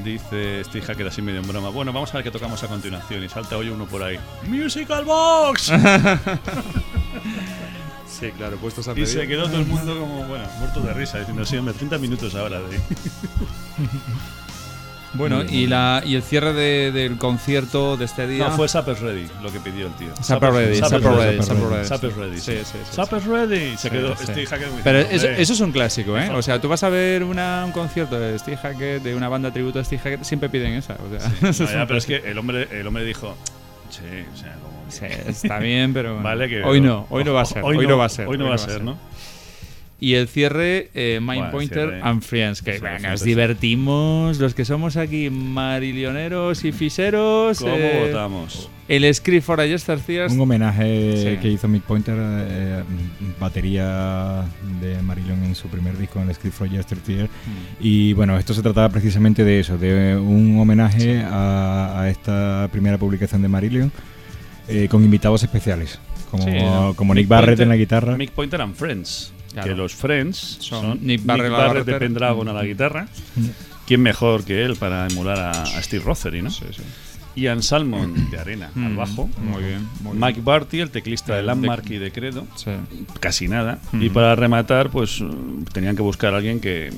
dice 0.05 0.63
Steve 0.65 0.85
Hackett 0.87 1.09
así 1.09 1.23
medio 1.23 1.41
en 1.41 1.49
broma. 1.49 1.71
Bueno, 1.71 1.93
vamos 1.93 2.11
a 2.11 2.15
ver 2.19 2.25
qué 2.25 2.31
tocamos 2.31 2.63
a 2.63 2.69
continuación. 2.69 3.23
Y 3.25 3.29
salta 3.29 3.57
hoy 3.57 3.69
uno 3.69 3.87
por 3.87 4.03
ahí. 4.03 4.19
¡Musical 4.47 5.05
Box! 5.05 5.73
Sí, 8.09 8.33
claro, 8.33 8.57
puestos 8.57 8.89
a 8.89 8.99
y 8.99 9.07
se 9.07 9.29
quedó 9.29 9.45
todo 9.49 9.59
el 9.61 9.67
mundo 9.67 9.97
como, 10.01 10.25
bueno, 10.25 10.45
muerto 10.59 10.81
de 10.81 10.93
risa, 10.93 11.19
diciendo, 11.19 11.45
sí, 11.45 11.57
hombre, 11.57 11.73
30 11.75 11.99
minutos 11.99 12.35
ahora 12.35 12.59
de. 12.61 12.81
Bueno, 15.15 15.43
y, 15.43 15.67
la, 15.67 16.03
y 16.05 16.15
el 16.17 16.23
cierre 16.23 16.53
de- 16.53 16.93
del 16.93 17.17
concierto 17.17 17.97
de 17.97 18.05
este 18.05 18.27
día. 18.27 18.49
No, 18.49 18.57
fue 18.57 18.69
Supper's 18.69 19.01
Ready 19.01 19.27
lo 19.43 19.51
que 19.51 19.59
pidió 19.59 19.87
el 19.87 19.93
tío. 19.95 20.09
Supper 20.23 20.53
Ready, 20.53 20.77
Supper 20.77 21.03
Ready, 21.03 21.43
Supper 21.87 22.13
Ready. 22.17 22.39
Sí, 22.41 22.53
sí, 22.59 22.65
sí. 22.65 22.79
Supper's 22.95 23.25
Ready. 23.25 23.77
Se 23.79 23.91
quedó 23.91 24.15
sí. 24.17 24.25
Steve 24.25 24.47
Hackett 24.47 24.71
muy 24.71 24.83
Pero 24.83 24.99
eso, 24.99 25.29
eso 25.29 25.53
es 25.55 25.61
un 25.61 25.73
clásico, 25.73 26.17
¿eh? 26.19 26.29
O 26.31 26.43
sea, 26.43 26.61
tú 26.61 26.69
vas 26.69 26.83
a 26.83 26.89
ver 26.91 27.25
una- 27.25 27.65
un 27.65 27.73
concierto 27.73 28.21
de 28.21 28.39
Steve 28.39 28.59
Hackett, 28.59 29.03
de 29.03 29.15
una 29.15 29.29
banda 29.31 29.51
tributo 29.51 29.79
a 29.81 29.85
Steve 29.85 30.01
Hackett, 30.03 30.25
siempre 30.25 30.49
piden 30.51 30.75
esa. 30.75 30.95
O 30.95 31.09
sea, 31.19 31.33
No, 31.41 31.49
es 31.51 31.59
ya, 31.59 31.87
pero 31.87 31.99
es 31.99 32.07
que 32.07 32.17
el 32.17 32.37
hombre, 32.39 32.69
el 32.71 32.87
hombre 32.87 33.05
dijo, 33.05 33.35
sí, 33.91 34.01
o 34.33 34.37
sea, 34.37 34.55
como... 34.63 34.79
Sí, 34.91 35.05
está 35.27 35.59
bien, 35.59 35.93
pero 35.95 36.19
Vale, 36.23 36.49
que 36.49 36.63
hoy 36.63 36.81
no, 36.81 37.07
hoy 37.11 37.25
no 37.25 37.33
va 37.33 37.43
a 37.43 37.45
ser, 37.47 37.63
hoy, 37.65 37.87
no, 37.87 37.97
va 37.99 38.05
a 38.07 38.09
ser, 38.09 38.27
Hoy 38.27 38.37
no 38.39 38.49
va 38.49 38.55
a 38.55 38.59
ser, 38.59 38.83
¿no? 38.85 38.97
Y 40.01 40.15
el 40.15 40.29
cierre, 40.29 40.91
eh, 40.95 41.19
Mind 41.21 41.27
Bueno, 41.39 41.51
Pointer 41.51 41.89
cierre. 41.89 42.01
and 42.05 42.23
Friends, 42.23 42.63
que 42.63 42.75
Sí, 42.75 42.79
bueno, 42.81 42.99
sí, 43.01 43.07
nos 43.07 43.21
sí. 43.21 43.27
divertimos, 43.31 44.39
los 44.39 44.55
que 44.55 44.65
somos 44.65 44.97
aquí 44.97 45.29
marilioneros 45.29 46.65
y 46.65 46.71
fiseros. 46.71 47.59
¿Cómo 47.59 47.75
eh, 47.75 48.05
votamos? 48.07 48.71
El 48.87 49.13
Script 49.13 49.45
for 49.45 49.61
a 49.61 49.67
Jester 49.67 49.99
Tears. 49.99 50.33
Un 50.33 50.41
homenaje 50.41 51.33
Sí. 51.35 51.43
que 51.43 51.49
hizo 51.49 51.67
Mick 51.67 51.83
Pointer, 51.83 52.15
eh, 52.17 52.83
batería 53.41 54.45
de 54.81 55.03
Marillion 55.03 55.43
en 55.45 55.55
su 55.57 55.69
primer 55.69 55.99
disco, 55.99 56.21
en 56.23 56.29
el 56.29 56.35
Script 56.37 56.55
for 56.57 56.71
Yesterday. 56.71 57.25
Mm. 57.25 57.29
Y 57.81 58.13
bueno, 58.13 58.39
esto 58.39 58.55
se 58.55 58.63
trataba 58.63 58.89
precisamente 58.91 59.43
de 59.45 59.61
eso, 59.61 59.79
de 59.79 60.17
un 60.17 60.59
homenaje 60.61 61.23
a, 61.23 62.01
a 62.03 62.09
esta 62.09 62.69
primera 62.71 62.99
publicación 62.99 63.43
de 63.43 63.49
Marillion 63.49 63.93
eh, 64.69 64.87
con 64.89 65.03
invitados 65.03 65.43
especiales, 65.43 65.99
como, 66.31 66.45
Sí, 66.45 66.51
¿no? 66.53 66.95
como 66.95 67.15
Nick 67.15 67.23
Mick 67.25 67.29
Barrett 67.31 67.49
Pointer- 67.59 67.63
en 67.65 67.69
la 67.69 67.77
guitarra. 67.77 68.17
Mick 68.17 68.31
Pointer 68.31 68.61
and 68.61 68.75
Friends. 68.75 69.33
Claro. 69.53 69.69
Que 69.69 69.75
los 69.75 69.95
Friends 69.95 70.59
Son 70.61 70.83
son, 70.83 70.99
Nick 71.07 71.25
Barrett 71.25 71.85
de. 71.87 71.95
Pendragon 71.99 72.49
a 72.49 72.53
la 72.53 72.65
guitarra. 72.65 73.09
¿Quién 73.87 74.03
mejor 74.03 74.45
que 74.45 74.63
él 74.65 74.77
para 74.77 75.07
emular 75.07 75.39
a, 75.39 75.51
a 75.51 75.83
Steve 75.83 76.05
Rothery, 76.05 76.43
no? 76.43 76.51
Sí, 76.51 76.65
sí. 76.71 76.83
Ian 77.37 77.63
Salmon 77.63 78.31
de 78.31 78.39
Arena 78.39 78.71
al 78.75 78.93
Mm, 78.93 78.97
bajo. 78.97 79.31
Muy 79.39 79.63
bien. 79.63 79.89
Muy 80.01 80.17
bien. 80.17 80.21
Mike 80.27 80.41
Barty, 80.43 80.81
el 80.81 80.91
teclista 80.91 81.37
de 81.37 81.43
Landmark 81.45 81.85
de- 81.85 81.95
y 81.95 81.99
de 81.99 82.11
Credo. 82.13 82.47
Sí. 82.57 82.71
Casi 83.21 83.47
nada. 83.49 83.79
Mm. 83.93 84.03
Y 84.03 84.11
para 84.11 84.35
rematar, 84.35 84.91
pues 84.91 85.23
tenían 85.73 85.95
que 85.97 86.03
buscar 86.03 86.35
a 86.35 86.39
alguien 86.39 86.61
que, 86.61 86.91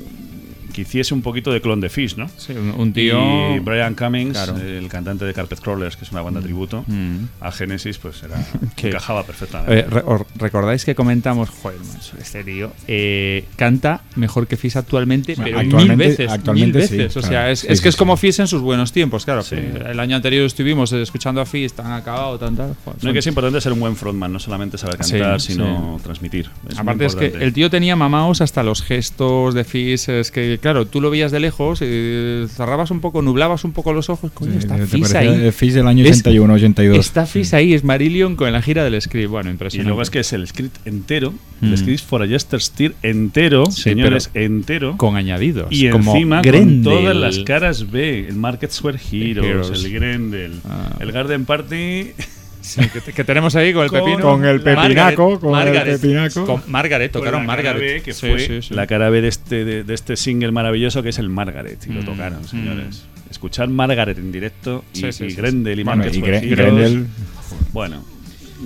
que 0.71 0.83
hiciese 0.83 1.15
un 1.15 1.23
poquito 1.23 1.53
de 1.53 1.61
clon 1.61 1.81
de 1.81 1.89
Fish, 1.89 2.17
¿no? 2.17 2.29
Sí, 2.37 2.53
un, 2.53 2.71
un 2.71 2.93
tío. 2.93 3.55
Y 3.57 3.59
Brian 3.61 3.95
Cummings, 3.95 4.33
Claro. 4.33 4.57
el 4.59 4.89
cantante 4.89 5.25
de 5.25 5.35
Carpet 5.35 5.61
Crawlers, 5.61 5.97
que 5.97 6.05
es 6.05 6.13
una 6.13 6.23
banda 6.23 6.41
tributo, 6.41 6.85
Mm. 6.87 7.25
a 7.41 7.53
Genesis, 7.53 7.99
pues 7.99 8.23
era, 8.23 8.37
Que- 8.77 8.89
encajaba 8.89 9.25
perfectamente. 9.25 9.79
Eh, 9.81 9.83
re- 9.89 10.03
¿Recordáis 10.37 10.85
que 10.85 10.95
comentamos, 10.95 11.49
joder, 11.51 11.79
este 12.19 12.45
tío 12.45 12.73
eh, 12.89 13.45
canta 13.57 14.03
mejor 14.17 14.47
que 14.47 14.57
Fizz 14.57 14.77
actualmente, 14.77 15.35
Bueno, 15.35 15.45
pero 15.45 15.61
actualmente- 15.61 15.97
mil 16.05 16.09
veces, 16.09 16.31
actualmente 16.31 16.79
mil 16.79 16.89
sí, 16.89 16.97
veces. 16.97 17.17
o 17.17 17.21
sea, 17.21 17.31
claro. 17.31 17.49
es, 17.53 17.61
Sí, 17.61 17.67
es 17.71 17.79
sí, 17.79 17.83
que 17.83 17.89
es 17.91 17.97
como 17.97 18.17
Fizz 18.17 18.41
en 18.41 18.47
sus 18.47 18.63
buenos 18.63 18.93
tiempos, 18.93 19.25
claro. 19.25 19.43
El 19.51 19.99
año 20.01 20.17
anterior 20.17 20.45
estuvimos 20.47 20.93
escuchando 20.93 21.41
a 21.41 21.47
Fizz 21.47 21.73
tan 21.75 21.93
acabado, 21.93 22.39
tan 22.39 22.57
tal. 22.57 22.77
joder, 22.85 23.05
no 23.05 23.13
que 23.13 23.19
es 23.19 23.27
importante 23.27 23.61
ser 23.61 23.73
un 23.73 23.81
buen 23.81 23.97
frontman, 23.97 24.33
no 24.33 24.39
solamente 24.39 24.79
saber 24.79 24.97
cantar, 24.99 25.41
sino 25.41 25.99
transmitir. 26.03 26.51
Es 26.69 26.79
Aparte 26.79 27.07
es 27.07 27.15
que 27.17 27.27
el 27.27 27.53
tío 27.53 27.71
tenía 27.71 27.97
mamaos 27.97 28.41
hasta 28.41 28.63
los 28.63 28.83
gestos 28.83 29.55
de 29.55 29.65
Fizz, 29.65 30.09
es 30.11 30.31
que 30.31 30.59
claro, 30.61 30.87
tú 30.87 31.01
lo 31.01 31.11
veías 31.11 31.33
de 31.33 31.41
lejos, 31.41 31.81
y 31.83 32.47
cerrabas 32.49 32.91
un 32.91 33.01
poco, 33.01 33.23
nublabas 33.23 33.65
un 33.65 33.73
poco 33.73 33.93
los 33.93 34.09
ojos, 34.11 34.31
coño, 34.33 34.53
Sí, 34.53 34.59
está 34.59 34.77
Fizz 34.87 35.15
ahí. 35.15 35.51
Fizz 35.53 35.75
del 35.75 35.89
año 35.89 36.05
Es- 36.05 36.21
81, 36.21 36.55
82. 36.55 36.99
Está 36.99 37.27
Fizz 37.27 37.55
ahí, 37.55 37.75
es 37.75 37.85
Marillion 37.85 38.37
con 38.37 38.53
la 38.53 38.63
gira 38.63 38.85
del 38.85 39.01
script. 39.01 39.31
Bueno, 39.31 39.51
Y 39.51 39.53
impresionante. 39.53 39.89
luego 39.89 40.03
es 40.03 40.11
que 40.11 40.21
es 40.21 40.33
el 40.33 40.47
script 40.47 40.87
entero, 40.87 41.33
Mm. 41.61 41.67
el 41.67 41.79
script 41.79 42.05
for 42.05 42.23
a 42.23 42.27
Jester 42.27 42.61
Steer 42.61 42.95
entero, 43.03 43.67
Sí, 43.71 43.83
señores, 43.83 44.31
entero. 44.35 44.97
con 44.97 45.17
añadidos. 45.17 45.69
y 45.71 45.89
como 45.91 46.13
encima 46.15 46.37
con 46.43 46.51
Grendel. 46.51 46.83
todas 46.85 47.17
las 47.17 47.39
caras 47.41 47.91
B, 47.91 48.27
el 48.29 48.37
Market 48.37 48.71
Square 48.71 48.99
Heroes, 49.11 49.47
Heroes. 49.69 49.85
el 49.85 49.93
Grendel, 49.93 50.61
Ah. 50.69 50.97
el 51.01 51.13
Garden 51.13 51.45
Party. 51.45 52.09
Sí, 52.61 52.81
que, 52.89 53.01
te- 53.01 53.13
que 53.13 53.25
tenemos 53.25 53.57
ahí 53.57 53.73
con 53.73 53.85
el 53.85 53.89
Con- 53.91 54.01
pepino. 54.01 54.21
con 54.21 54.45
el 54.45 54.61
pepinaco, 54.61 55.41
con 55.41 55.49
el 55.51 55.53
Margaret. 55.67 56.01
pepinaco. 56.01 56.45
Con 56.47 56.63
Margaret, 56.67 57.11
Con 57.13 57.21
tocaron 57.23 57.41
cara 57.47 57.57
Margaret. 57.57 57.95
B, 57.97 58.03
que 58.03 58.13
Sí, 58.13 58.27
fue 58.29 58.39
sí, 58.41 58.63
sí. 58.63 58.75
la 58.75 58.87
cara 58.87 59.09
B 59.11 59.21
de 59.23 59.29
este, 59.29 59.65
de, 59.65 59.83
de 59.85 59.95
este 59.95 60.17
single 60.17 60.53
maravilloso 60.53 61.03
que 61.03 61.09
es 61.09 61.19
el 61.19 61.29
Margaret. 61.31 61.79
Y 61.89 61.93
lo 61.93 62.03
Mm, 62.03 62.05
tocaron, 62.05 62.43
mm. 62.43 62.47
señores. 62.49 63.05
Escuchar 63.31 63.69
Margaret 63.69 64.19
en 64.19 64.31
directo 64.33 64.85
y, 64.93 64.99
Sí, 64.99 65.13
sí, 65.13 65.25
y 65.27 65.31
sí, 65.31 65.37
Grendel 65.37 65.81
y 65.81 65.85
Bueno, 65.85 66.05
y. 66.07 66.21
Grendel, 66.51 67.07
Bueno, 67.73 68.05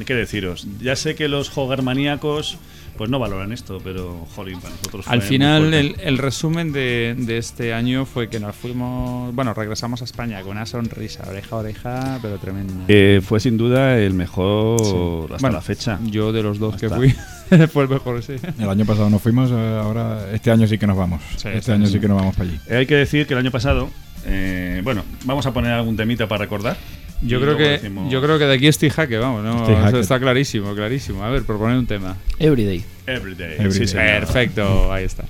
qué 0.06 0.14
deciros. 0.14 0.66
Ya 0.80 0.96
sé 0.96 1.14
que 1.14 1.28
los 1.28 1.56
hogar 1.56 1.82
maníacos 1.82 2.58
pues 2.96 3.10
no 3.10 3.18
valoran 3.18 3.52
esto, 3.52 3.80
pero 3.82 4.26
jolín, 4.34 4.60
para 4.60 4.74
nosotros 4.74 5.06
Al 5.08 5.20
fue 5.20 5.26
muy 5.26 5.28
final, 5.28 5.74
el, 5.74 5.96
el 6.00 6.18
resumen 6.18 6.72
de, 6.72 7.14
de 7.18 7.38
este 7.38 7.74
año 7.74 8.04
fue 8.06 8.28
que 8.28 8.40
nos 8.40 8.54
fuimos. 8.54 9.34
Bueno, 9.34 9.52
regresamos 9.54 10.00
a 10.02 10.04
España 10.04 10.40
con 10.42 10.52
una 10.52 10.66
sonrisa, 10.66 11.24
oreja 11.28 11.56
a 11.56 11.58
oreja, 11.58 12.18
pero 12.22 12.38
tremenda. 12.38 12.84
Eh, 12.88 13.20
fue 13.24 13.40
sin 13.40 13.56
duda 13.56 13.98
el 13.98 14.14
mejor 14.14 15.32
hasta 15.32 15.38
Bueno, 15.38 15.56
la 15.56 15.62
fecha. 15.62 15.98
Yo 16.04 16.32
de 16.32 16.42
los 16.42 16.58
dos 16.58 16.76
que 16.76 16.88
fui, 16.88 17.10
fue 17.72 17.84
el 17.84 17.88
mejor, 17.88 18.22
sí. 18.22 18.34
El 18.58 18.68
año 18.68 18.84
pasado 18.84 19.10
nos 19.10 19.20
fuimos, 19.22 19.50
eh, 19.50 19.78
ahora 19.82 20.30
este 20.32 20.50
año 20.50 20.66
sí 20.66 20.78
que 20.78 20.86
nos 20.86 20.96
vamos. 20.96 21.22
Sí, 21.36 21.48
este 21.48 21.62
sí, 21.62 21.72
año 21.72 21.86
sí. 21.86 21.94
sí 21.94 22.00
que 22.00 22.08
nos 22.08 22.16
vamos 22.16 22.36
para 22.36 22.48
allí. 22.48 22.60
Eh, 22.68 22.76
hay 22.76 22.86
que 22.86 22.94
decir 22.96 23.26
que 23.26 23.34
el 23.34 23.40
año 23.40 23.50
pasado, 23.50 23.90
eh, 24.26 24.80
bueno, 24.84 25.02
vamos 25.24 25.46
a 25.46 25.52
poner 25.52 25.72
algún 25.72 25.96
temita 25.96 26.28
para 26.28 26.44
recordar. 26.44 26.76
Yo 27.22 27.40
creo, 27.40 27.56
que, 27.56 27.62
decimos 27.64 28.12
yo 28.12 28.20
creo 28.20 28.38
que 28.38 28.44
de 28.44 28.54
aquí 28.54 28.66
es 28.66 28.78
Tijaque, 28.78 29.16
vamos, 29.16 29.42
¿no? 29.42 29.86
Eso 29.88 29.98
está 29.98 30.18
clarísimo, 30.18 30.74
clarísimo. 30.74 31.24
A 31.24 31.30
ver, 31.30 31.44
proponer 31.44 31.78
un 31.78 31.86
tema. 31.86 32.16
Everyday. 32.38 32.84
Everyday. 33.06 33.54
Everyday. 33.54 33.72
Sí, 33.72 33.86
señor. 33.86 34.20
Perfecto, 34.20 34.92
ahí 34.92 35.04
está. 35.04 35.24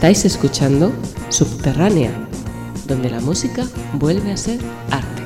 Estáis 0.00 0.24
escuchando 0.24 0.94
Subterránea, 1.28 2.10
donde 2.86 3.10
la 3.10 3.20
música 3.20 3.66
vuelve 3.92 4.32
a 4.32 4.36
ser 4.38 4.58
arte. 4.90 5.22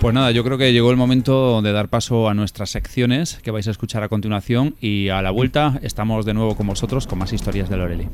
Pues 0.00 0.12
nada, 0.12 0.32
yo 0.32 0.42
creo 0.42 0.58
que 0.58 0.72
llegó 0.72 0.90
el 0.90 0.96
momento 0.96 1.62
de 1.62 1.70
dar 1.70 1.88
paso 1.88 2.28
a 2.28 2.34
nuestras 2.34 2.70
secciones 2.70 3.38
que 3.44 3.52
vais 3.52 3.68
a 3.68 3.70
escuchar 3.70 4.02
a 4.02 4.08
continuación 4.08 4.74
y 4.80 5.10
a 5.10 5.22
la 5.22 5.30
vuelta 5.30 5.78
estamos 5.84 6.26
de 6.26 6.34
nuevo 6.34 6.56
con 6.56 6.66
vosotros 6.66 7.06
con 7.06 7.20
más 7.20 7.32
historias 7.32 7.70
de 7.70 7.76
Loreli. 7.76 8.08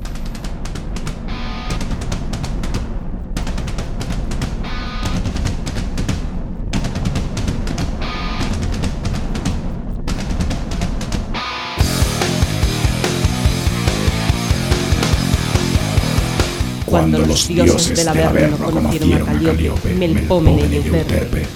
Cuando 16.97 17.19
los 17.19 17.47
dioses 17.47 17.95
del 17.95 18.09
Averno 18.09 18.57
conocieron 18.57 19.13
a 19.13 19.43
Calíope, 19.43 19.95
Melpómene 19.95 20.67
y 20.67 20.77
Euterpe, 20.77 21.47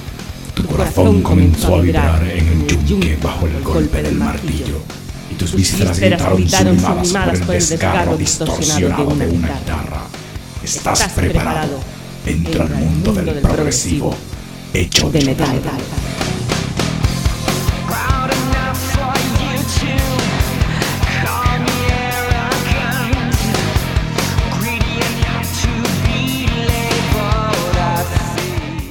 Tu 0.52 0.64
corazón 0.64 1.22
comenzó 1.22 1.76
a 1.76 1.80
vibrar 1.80 2.22
en 2.28 2.66
el 2.68 2.84
yunque 2.84 3.16
bajo 3.22 3.46
el 3.46 3.62
golpe 3.62 4.02
del 4.02 4.16
martillo, 4.16 4.82
y 5.30 5.34
tus 5.36 5.54
vísceras 5.54 5.98
gritaron 5.98 6.78
sublimadas 6.78 7.40
por 7.40 7.54
el 7.54 7.66
desgarro 7.66 8.16
distorsionado 8.18 9.14
de 9.14 9.28
una 9.28 9.48
guitarra. 9.48 10.02
Estás 10.62 11.08
preparado. 11.14 11.78
Entra 12.26 12.64
al 12.64 12.74
mundo 12.74 13.14
del 13.14 13.36
progresivo, 13.36 14.14
hecho 14.74 15.10
de 15.10 15.24
metal. 15.24 15.58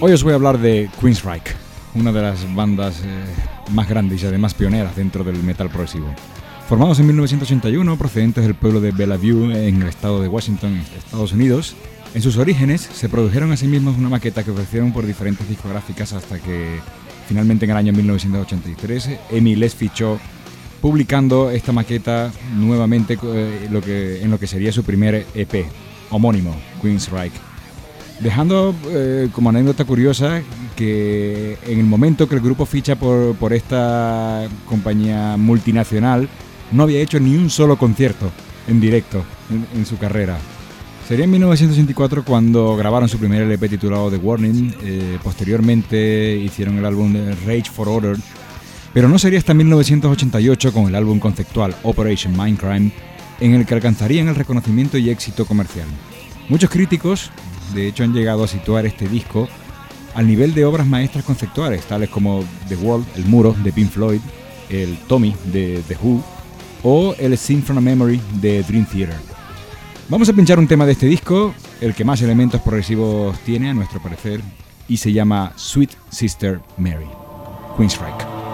Hoy 0.02 0.14
os 0.14 0.24
voy 0.24 0.32
a 0.32 0.36
hablar 0.36 0.58
de 0.60 0.90
Queensryche, 1.02 1.56
una 1.94 2.14
de 2.14 2.22
las 2.22 2.56
bandas 2.56 3.02
eh, 3.04 3.26
más 3.72 3.90
grandes 3.90 4.24
y 4.24 4.26
además 4.26 4.54
pioneras 4.54 4.96
dentro 4.96 5.26
del 5.26 5.44
metal 5.44 5.68
progresivo. 5.68 6.08
Formados 6.70 7.02
en 7.02 7.08
1981, 7.08 7.98
procedentes 7.98 8.46
del 8.46 8.56
pueblo 8.56 8.80
de 8.80 8.92
Bellevue 8.92 9.68
en 9.68 9.82
el 9.82 9.90
estado 9.90 10.22
de 10.22 10.30
Washington, 10.30 10.82
Estados 10.98 11.34
Unidos, 11.34 11.76
en 12.14 12.22
sus 12.22 12.38
orígenes 12.38 12.80
se 12.82 13.10
produjeron 13.10 13.52
a 13.52 13.58
mismos 13.58 13.98
una 13.98 14.08
maqueta 14.08 14.46
que 14.46 14.52
ofrecieron 14.52 14.94
por 14.94 15.06
diferentes 15.06 15.50
discográficas 15.50 16.14
hasta 16.14 16.40
que 16.40 16.80
finalmente 17.28 17.66
en 17.66 17.72
el 17.72 17.78
año 17.78 17.92
1983 17.92 19.10
Emi 19.32 19.58
les 19.58 19.76
fichó 19.76 20.18
publicando 20.82 21.52
esta 21.52 21.74
maqueta 21.74 22.32
nuevamente 22.56 23.20
eh, 23.22 23.68
lo 23.70 23.82
que, 23.82 24.24
en 24.24 24.32
lo 24.32 24.40
que 24.40 24.48
sería 24.48 24.72
su 24.72 24.86
primer 24.86 25.28
EP 25.36 25.66
homónimo, 26.10 26.56
Queensryche. 26.82 27.49
Dejando 28.20 28.76
eh, 28.90 29.30
como 29.32 29.50
anécdota 29.50 29.86
curiosa 29.86 30.42
que 30.76 31.58
en 31.66 31.80
el 31.80 31.86
momento 31.86 32.28
que 32.28 32.36
el 32.36 32.42
grupo 32.42 32.66
ficha 32.66 32.98
por, 32.98 33.36
por 33.36 33.54
esta 33.54 34.48
compañía 34.66 35.38
multinacional, 35.38 36.28
no 36.72 36.84
había 36.84 37.00
hecho 37.00 37.20
ni 37.20 37.36
un 37.36 37.50
solo 37.50 37.78
concierto 37.78 38.32
en 38.68 38.80
directo 38.80 39.24
en, 39.50 39.66
en 39.78 39.86
su 39.86 39.98
carrera. 39.98 40.38
Sería 41.10 41.26
en 41.26 41.32
1984 41.32 42.24
cuando 42.24 42.78
grabaron 42.78 43.10
su 43.10 43.18
primer 43.18 43.42
LP 43.42 43.68
titulado 43.68 44.12
The 44.12 44.18
Warning, 44.18 44.76
eh, 44.84 45.18
posteriormente 45.24 46.36
hicieron 46.36 46.78
el 46.78 46.86
álbum 46.86 47.16
Rage 47.48 47.72
for 47.74 47.90
Order, 47.90 48.16
pero 48.94 49.10
no 49.10 49.18
sería 49.18 49.40
hasta 49.40 49.56
1988 49.56 50.72
con 50.72 50.88
el 50.88 50.94
álbum 50.94 51.20
conceptual 51.20 51.76
Operation 51.82 52.38
Mindcrime 52.38 52.92
en 53.40 53.56
el 53.56 53.66
que 53.66 53.74
alcanzarían 53.74 54.28
el 54.28 54.36
reconocimiento 54.36 55.00
y 55.00 55.10
éxito 55.10 55.46
comercial. 55.46 55.88
Muchos 56.48 56.70
críticos, 56.70 57.32
de 57.74 57.88
hecho, 57.88 58.04
han 58.04 58.14
llegado 58.14 58.44
a 58.44 58.48
situar 58.48 58.86
este 58.86 59.08
disco 59.08 59.48
al 60.16 60.28
nivel 60.28 60.54
de 60.54 60.66
obras 60.66 60.88
maestras 60.88 61.24
conceptuales, 61.24 61.84
tales 61.86 62.10
como 62.10 62.44
The 62.68 62.76
Wall, 62.76 63.06
El 63.16 63.26
Muro, 63.26 63.56
de 63.64 63.72
Pink 63.72 63.90
Floyd, 63.90 64.22
el 64.70 64.98
Tommy, 65.08 65.36
de 65.46 65.84
The 65.88 65.98
Who, 66.02 66.24
o 66.84 67.16
el 67.18 67.38
Scene 67.38 67.62
from 67.62 67.78
a 67.78 67.82
Memory, 67.82 68.22
de 68.42 68.64
Dream 68.64 68.86
Theater. 68.86 69.16
Vamos 70.10 70.28
a 70.30 70.34
pinchar 70.34 70.58
un 70.58 70.68
tema 70.68 70.86
de 70.86 70.94
este 70.94 71.06
disco, 71.06 71.54
el 71.82 71.94
que 71.94 72.04
más 72.04 72.22
elementos 72.22 72.62
progresivos 72.62 73.38
tiene, 73.42 73.70
a 73.70 73.74
nuestro 73.74 74.02
parecer, 74.02 74.42
y 74.88 74.98
se 74.98 75.14
llama 75.14 75.54
Sweet 75.56 75.92
Sister 76.10 76.60
Mary, 76.78 77.08
Queensryche. 77.78 78.49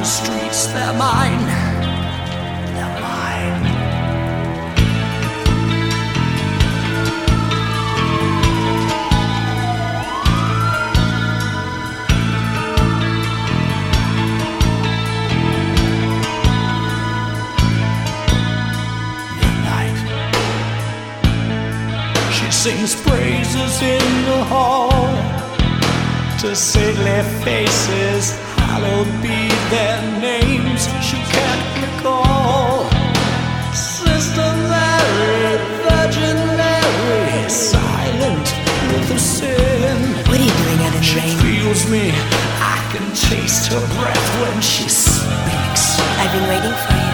The 0.00 0.06
streets, 0.06 0.66
they're 0.68 0.94
mine. 0.94 1.44
They're 2.74 3.00
mine. 3.00 3.62
midnight. 19.40 19.98
She 22.32 22.50
sings 22.50 22.94
praises 23.02 23.82
in 23.82 24.24
the 24.30 24.44
hall 24.44 25.10
to 26.40 26.56
saintly 26.56 27.20
faces, 27.44 28.32
hallowed 28.70 29.10
be 29.22 29.40
their 29.74 29.98
names. 30.20 30.82
She 31.02 31.18
can't 31.34 31.64
recall. 31.82 32.86
Sister 33.74 34.48
Mary, 34.70 35.58
Virgin 35.86 36.38
Mary, 36.60 37.48
silent 37.48 38.46
with 38.90 39.06
the 39.12 39.18
sin. 39.18 39.98
What 40.28 40.38
are 40.38 40.44
you 40.48 40.54
doing 40.62 40.80
out 40.86 40.94
in 40.98 41.02
the 41.02 41.14
rain? 41.18 41.34
She 41.34 41.42
feels 41.44 41.82
me. 41.94 42.04
I 42.74 42.78
can 42.92 43.06
taste 43.28 43.72
her 43.72 43.84
breath 43.98 44.28
when 44.40 44.56
she 44.62 44.86
speaks. 44.88 45.84
I've 46.20 46.32
been 46.34 46.46
waiting 46.48 46.76
for 46.84 46.94
you. 47.04 47.09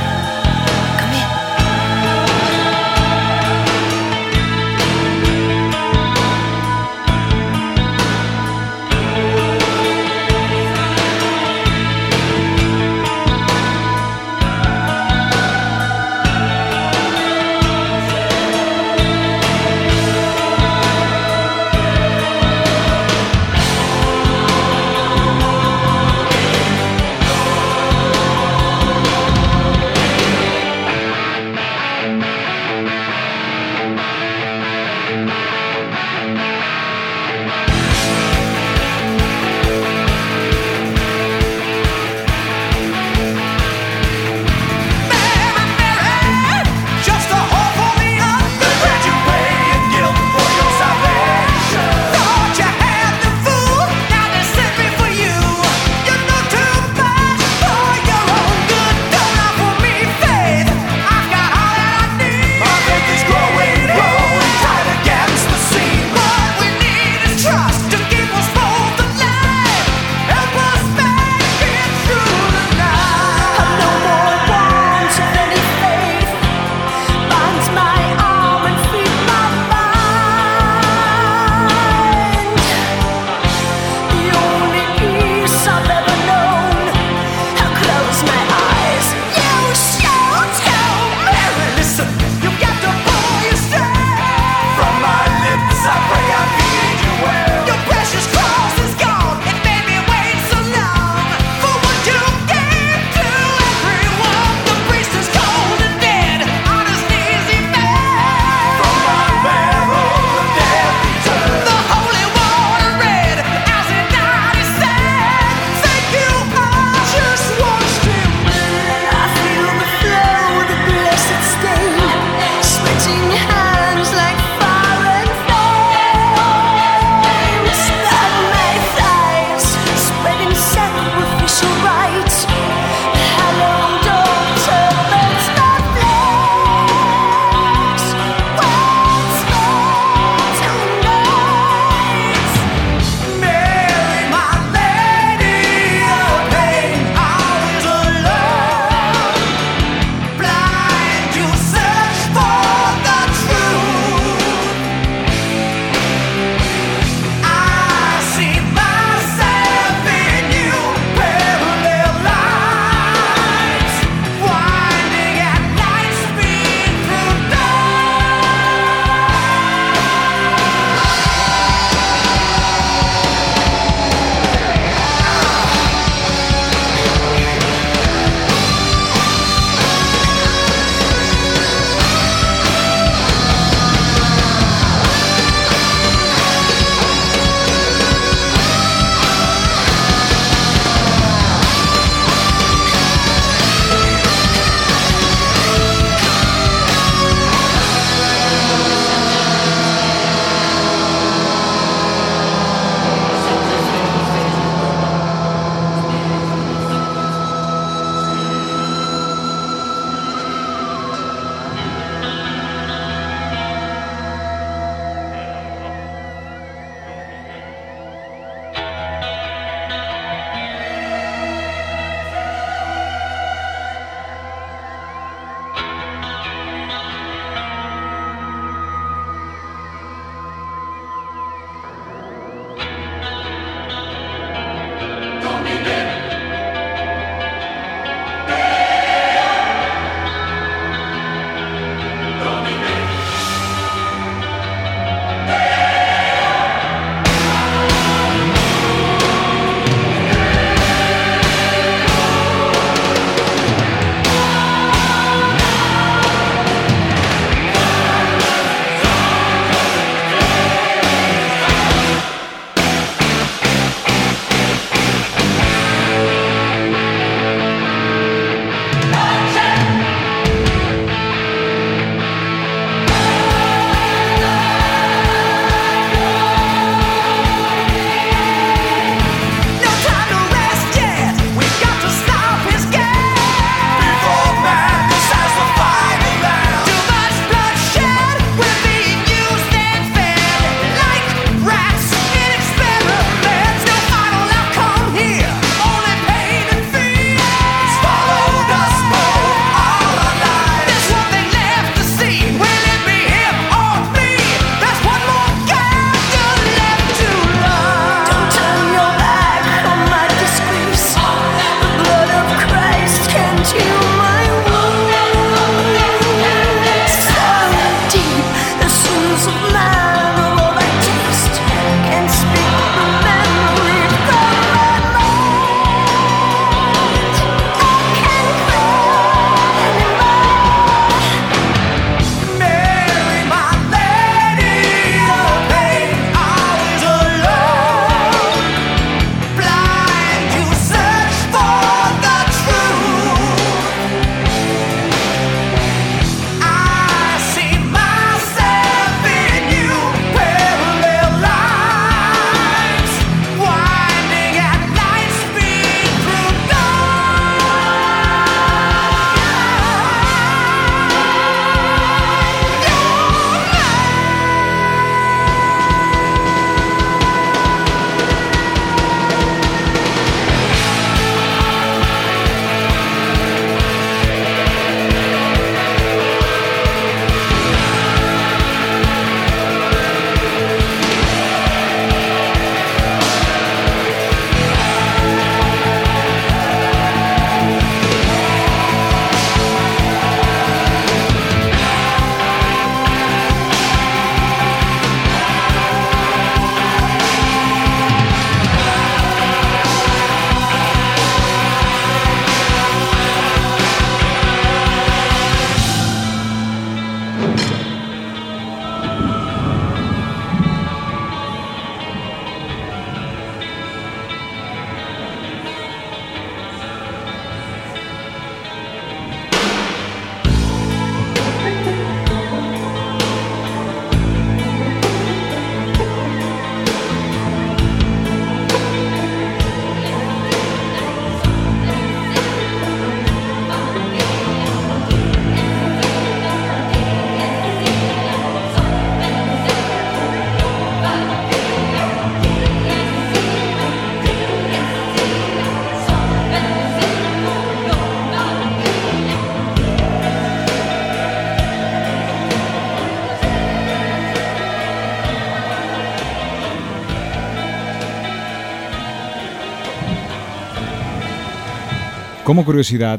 Como 462.47 462.65
curiosidad, 462.65 463.19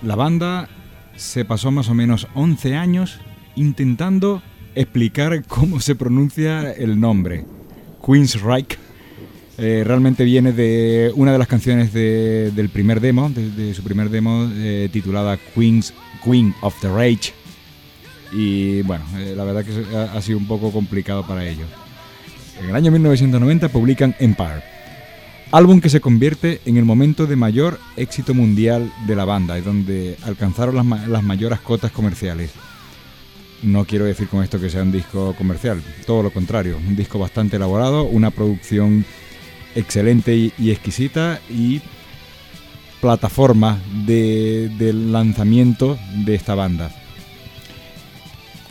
la 0.00 0.16
banda 0.16 0.66
se 1.14 1.44
pasó 1.44 1.70
más 1.70 1.90
o 1.90 1.94
menos 1.94 2.26
11 2.32 2.74
años 2.74 3.20
intentando 3.54 4.42
explicar 4.74 5.44
cómo 5.46 5.78
se 5.78 5.94
pronuncia 5.94 6.72
el 6.72 6.98
nombre. 6.98 7.44
Queensryche 8.02 8.78
eh, 9.58 9.84
realmente 9.86 10.24
viene 10.24 10.52
de 10.52 11.12
una 11.16 11.32
de 11.32 11.38
las 11.38 11.48
canciones 11.48 11.92
de- 11.92 12.50
del 12.52 12.70
primer 12.70 13.00
demo, 13.02 13.28
de, 13.28 13.50
de 13.50 13.74
su 13.74 13.82
primer 13.82 14.08
demo 14.08 14.48
eh, 14.54 14.88
titulada 14.90 15.36
Queens, 15.54 15.92
Queen 16.24 16.54
of 16.62 16.74
the 16.80 16.88
Rage. 16.88 17.34
Y 18.32 18.80
bueno, 18.82 19.04
eh, 19.18 19.34
la 19.36 19.44
verdad 19.44 19.66
que 19.66 19.94
ha, 19.94 20.14
ha 20.14 20.22
sido 20.22 20.38
un 20.38 20.46
poco 20.46 20.72
complicado 20.72 21.26
para 21.26 21.46
ellos. 21.46 21.68
En 22.58 22.70
el 22.70 22.74
año 22.74 22.90
1990 22.90 23.68
publican 23.68 24.14
Empire, 24.18 24.62
álbum 25.52 25.80
que 25.80 25.90
se 25.90 26.00
convierte 26.00 26.60
en 26.64 26.78
el 26.78 26.84
momento 26.84 27.26
de 27.26 27.36
mayor 27.36 27.78
éxito 27.96 28.32
mundial 28.32 28.90
de 29.06 29.14
la 29.14 29.26
banda 29.26 29.58
y 29.58 29.60
donde 29.60 30.16
alcanzaron 30.24 30.74
las, 30.74 31.08
las 31.08 31.22
mayores 31.22 31.60
cotas 31.60 31.92
comerciales. 31.92 32.50
No 33.62 33.84
quiero 33.84 34.06
decir 34.06 34.28
con 34.28 34.42
esto 34.42 34.58
que 34.58 34.70
sea 34.70 34.82
un 34.82 34.90
disco 34.90 35.34
comercial, 35.36 35.80
todo 36.06 36.22
lo 36.22 36.30
contrario, 36.32 36.78
un 36.78 36.96
disco 36.96 37.18
bastante 37.18 37.56
elaborado, 37.56 38.04
una 38.04 38.30
producción 38.30 39.04
excelente 39.74 40.34
y, 40.34 40.70
exquisita 40.70 41.40
y 41.48 41.80
plataforma 43.00 43.78
de, 44.06 44.70
del 44.78 45.12
lanzamiento 45.12 45.98
de 46.24 46.34
esta 46.34 46.54
banda. 46.54 47.01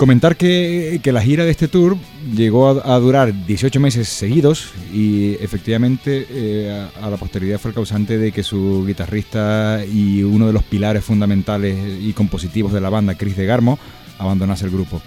Comentar 0.02 0.36
que, 0.36 1.00
la 1.04 1.22
gira 1.22 1.46
de 1.46 1.52
este 1.52 1.68
tour 1.68 1.96
llegó 2.36 2.70
a, 2.70 2.98
durar 2.98 3.46
18 3.46 3.80
meses 3.80 4.10
seguidos 4.10 4.72
y 4.92 5.34
efectivamente 5.36 6.26
eh, 6.28 6.88
a, 7.00 7.08
la 7.08 7.18
posteridad 7.18 7.60
fue 7.60 7.70
el 7.70 7.76
causante 7.76 8.18
de 8.18 8.32
que 8.32 8.42
su 8.42 8.84
guitarrista 8.88 9.86
y 9.86 10.24
uno 10.24 10.48
de 10.48 10.54
los 10.54 10.64
pilares 10.64 11.06
fundamentales 11.06 11.78
y 12.02 12.14
compositivos 12.14 12.74
de 12.74 12.82
la 12.82 12.90
banda, 12.90 13.14
Chris 13.14 13.38
de 13.38 13.46
Garmo, 13.46 13.78
abandonase 14.18 14.66
el 14.66 14.72
grupo. 14.72 15.00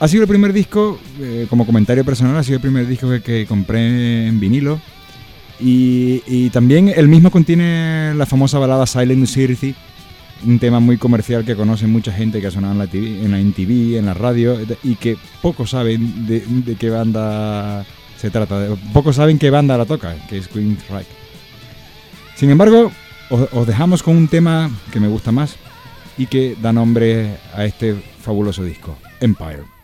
Ha 0.00 0.08
sido 0.08 0.24
el 0.24 0.28
primer 0.28 0.52
disco, 0.52 0.98
eh, 1.20 1.46
como 1.48 1.64
comentario 1.64 2.04
personal, 2.04 2.36
ha 2.36 2.42
sido 2.42 2.56
el 2.56 2.62
primer 2.62 2.88
disco 2.88 3.08
que, 3.10 3.22
que 3.22 3.46
compré 3.46 4.26
en 4.26 4.40
vinilo. 4.40 4.80
Y, 5.60 6.20
y 6.26 6.50
también 6.50 6.88
el 6.88 7.06
mismo 7.06 7.30
contiene 7.30 8.12
la 8.16 8.26
famosa 8.26 8.58
balada 8.58 8.88
Silent 8.88 9.28
City, 9.28 9.76
un 10.44 10.58
tema 10.58 10.80
muy 10.80 10.98
comercial 10.98 11.44
que 11.44 11.56
conoce 11.56 11.86
mucha 11.86 12.12
gente 12.12 12.40
que 12.40 12.46
ha 12.46 12.50
sonado 12.50 12.72
en 12.72 12.78
la, 12.78 12.86
TV, 12.86 13.24
en 13.24 13.30
la 13.30 13.38
MTV, 13.38 13.98
en 13.98 14.06
la 14.06 14.14
radio, 14.14 14.58
y 14.82 14.96
que 14.96 15.16
pocos 15.40 15.70
saben 15.70 16.26
de, 16.26 16.40
de 16.40 16.74
qué 16.76 16.90
banda 16.90 17.84
se 18.18 18.30
trata. 18.30 18.68
Pocos 18.92 19.16
saben 19.16 19.38
qué 19.38 19.50
banda 19.50 19.76
la 19.76 19.86
toca, 19.86 20.14
que 20.28 20.38
es 20.38 20.48
Queensryche. 20.48 21.06
Sin 22.36 22.50
embargo, 22.50 22.90
os 23.30 23.66
dejamos 23.66 24.02
con 24.02 24.16
un 24.16 24.28
tema 24.28 24.70
que 24.92 25.00
me 25.00 25.08
gusta 25.08 25.32
más 25.32 25.56
y 26.18 26.26
que 26.26 26.56
da 26.60 26.72
nombre 26.72 27.38
a 27.54 27.64
este 27.64 27.94
fabuloso 27.94 28.64
disco, 28.64 28.96
Empire. 29.20 29.81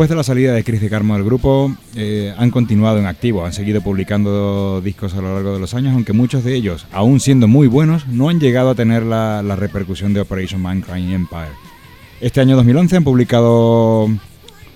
Después 0.00 0.08
de 0.08 0.16
la 0.16 0.24
salida 0.24 0.54
de 0.54 0.64
Chris 0.64 0.80
de 0.80 0.88
Carmo 0.88 1.12
del 1.12 1.24
grupo, 1.24 1.76
eh, 1.94 2.32
han 2.38 2.50
continuado 2.50 2.98
en 2.98 3.04
activo, 3.04 3.44
han 3.44 3.52
seguido 3.52 3.82
publicando 3.82 4.80
discos 4.80 5.12
a 5.12 5.20
lo 5.20 5.34
largo 5.34 5.52
de 5.52 5.60
los 5.60 5.74
años, 5.74 5.92
aunque 5.92 6.14
muchos 6.14 6.42
de 6.42 6.54
ellos, 6.54 6.86
aún 6.90 7.20
siendo 7.20 7.48
muy 7.48 7.66
buenos, 7.66 8.06
no 8.06 8.30
han 8.30 8.40
llegado 8.40 8.70
a 8.70 8.74
tener 8.74 9.02
la, 9.02 9.42
la 9.42 9.56
repercusión 9.56 10.14
de 10.14 10.22
Operation 10.22 10.62
Mankind 10.62 11.12
Empire. 11.12 11.50
Este 12.22 12.40
año 12.40 12.56
2011 12.56 12.96
han 12.96 13.04
publicado 13.04 14.04
un 14.04 14.20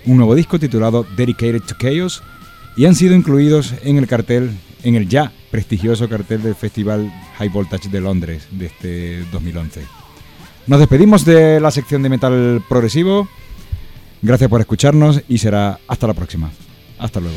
nuevo 0.05 0.35
disco 0.35 0.59
titulado 0.59 1.07
Dedicated 1.17 1.63
to 1.63 1.75
Chaos 1.81 2.23
y 2.77 2.85
han 2.85 2.95
sido 2.95 3.15
incluidos 3.15 3.73
en 3.83 3.97
el 3.97 4.07
cartel, 4.07 4.51
en 4.83 4.95
el 4.95 5.09
ya 5.09 5.33
prestigioso 5.51 6.07
cartel 6.07 6.43
del 6.43 6.55
Festival 6.55 7.11
High 7.39 7.49
Voltage 7.49 7.89
de 7.89 8.01
Londres 8.03 8.47
de 8.51 8.67
este 8.67 9.25
2011. 9.33 9.87
Nos 10.67 10.81
despedimos 10.81 11.25
de 11.25 11.61
la 11.61 11.71
sección 11.71 12.03
de 12.03 12.11
metal 12.11 12.63
progresivo. 12.69 13.27
Gracias 14.25 14.49
por 14.49 14.59
escucharnos 14.63 15.21
y 15.29 15.37
será 15.37 15.79
hasta 15.87 16.07
la 16.07 16.15
próxima. 16.15 16.51
Hasta 16.99 17.21
luego. 17.21 17.37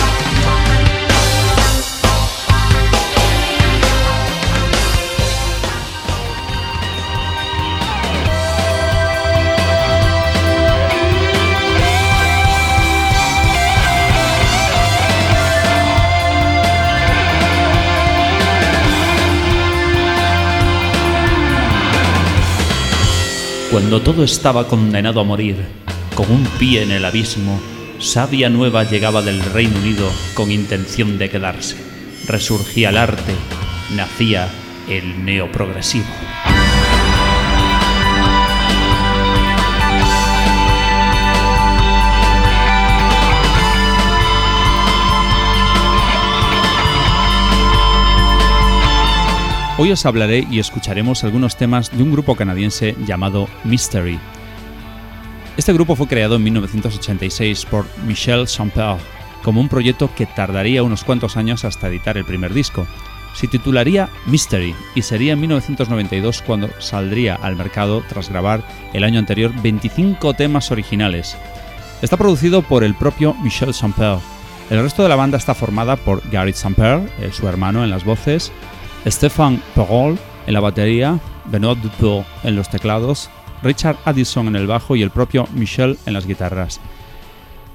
Cuando 23.71 24.01
todo 24.01 24.25
estaba 24.25 24.67
condenado 24.67 25.21
a 25.21 25.23
morir, 25.23 25.55
con 26.13 26.29
un 26.29 26.43
pie 26.59 26.83
en 26.83 26.91
el 26.91 27.05
abismo, 27.05 27.57
sabia 27.99 28.49
nueva 28.49 28.83
llegaba 28.83 29.21
del 29.21 29.41
Reino 29.41 29.79
Unido 29.79 30.11
con 30.33 30.51
intención 30.51 31.17
de 31.17 31.29
quedarse. 31.29 31.77
Resurgía 32.27 32.89
el 32.89 32.97
arte, 32.97 33.33
nacía 33.95 34.49
el 34.89 35.23
neoprogresivo. 35.23 36.03
Hoy 49.83 49.91
os 49.91 50.05
hablaré 50.05 50.45
y 50.51 50.59
escucharemos 50.59 51.23
algunos 51.23 51.57
temas 51.57 51.89
de 51.89 52.03
un 52.03 52.11
grupo 52.11 52.35
canadiense 52.35 52.95
llamado 53.07 53.47
Mystery. 53.63 54.19
Este 55.57 55.73
grupo 55.73 55.95
fue 55.95 56.07
creado 56.07 56.35
en 56.35 56.43
1986 56.43 57.65
por 57.65 57.87
Michel 58.05 58.45
Champel 58.45 58.97
como 59.41 59.59
un 59.59 59.69
proyecto 59.69 60.13
que 60.13 60.27
tardaría 60.27 60.83
unos 60.83 61.03
cuantos 61.03 61.35
años 61.35 61.65
hasta 61.65 61.87
editar 61.87 62.15
el 62.15 62.25
primer 62.25 62.53
disco. 62.53 62.85
Se 63.33 63.47
titularía 63.47 64.07
Mystery 64.27 64.75
y 64.93 65.01
sería 65.01 65.33
en 65.33 65.39
1992 65.39 66.43
cuando 66.43 66.69
saldría 66.77 67.33
al 67.33 67.55
mercado 67.55 68.03
tras 68.07 68.29
grabar 68.29 68.63
el 68.93 69.03
año 69.03 69.17
anterior 69.17 69.51
25 69.63 70.35
temas 70.35 70.69
originales. 70.69 71.35
Está 72.03 72.17
producido 72.17 72.61
por 72.61 72.83
el 72.83 72.93
propio 72.93 73.33
Michel 73.41 73.73
Champel. 73.73 74.19
El 74.69 74.83
resto 74.83 75.01
de 75.01 75.09
la 75.09 75.15
banda 75.15 75.39
está 75.39 75.55
formada 75.55 75.95
por 75.95 76.21
Gary 76.29 76.53
Samper, 76.53 77.01
eh, 77.19 77.31
su 77.33 77.47
hermano 77.47 77.83
en 77.83 77.89
las 77.89 78.05
voces, 78.05 78.51
Stéphane 79.05 79.59
Perrault 79.75 80.19
en 80.47 80.53
la 80.53 80.59
batería, 80.59 81.19
Benoit 81.45 81.79
Dutour 81.79 82.23
en 82.43 82.55
los 82.55 82.69
teclados, 82.69 83.29
Richard 83.63 83.97
Addison 84.05 84.47
en 84.47 84.55
el 84.55 84.67
bajo 84.67 84.95
y 84.95 85.01
el 85.01 85.11
propio 85.11 85.47
Michel 85.53 85.97
en 86.05 86.13
las 86.13 86.25
guitarras. 86.25 86.79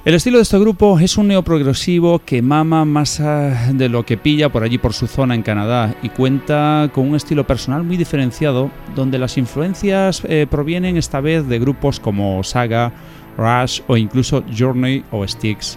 El 0.05 0.15
estilo 0.15 0.39
de 0.39 0.43
este 0.43 0.59
grupo 0.61 1.01
es 1.01 1.17
un 1.19 1.27
neoprogresivo 1.27 2.21
que 2.21 2.41
mama 2.41 2.85
más 2.85 3.19
ah, 3.19 3.73
de 3.73 3.89
lo 3.89 4.07
que 4.07 4.17
pilla 4.17 4.51
por 4.51 4.63
allí 4.63 4.79
por 4.79 4.93
su 4.93 5.09
zona 5.09 5.35
en 5.35 5.43
Canadá 5.43 5.97
y 6.01 6.11
cuenta 6.11 6.89
con 6.95 7.09
un 7.09 7.17
estilo 7.17 7.45
personal 7.45 7.83
muy 7.83 7.97
diferenciado 7.97 8.71
donde 8.95 9.19
las 9.19 9.37
influencias 9.37 10.23
eh, 10.29 10.47
provienen 10.49 10.97
esta 10.97 11.21
vez 11.21 11.49
de 11.49 11.59
grupos 11.59 11.99
como 11.99 12.45
Saga, 12.45 12.93
Rush 13.37 13.81
o 13.89 13.97
incluso 13.97 14.45
Journey 14.57 15.03
o 15.11 15.27
Styx. 15.27 15.77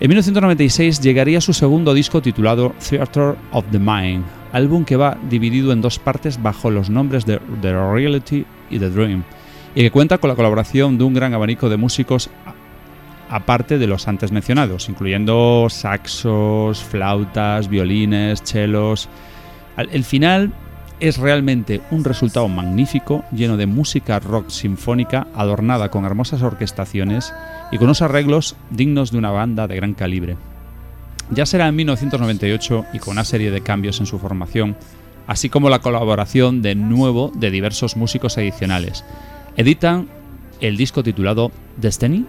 En 0.00 0.08
1996 0.08 1.00
llegaría 1.00 1.40
su 1.40 1.54
segundo 1.54 1.94
disco 1.94 2.20
titulado 2.20 2.74
Theater 2.90 3.36
of 3.52 3.64
the 3.70 3.78
Mind, 3.78 4.24
álbum 4.52 4.84
que 4.84 4.96
va 4.96 5.16
dividido 5.28 5.72
en 5.72 5.80
dos 5.80 5.98
partes 5.98 6.42
bajo 6.42 6.70
los 6.70 6.90
nombres 6.90 7.26
de 7.26 7.40
The 7.60 7.72
Reality 7.72 8.44
y 8.70 8.78
The 8.78 8.90
Dream, 8.90 9.24
y 9.74 9.82
que 9.82 9.90
cuenta 9.90 10.18
con 10.18 10.28
la 10.28 10.36
colaboración 10.36 10.98
de 10.98 11.04
un 11.04 11.14
gran 11.14 11.34
abanico 11.34 11.68
de 11.68 11.76
músicos 11.76 12.30
aparte 13.30 13.78
de 13.78 13.86
los 13.86 14.08
antes 14.08 14.32
mencionados, 14.32 14.88
incluyendo 14.88 15.68
saxos, 15.70 16.82
flautas, 16.82 17.68
violines, 17.68 18.42
chelos. 18.42 19.08
El 19.76 20.04
final 20.04 20.52
es 20.98 21.16
realmente 21.16 21.80
un 21.90 22.04
resultado 22.04 22.48
magnífico, 22.48 23.24
lleno 23.32 23.56
de 23.56 23.66
música 23.66 24.18
rock 24.18 24.50
sinfónica 24.50 25.28
adornada 25.34 25.90
con 25.90 26.04
hermosas 26.04 26.42
orquestaciones 26.42 27.32
y 27.70 27.78
con 27.78 27.86
unos 27.86 28.02
arreglos 28.02 28.56
dignos 28.70 29.12
de 29.12 29.18
una 29.18 29.30
banda 29.30 29.66
de 29.66 29.76
gran 29.76 29.94
calibre. 29.94 30.36
Ya 31.32 31.46
será 31.46 31.68
en 31.68 31.76
1998 31.76 32.86
y 32.92 32.98
con 32.98 33.12
una 33.12 33.24
serie 33.24 33.50
de 33.50 33.60
cambios 33.60 34.00
en 34.00 34.06
su 34.06 34.18
formación, 34.18 34.76
así 35.26 35.48
como 35.48 35.70
la 35.70 35.78
colaboración 35.78 36.60
de 36.60 36.74
nuevo 36.74 37.30
de 37.34 37.52
diversos 37.52 37.96
músicos 37.96 38.36
adicionales. 38.36 39.04
Editan 39.56 40.08
el 40.60 40.76
disco 40.76 41.02
titulado 41.04 41.52
Destiny, 41.76 42.26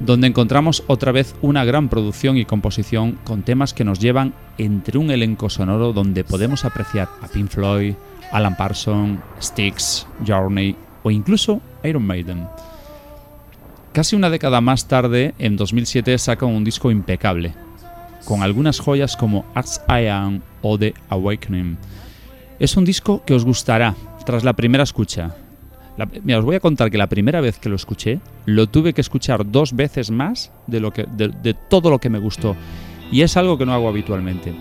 donde 0.00 0.26
encontramos 0.26 0.84
otra 0.88 1.10
vez 1.10 1.34
una 1.40 1.64
gran 1.64 1.88
producción 1.88 2.36
y 2.36 2.44
composición 2.44 3.18
con 3.24 3.42
temas 3.42 3.72
que 3.72 3.84
nos 3.84 3.98
llevan 3.98 4.34
entre 4.58 4.98
un 4.98 5.10
elenco 5.10 5.48
sonoro 5.48 5.94
donde 5.94 6.22
podemos 6.22 6.66
apreciar 6.66 7.08
a 7.22 7.28
Pink 7.28 7.48
Floyd, 7.48 7.94
Alan 8.30 8.56
Parsons, 8.56 9.20
Styx, 9.40 10.06
Journey 10.26 10.76
o 11.02 11.10
incluso 11.10 11.62
Iron 11.82 12.06
Maiden. 12.06 12.46
Casi 13.92 14.14
una 14.14 14.28
década 14.28 14.60
más 14.60 14.88
tarde, 14.88 15.34
en 15.38 15.56
2007, 15.56 16.18
sacan 16.18 16.50
un 16.50 16.64
disco 16.64 16.90
impecable, 16.90 17.54
con 18.26 18.42
algunas 18.42 18.78
joyas 18.80 19.16
como 19.16 19.46
As 19.54 19.80
I 19.88 20.08
Am 20.08 20.42
o 20.60 20.76
The 20.78 20.92
Awakening. 21.08 21.78
Es 22.58 22.76
un 22.76 22.84
disco 22.84 23.22
que 23.24 23.32
os 23.34 23.44
gustará 23.44 23.94
tras 24.26 24.44
la 24.44 24.52
primera 24.52 24.82
escucha. 24.84 25.34
La- 25.96 26.38
os 26.38 26.44
voy 26.44 26.56
a 26.56 26.60
contar 26.60 26.90
que 26.90 26.98
la 26.98 27.06
primera 27.08 27.40
vez 27.40 27.58
que 27.58 27.68
lo 27.70 27.76
escuché, 27.76 28.20
lo 28.44 28.66
tuve 28.66 28.92
que 28.92 29.00
escuchar 29.00 29.50
dos 29.50 29.74
veces 29.74 30.10
más 30.10 30.52
de, 30.66 30.80
lo 30.80 30.92
que, 30.92 31.06
de 31.08 31.54
todo 31.54 31.88
lo 31.88 31.98
que 32.00 32.10
me 32.10 32.18
gustó. 32.18 32.54
Y 33.10 33.22
es 33.22 33.36
algo 33.36 33.56
que 33.56 33.64
no 33.64 33.72
hago 33.72 33.88
habitualmente. 33.88 34.54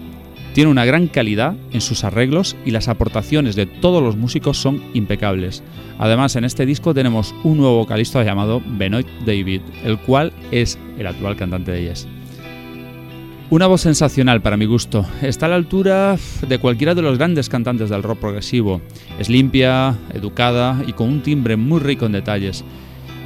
Tiene 0.53 0.71
una 0.71 0.85
gran 0.85 1.07
calidad 1.07 1.55
en 1.73 1.81
sus 1.81 2.05
arreglos 2.05 2.55
y 2.63 2.71
las 2.71 2.87
aportaciones 2.87 3.57
de 3.57 3.65
todos 3.65 4.01
los 4.01 4.15
músicos 4.15 4.57
son 4.57 4.81
impecables. 4.93 5.63
Además, 5.99 6.37
en 6.37 6.45
este 6.45 6.65
disco 6.65 6.93
tenemos 6.93 7.35
un 7.43 7.57
nuevo 7.57 7.77
vocalista 7.79 8.23
llamado 8.23 8.61
Benoit 8.65 9.07
David, 9.25 9.61
el 9.83 9.97
cual 9.97 10.31
es 10.51 10.77
el 10.97 11.07
actual 11.07 11.35
cantante 11.35 11.71
de 11.71 11.89
Yes. 11.89 12.07
Una 13.51 13.67
voz 13.67 13.81
sensacional 13.81 14.41
para 14.41 14.57
mi 14.57 14.65
gusto. 14.65 15.05
Está 15.21 15.45
a 15.45 15.49
la 15.49 15.55
altura 15.55 16.17
de 16.47 16.57
cualquiera 16.57 16.95
de 16.95 17.03
los 17.03 17.19
grandes 17.19 17.47
cantantes 17.47 17.91
del 17.91 18.01
rock 18.01 18.19
progresivo. 18.19 18.81
Es 19.19 19.29
limpia, 19.29 19.95
educada 20.13 20.81
y 20.87 20.93
con 20.93 21.09
un 21.09 21.21
timbre 21.21 21.55
muy 21.55 21.79
rico 21.79 22.07
en 22.07 22.13
detalles. 22.13 22.65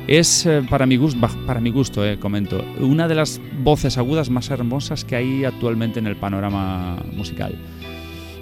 Es, 0.08 0.46
eh, 0.46 0.62
para 0.70 0.86
mi 0.86 0.98
gusto, 0.98 1.20
para 1.46 1.62
mi 1.62 1.70
gusto 1.70 2.02
comento, 2.20 2.66
una 2.80 3.08
de 3.08 3.16
las 3.16 3.40
voces 3.64 3.98
agudas 3.98 4.30
más 4.30 4.50
hermosas 4.50 5.06
que 5.06 5.16
hay 5.16 5.46
actualmente 5.46 6.00
en 6.00 6.08
el 6.08 6.18
panorama 6.18 6.98
musical. 7.14 7.56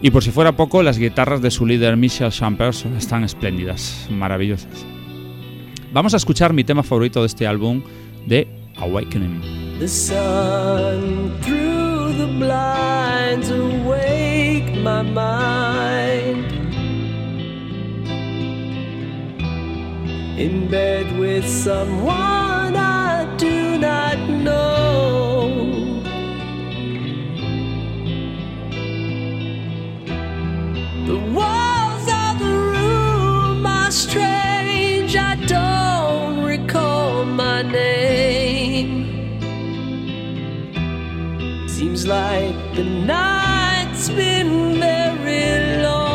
Y 0.01 0.09
por 0.09 0.23
si 0.23 0.31
fuera 0.31 0.55
poco, 0.55 0.81
las 0.81 0.97
guitarras 0.97 1.41
de 1.41 1.51
su 1.51 1.65
líder 1.65 1.95
Michel 1.95 2.31
Champers 2.31 2.85
están 2.97 3.23
espléndidas, 3.23 4.07
maravillosas. 4.09 4.85
Vamos 5.93 6.13
a 6.15 6.17
escuchar 6.17 6.53
mi 6.53 6.63
tema 6.63 6.81
favorito 6.83 7.19
de 7.19 7.27
este 7.27 7.45
álbum, 7.45 7.83
de 8.25 8.47
Awakening. 8.77 9.41
The 12.17 12.25
blinds 12.25 13.49
awake 13.51 14.73
my 14.77 15.03
mind. 15.03 16.45
In 20.39 20.67
bed 20.67 21.05
with 21.19 21.47
someone 21.47 22.75
I 22.75 23.35
do 23.37 23.77
not 23.77 24.17
know. 24.45 25.49
The 31.05 31.19
walls 31.37 32.07
of 32.23 32.39
the 32.39 32.55
room 32.73 33.63
are 33.65 33.91
strange. 33.91 35.15
I 35.15 35.35
don't 35.45 36.43
recall 36.43 37.25
my 37.25 37.61
name. 37.61 37.96
Seems 41.77 42.07
like 42.07 42.55
the 42.73 42.83
night's 42.83 44.09
been 44.09 44.79
very 44.79 45.83
long. 45.83 46.06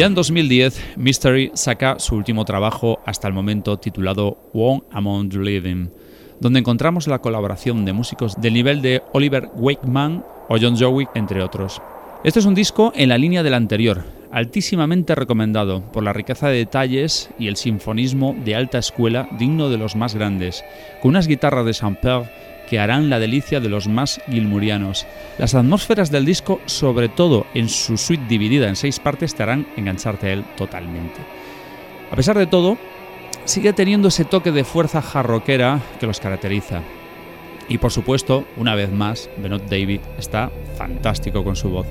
Ya 0.00 0.06
en 0.06 0.14
2010, 0.14 0.96
Mystery 0.96 1.50
saca 1.52 1.98
su 1.98 2.14
último 2.14 2.46
trabajo 2.46 3.00
hasta 3.04 3.28
el 3.28 3.34
momento 3.34 3.78
titulado 3.78 4.38
One 4.54 4.82
Among 4.92 5.28
the 5.28 5.36
Living, 5.36 5.88
donde 6.40 6.60
encontramos 6.60 7.06
la 7.06 7.18
colaboración 7.18 7.84
de 7.84 7.92
músicos 7.92 8.40
del 8.40 8.54
nivel 8.54 8.80
de 8.80 9.02
Oliver 9.12 9.50
Wakeman 9.56 10.24
o 10.48 10.56
John 10.58 10.78
Jowick, 10.78 11.10
entre 11.16 11.42
otros. 11.42 11.82
Este 12.24 12.38
es 12.38 12.46
un 12.46 12.54
disco 12.54 12.94
en 12.96 13.10
la 13.10 13.18
línea 13.18 13.42
del 13.42 13.52
anterior, 13.52 14.04
altísimamente 14.32 15.14
recomendado 15.14 15.82
por 15.92 16.02
la 16.02 16.14
riqueza 16.14 16.48
de 16.48 16.56
detalles 16.56 17.28
y 17.38 17.48
el 17.48 17.56
sinfonismo 17.56 18.34
de 18.42 18.54
alta 18.54 18.78
escuela 18.78 19.28
digno 19.38 19.68
de 19.68 19.76
los 19.76 19.96
más 19.96 20.14
grandes, 20.14 20.64
con 21.02 21.10
unas 21.10 21.26
guitarras 21.26 21.66
de 21.66 21.74
Saint-Pierre 21.74 22.30
que 22.70 22.78
harán 22.78 23.10
la 23.10 23.18
delicia 23.18 23.58
de 23.58 23.68
los 23.68 23.88
más 23.88 24.20
gilmurianos. 24.30 25.04
Las 25.38 25.56
atmósferas 25.56 26.12
del 26.12 26.24
disco, 26.24 26.60
sobre 26.66 27.08
todo 27.08 27.46
en 27.52 27.68
su 27.68 27.98
suite 27.98 28.24
dividida 28.28 28.68
en 28.68 28.76
seis 28.76 29.00
partes, 29.00 29.34
te 29.34 29.42
harán 29.42 29.66
engancharte 29.76 30.28
a 30.28 30.32
él 30.34 30.44
totalmente. 30.56 31.20
A 32.12 32.14
pesar 32.14 32.38
de 32.38 32.46
todo, 32.46 32.78
sigue 33.44 33.72
teniendo 33.72 34.06
ese 34.06 34.24
toque 34.24 34.52
de 34.52 34.62
fuerza 34.62 35.02
jarroquera 35.02 35.80
que 35.98 36.06
los 36.06 36.20
caracteriza. 36.20 36.80
Y 37.68 37.78
por 37.78 37.90
supuesto, 37.90 38.44
una 38.56 38.76
vez 38.76 38.92
más, 38.92 39.28
Benoit 39.38 39.64
David 39.64 40.00
está 40.16 40.52
fantástico 40.76 41.42
con 41.42 41.56
su 41.56 41.70
voz. 41.70 41.86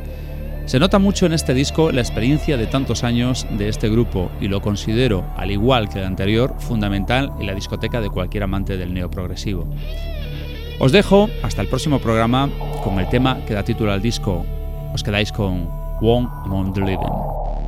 Se 0.65 0.79
nota 0.79 0.99
mucho 0.99 1.25
en 1.25 1.33
este 1.33 1.53
disco 1.53 1.91
la 1.91 2.01
experiencia 2.01 2.55
de 2.55 2.67
tantos 2.67 3.03
años 3.03 3.47
de 3.49 3.67
este 3.67 3.89
grupo 3.89 4.31
y 4.39 4.47
lo 4.47 4.61
considero, 4.61 5.25
al 5.35 5.51
igual 5.51 5.89
que 5.89 5.99
el 5.99 6.05
anterior, 6.05 6.55
fundamental 6.59 7.31
en 7.39 7.47
la 7.47 7.55
discoteca 7.55 7.99
de 7.99 8.09
cualquier 8.09 8.43
amante 8.43 8.77
del 8.77 8.93
neoprogresivo. 8.93 9.67
Os 10.79 10.93
dejo 10.93 11.29
hasta 11.43 11.61
el 11.61 11.67
próximo 11.67 11.99
programa 11.99 12.49
con 12.85 12.99
el 12.99 13.09
tema 13.09 13.43
que 13.45 13.53
da 13.53 13.63
título 13.63 13.91
al 13.91 14.01
disco. 14.01 14.45
Os 14.93 15.03
quedáis 15.03 15.29
con 15.29 15.67
One 15.99 16.27
Among 16.45 16.71
the 16.71 16.79
Living. 16.79 17.58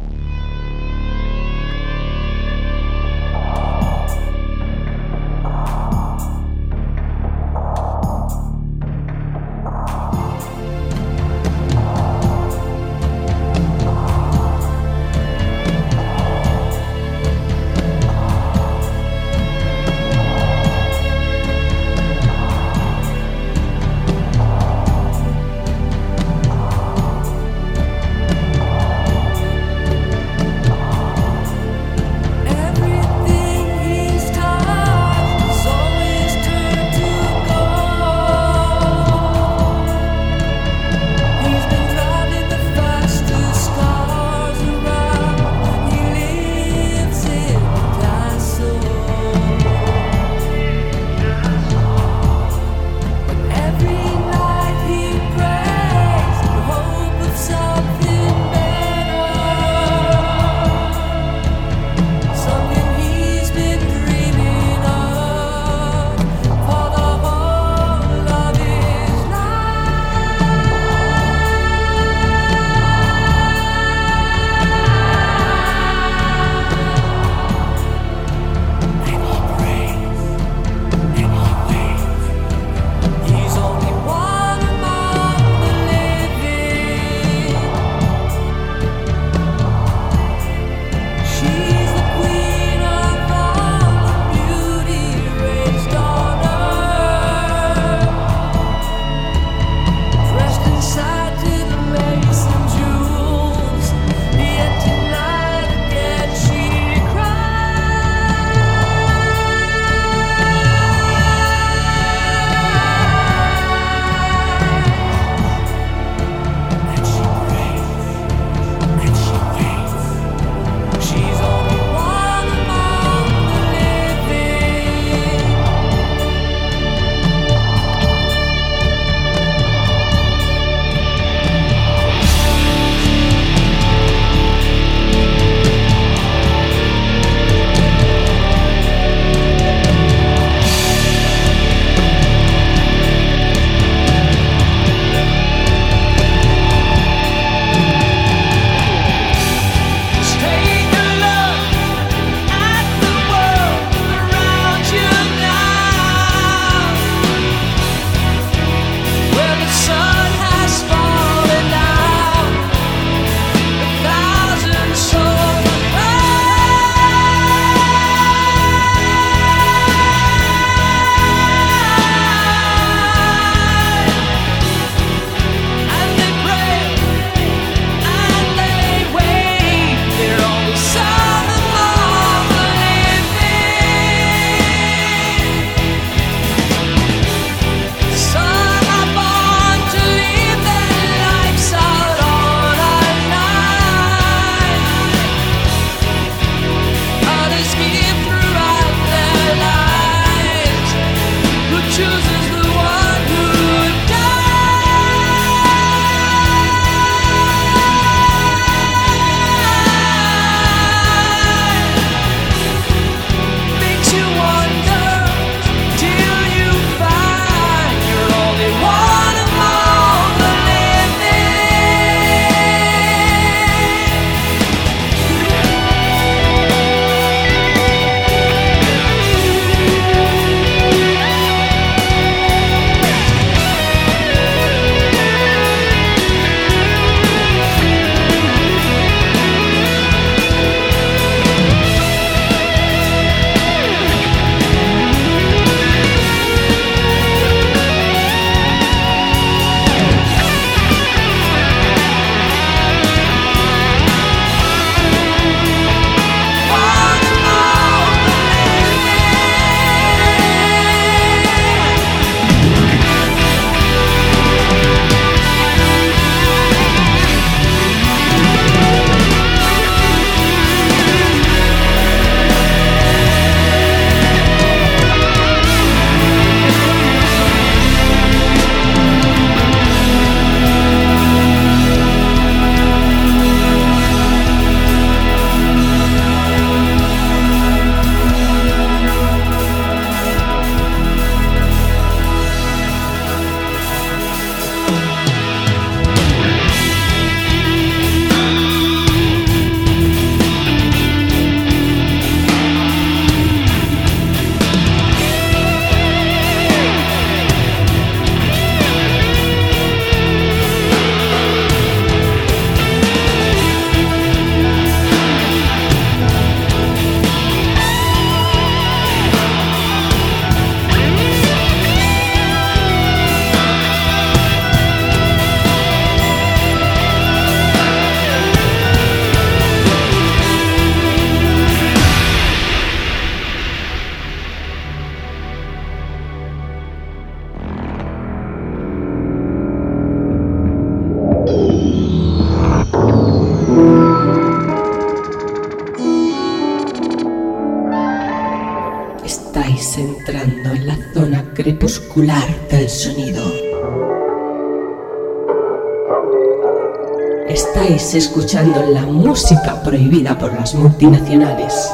Prohibida 360.12 360.38
por 360.38 360.54
las 360.54 360.76
multinacionales. 360.76 361.91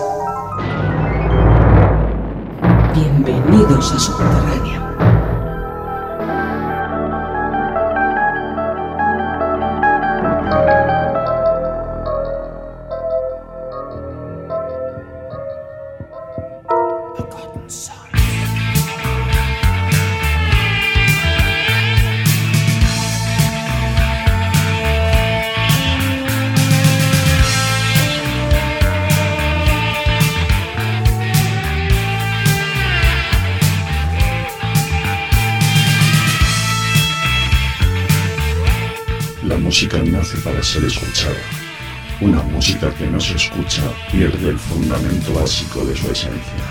Fundamento 44.67 45.33
básico 45.33 45.83
de 45.85 45.95
su 45.95 46.11
esencia. 46.11 46.65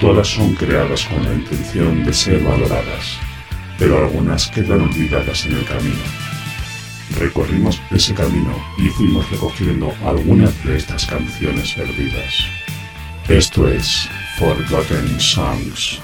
Todas 0.00 0.28
son 0.28 0.54
creadas 0.54 1.04
con 1.04 1.24
la 1.24 1.34
intención 1.34 2.04
de 2.04 2.12
ser 2.12 2.42
valoradas, 2.42 3.18
pero 3.78 3.98
algunas 3.98 4.48
quedan 4.48 4.80
olvidadas 4.80 5.46
en 5.46 5.52
el 5.52 5.64
camino. 5.64 6.02
Recorrimos 7.18 7.80
ese 7.90 8.14
camino 8.14 8.54
y 8.78 8.88
fuimos 8.88 9.28
recogiendo 9.30 9.92
algunas 10.04 10.64
de 10.64 10.76
estas 10.76 11.06
canciones 11.06 11.72
perdidas. 11.74 12.34
Esto 13.28 13.68
es 13.68 14.08
Forgotten 14.38 15.20
Songs. 15.20 16.00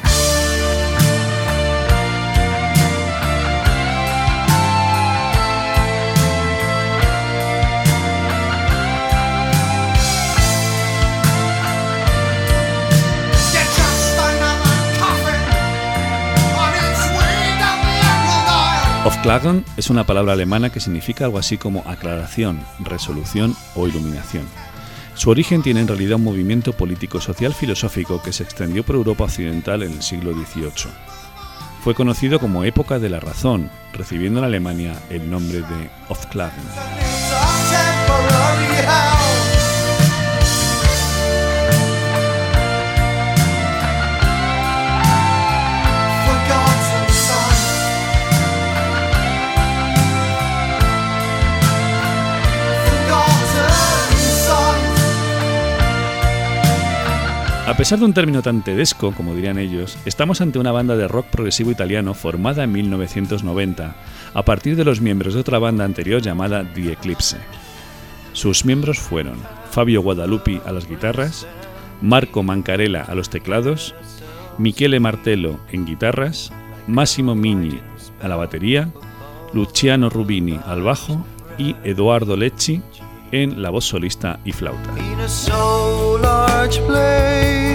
Aufklärung 19.26 19.64
es 19.76 19.90
una 19.90 20.06
palabra 20.06 20.34
alemana 20.34 20.70
que 20.70 20.78
significa 20.78 21.24
algo 21.24 21.38
así 21.38 21.58
como 21.58 21.82
aclaración, 21.84 22.60
resolución 22.78 23.56
o 23.74 23.88
iluminación. 23.88 24.44
Su 25.14 25.30
origen 25.30 25.64
tiene 25.64 25.80
en 25.80 25.88
realidad 25.88 26.14
un 26.14 26.22
movimiento 26.22 26.72
político-social 26.72 27.52
filosófico 27.52 28.22
que 28.22 28.32
se 28.32 28.44
extendió 28.44 28.84
por 28.84 28.94
Europa 28.94 29.24
occidental 29.24 29.82
en 29.82 29.94
el 29.94 30.02
siglo 30.02 30.32
XVIII. 30.32 30.92
Fue 31.82 31.96
conocido 31.96 32.38
como 32.38 32.62
época 32.62 33.00
de 33.00 33.08
la 33.08 33.18
razón, 33.18 33.68
recibiendo 33.92 34.38
en 34.38 34.44
Alemania 34.44 34.94
el 35.10 35.28
nombre 35.28 35.58
de 35.58 35.90
Aufklärung. 36.08 36.64
A 57.76 57.78
pesar 57.78 57.98
de 57.98 58.06
un 58.06 58.14
término 58.14 58.40
tan 58.40 58.64
tedesco, 58.64 59.12
como 59.12 59.34
dirían 59.34 59.58
ellos, 59.58 59.98
estamos 60.06 60.40
ante 60.40 60.58
una 60.58 60.72
banda 60.72 60.96
de 60.96 61.06
rock 61.08 61.26
progresivo 61.26 61.70
italiano 61.70 62.14
formada 62.14 62.64
en 62.64 62.72
1990, 62.72 63.94
a 64.32 64.42
partir 64.46 64.76
de 64.76 64.84
los 64.86 65.02
miembros 65.02 65.34
de 65.34 65.40
otra 65.40 65.58
banda 65.58 65.84
anterior 65.84 66.22
llamada 66.22 66.64
The 66.72 66.92
Eclipse. 66.92 67.36
Sus 68.32 68.64
miembros 68.64 68.98
fueron 68.98 69.36
Fabio 69.70 70.00
Guadalupi 70.00 70.58
a 70.64 70.72
las 70.72 70.88
guitarras, 70.88 71.46
Marco 72.00 72.42
Mancarella 72.42 73.02
a 73.02 73.14
los 73.14 73.28
teclados, 73.28 73.94
Michele 74.56 74.98
Martello 74.98 75.60
en 75.70 75.84
guitarras, 75.84 76.52
Massimo 76.86 77.34
Migni 77.34 77.78
a 78.22 78.28
la 78.28 78.36
batería, 78.36 78.88
Luciano 79.52 80.08
Rubini 80.08 80.58
al 80.64 80.80
bajo 80.80 81.26
y 81.58 81.76
Eduardo 81.84 82.38
Lecci 82.38 82.80
en 83.32 83.60
la 83.60 83.68
voz 83.68 83.84
solista 83.84 84.40
y 84.46 84.52
flauta. 84.52 84.94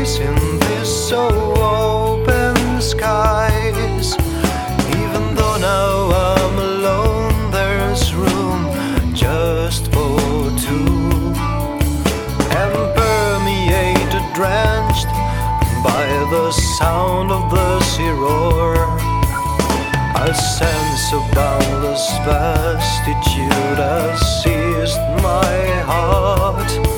In 0.01 0.59
this 0.61 1.09
so 1.09 1.27
open 1.61 2.81
skies. 2.81 4.15
Even 4.97 5.35
though 5.35 5.57
now 5.59 6.09
I'm 6.09 6.57
alone, 6.57 7.51
there's 7.51 8.11
room 8.15 8.65
just 9.13 9.85
for 9.93 10.17
two. 10.57 11.33
And 12.59 12.73
permeated, 12.97 14.25
drenched 14.33 15.11
by 15.85 16.07
the 16.33 16.49
sound 16.79 17.29
of 17.31 17.51
the 17.51 17.79
sea 17.81 18.09
roar. 18.09 18.73
A 20.15 20.33
sense 20.33 21.13
of 21.13 21.21
boundless 21.35 22.09
vastitude 22.25 23.77
has 23.77 24.19
seized 24.41 24.99
my 25.21 25.83
heart. 25.85 26.90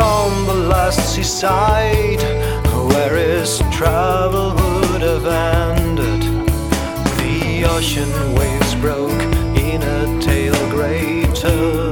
On 0.00 0.46
the 0.46 0.54
last 0.54 1.14
seaside, 1.14 2.22
where 2.90 3.16
his 3.16 3.58
travel 3.72 4.54
would 4.90 5.02
have 5.02 5.26
ended, 5.26 6.22
the 7.18 7.64
ocean 7.68 8.10
waves 8.34 8.74
broke 8.76 9.22
in 9.56 9.82
a 9.82 10.20
tale 10.20 10.70
greater 10.70 11.87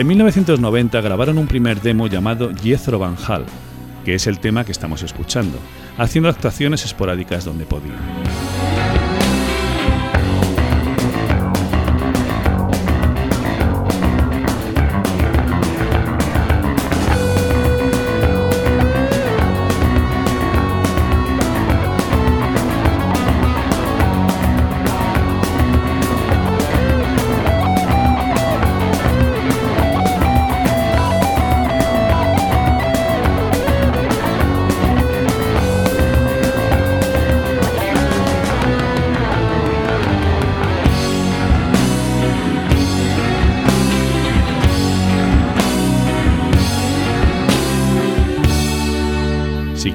En 0.00 0.06
1990 0.06 0.98
grabaron 1.02 1.36
un 1.36 1.46
primer 1.46 1.82
demo 1.82 2.06
llamado 2.06 2.50
Jethro 2.54 2.98
Van 2.98 3.16
Hal, 3.28 3.44
que 4.02 4.14
es 4.14 4.26
el 4.26 4.40
tema 4.40 4.64
que 4.64 4.72
estamos 4.72 5.02
escuchando, 5.02 5.58
haciendo 5.98 6.30
actuaciones 6.30 6.86
esporádicas 6.86 7.44
donde 7.44 7.66
podían. 7.66 7.98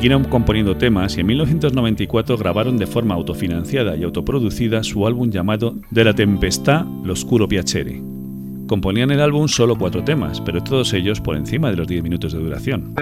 Siguieron 0.06 0.26
componiendo 0.26 0.78
temas 0.78 1.18
y 1.18 1.22
en 1.22 1.26
1994 1.26 2.38
grabaron 2.38 2.78
de 2.78 2.86
forma 2.86 3.16
autofinanciada 3.16 3.96
y 3.96 4.04
autoproducida 4.04 4.84
su 4.84 5.08
álbum 5.08 5.32
llamado 5.32 5.78
De 5.90 6.04
la 6.04 6.14
tempestad, 6.14 6.86
l'oscuro 7.04 7.48
piacere. 7.48 8.04
Componían 8.68 9.10
el 9.10 9.20
álbum 9.20 9.48
solo 9.48 9.76
cuatro 9.76 10.04
temas, 10.04 10.42
pero 10.42 10.62
todos 10.62 10.94
ellos 10.94 11.20
por 11.22 11.36
encima 11.36 11.72
de 11.72 11.78
los 11.78 11.88
10 11.88 12.04
minutos 12.04 12.34
de 12.34 12.40
duración. 12.40 12.94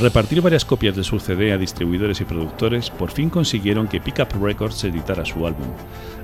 Tras 0.00 0.14
repartir 0.14 0.40
varias 0.40 0.64
copias 0.64 0.96
de 0.96 1.04
su 1.04 1.20
CD 1.20 1.52
a 1.52 1.58
distribuidores 1.58 2.22
y 2.22 2.24
productores, 2.24 2.88
por 2.88 3.10
fin 3.10 3.28
consiguieron 3.28 3.86
que 3.86 4.00
Pickup 4.00 4.32
Records 4.42 4.82
editara 4.84 5.26
su 5.26 5.46
álbum. 5.46 5.66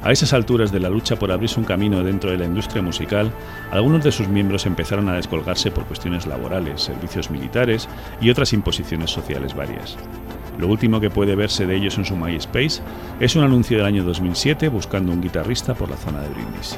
A 0.03 0.13
esas 0.13 0.33
alturas 0.33 0.73
de 0.73 0.81
la 0.81 0.89
lucha 0.89 1.17
por 1.17 1.31
abrirse 1.31 1.61
un 1.61 1.67
camino 1.67 2.03
dentro 2.03 2.31
de 2.31 2.39
la 2.39 2.47
industria 2.47 2.81
musical, 2.81 3.31
algunos 3.71 4.03
de 4.03 4.13
sus 4.13 4.29
miembros 4.29 4.65
empezaron 4.65 5.11
a 5.11 5.17
descolgarse 5.17 5.71
por 5.71 5.85
cuestiones 5.85 6.27
laborales, 6.27 6.81
servicios 6.81 7.31
militares 7.31 7.87
y 8.19 8.31
otras 8.31 8.55
imposiciones 8.55 9.11
sociales 9.11 9.55
varias. 9.55 9.99
Lo 10.59 10.69
último 10.69 10.99
que 10.99 11.11
puede 11.11 11.37
verse 11.37 11.67
de 11.67 11.77
ellos 11.77 11.99
en 11.99 12.07
su 12.07 12.17
MySpace 12.17 12.81
es 13.21 13.37
un 13.37 13.45
anuncio 13.45 13.77
del 13.77 13.85
año 13.85 14.05
2007 14.05 14.71
buscando 14.71 15.13
un 15.13 15.21
guitarrista 15.21 15.75
por 15.75 15.91
la 15.91 15.99
zona 15.99 16.23
de 16.23 16.31
Brindisi. 16.31 16.77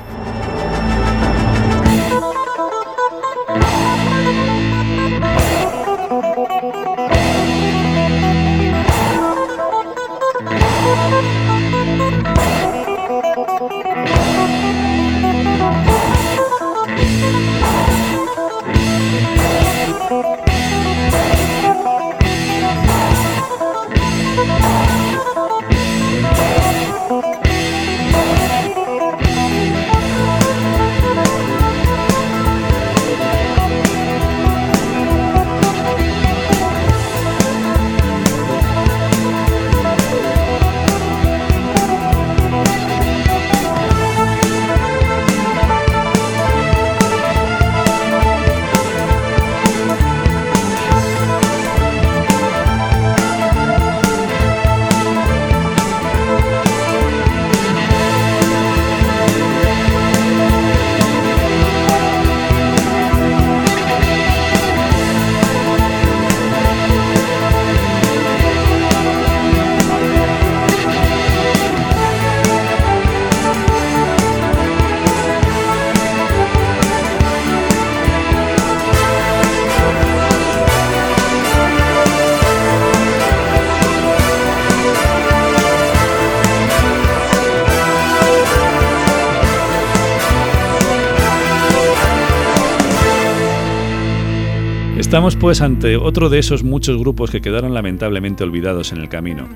Estamos 95.29 95.43
pues 95.43 95.61
ante 95.61 95.99
otro 95.99 96.31
de 96.31 96.39
esos 96.39 96.65
muchos 96.65 96.97
grupos 96.97 97.31
que 97.31 97.43
quedaron 97.43 97.75
lamentablemente 97.75 98.45
olvidados 98.45 98.93
en 98.93 98.99
el 98.99 99.11
camino. 99.11 99.47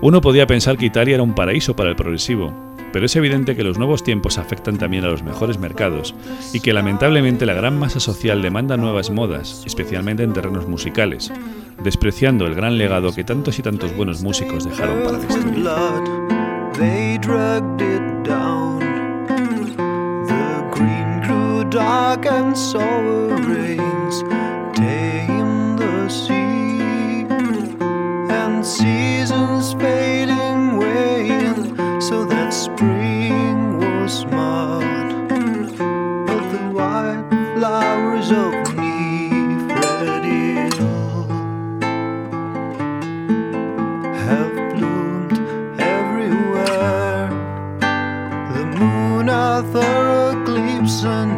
Uno 0.00 0.20
podía 0.20 0.46
pensar 0.46 0.78
que 0.78 0.86
Italia 0.86 1.14
era 1.14 1.24
un 1.24 1.34
paraíso 1.34 1.74
para 1.74 1.90
el 1.90 1.96
progresivo, 1.96 2.54
pero 2.92 3.06
es 3.06 3.16
evidente 3.16 3.56
que 3.56 3.64
los 3.64 3.76
nuevos 3.76 4.04
tiempos 4.04 4.38
afectan 4.38 4.78
también 4.78 5.04
a 5.04 5.08
los 5.08 5.24
mejores 5.24 5.58
mercados 5.58 6.14
y 6.52 6.60
que 6.60 6.72
lamentablemente 6.72 7.44
la 7.44 7.54
gran 7.54 7.76
masa 7.76 7.98
social 7.98 8.40
demanda 8.40 8.76
nuevas 8.76 9.10
modas, 9.10 9.64
especialmente 9.66 10.22
en 10.22 10.32
terrenos 10.32 10.68
musicales, 10.68 11.32
despreciando 11.82 12.46
el 12.46 12.54
gran 12.54 12.78
legado 12.78 13.12
que 13.12 13.24
tantos 13.24 13.58
y 13.58 13.62
tantos 13.62 13.96
buenos 13.96 14.22
músicos 14.22 14.64
dejaron 14.64 15.02
para 15.02 15.18
la 15.18 15.24
historia. 15.24 15.56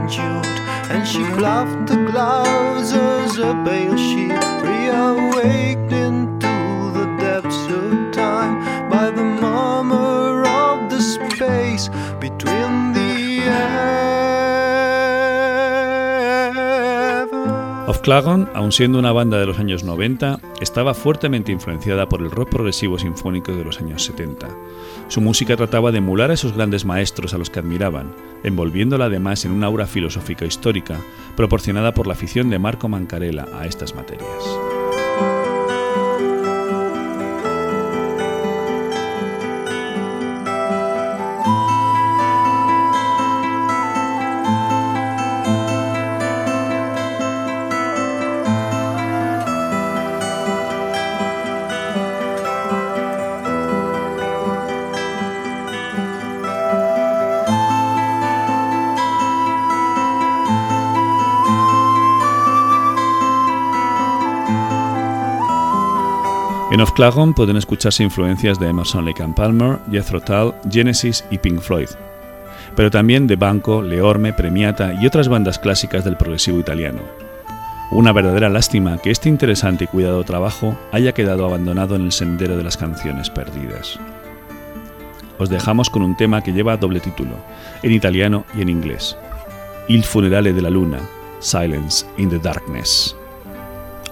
Eclipse 0.08 0.60
and 0.90 1.06
she 1.06 1.22
bluffed 1.36 1.86
the 1.86 2.06
clouds 2.10 2.92
as 2.92 3.38
a 3.38 3.52
pale 3.64 3.96
sheep 3.96 4.32
reawakened 4.62 5.87
Clagon, 18.08 18.48
aun 18.54 18.72
siendo 18.72 18.98
una 18.98 19.12
banda 19.12 19.38
de 19.38 19.44
los 19.44 19.58
años 19.58 19.84
90, 19.84 20.40
estaba 20.62 20.94
fuertemente 20.94 21.52
influenciada 21.52 22.08
por 22.08 22.22
el 22.22 22.30
rock 22.30 22.48
progresivo 22.48 22.98
sinfónico 22.98 23.52
de 23.52 23.62
los 23.62 23.82
años 23.82 24.02
70. 24.02 24.48
Su 25.08 25.20
música 25.20 25.58
trataba 25.58 25.92
de 25.92 25.98
emular 25.98 26.30
a 26.30 26.32
esos 26.32 26.54
grandes 26.54 26.86
maestros 26.86 27.34
a 27.34 27.38
los 27.38 27.50
que 27.50 27.58
admiraban, 27.58 28.14
envolviéndola 28.44 29.04
además 29.04 29.44
en 29.44 29.52
una 29.52 29.66
aura 29.66 29.86
filosófica 29.86 30.46
histórica 30.46 30.98
proporcionada 31.36 31.92
por 31.92 32.06
la 32.06 32.14
afición 32.14 32.48
de 32.48 32.58
Marco 32.58 32.88
Mancarella 32.88 33.46
a 33.52 33.66
estas 33.66 33.94
materias. 33.94 34.24
En 66.78 66.82
Off 66.82 66.92
Clagon 66.92 67.34
pueden 67.34 67.56
escucharse 67.56 68.04
influencias 68.04 68.60
de 68.60 68.68
Emerson 68.68 69.04
Lake 69.04 69.20
and 69.20 69.34
Palmer, 69.34 69.80
Jethro 69.90 70.20
Tull, 70.20 70.54
Genesis 70.70 71.24
y 71.28 71.38
Pink 71.38 71.58
Floyd, 71.58 71.88
pero 72.76 72.88
también 72.88 73.26
de 73.26 73.34
Banco, 73.34 73.82
Leorme, 73.82 74.32
Premiata 74.32 74.94
y 74.94 75.04
otras 75.04 75.26
bandas 75.26 75.58
clásicas 75.58 76.04
del 76.04 76.16
progresivo 76.16 76.60
italiano. 76.60 77.00
Una 77.90 78.12
verdadera 78.12 78.48
lástima 78.48 78.98
que 78.98 79.10
este 79.10 79.28
interesante 79.28 79.82
y 79.82 79.86
cuidado 79.88 80.22
trabajo 80.22 80.78
haya 80.92 81.10
quedado 81.10 81.46
abandonado 81.46 81.96
en 81.96 82.02
el 82.02 82.12
sendero 82.12 82.56
de 82.56 82.62
las 82.62 82.76
canciones 82.76 83.28
perdidas. 83.28 83.98
Os 85.36 85.48
dejamos 85.48 85.90
con 85.90 86.02
un 86.02 86.16
tema 86.16 86.44
que 86.44 86.52
lleva 86.52 86.76
doble 86.76 87.00
título, 87.00 87.38
en 87.82 87.90
italiano 87.90 88.44
y 88.56 88.62
en 88.62 88.68
inglés. 88.68 89.16
Il 89.88 90.04
funerale 90.04 90.52
de 90.52 90.62
la 90.62 90.70
luna, 90.70 91.00
Silence 91.40 92.06
in 92.18 92.30
the 92.30 92.38
Darkness. 92.38 93.16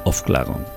Of 0.02 0.22
Clagon. 0.22 0.75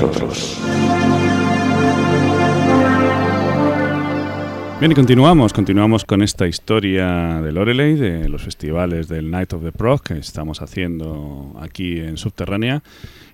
Nosotros. 0.00 0.60
Bien, 4.78 4.92
y 4.92 4.94
continuamos, 4.94 5.54
continuamos 5.54 6.04
con 6.04 6.20
esta 6.20 6.46
historia 6.46 7.40
de 7.40 7.50
Loreley, 7.50 7.94
de 7.94 8.28
los 8.28 8.42
festivales 8.42 9.08
del 9.08 9.30
Night 9.30 9.54
of 9.54 9.62
the 9.62 9.72
Prog 9.72 10.02
que 10.02 10.18
estamos 10.18 10.60
haciendo 10.60 11.56
aquí 11.58 11.98
en 12.00 12.18
Subterránea 12.18 12.82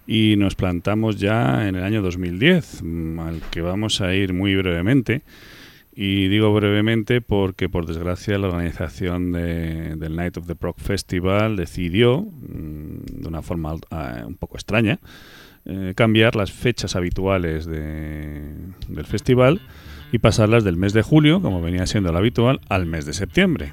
y 0.06 0.36
nos 0.36 0.54
plantamos 0.54 1.18
ya 1.18 1.66
en 1.66 1.74
el 1.74 1.82
año 1.82 2.00
2010, 2.00 2.82
mm, 2.84 3.18
al 3.18 3.40
que 3.50 3.60
vamos 3.60 4.00
a 4.00 4.14
ir 4.14 4.32
muy 4.32 4.54
brevemente. 4.54 5.22
Y 5.96 6.28
digo 6.28 6.54
brevemente 6.54 7.20
porque, 7.20 7.68
por 7.68 7.86
desgracia, 7.86 8.38
la 8.38 8.46
organización 8.48 9.32
de- 9.32 9.96
del 9.96 10.14
Night 10.14 10.36
of 10.36 10.46
the 10.46 10.54
Prog 10.54 10.76
Festival 10.78 11.56
decidió, 11.56 12.20
mm, 12.22 13.20
de 13.20 13.28
una 13.28 13.42
forma 13.42 13.74
eh, 13.90 14.22
un 14.24 14.36
poco 14.36 14.56
extraña, 14.56 15.00
eh, 15.64 15.92
cambiar 15.96 16.34
las 16.36 16.50
fechas 16.52 16.96
habituales 16.96 17.66
de- 17.66 18.42
del 18.88 19.04
festival 19.06 19.60
y 20.10 20.18
pasarlas 20.18 20.64
del 20.64 20.76
mes 20.76 20.92
de 20.92 21.02
julio, 21.02 21.40
como 21.40 21.60
venía 21.62 21.86
siendo 21.86 22.12
lo 22.12 22.18
habitual, 22.18 22.60
al 22.68 22.86
mes 22.86 23.06
de 23.06 23.12
septiembre. 23.12 23.72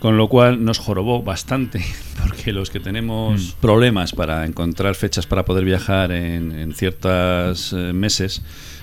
Con 0.00 0.16
lo 0.16 0.26
cual 0.28 0.64
nos 0.64 0.78
jorobó 0.80 1.22
bastante, 1.22 1.80
porque 2.26 2.52
los 2.52 2.70
que 2.70 2.80
tenemos 2.80 3.56
problemas 3.60 4.12
para 4.12 4.44
encontrar 4.46 4.96
fechas 4.96 5.26
para 5.26 5.44
poder 5.44 5.64
viajar 5.64 6.10
en, 6.10 6.50
en 6.52 6.74
ciertos 6.74 7.72
eh, 7.72 7.92
meses, 7.92 8.42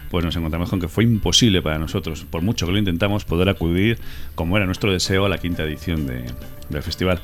pues 0.09 0.25
nos 0.25 0.35
encontramos 0.35 0.69
con 0.69 0.79
que 0.79 0.87
fue 0.87 1.03
imposible 1.03 1.61
para 1.61 1.77
nosotros, 1.79 2.25
por 2.29 2.41
mucho 2.41 2.65
que 2.65 2.71
lo 2.71 2.77
intentamos, 2.77 3.25
poder 3.25 3.49
acudir, 3.49 3.97
como 4.35 4.57
era 4.57 4.65
nuestro 4.65 4.91
deseo, 4.91 5.25
a 5.25 5.29
la 5.29 5.37
quinta 5.37 5.63
edición 5.63 6.07
de- 6.07 6.23
del 6.69 6.83
festival. 6.83 7.19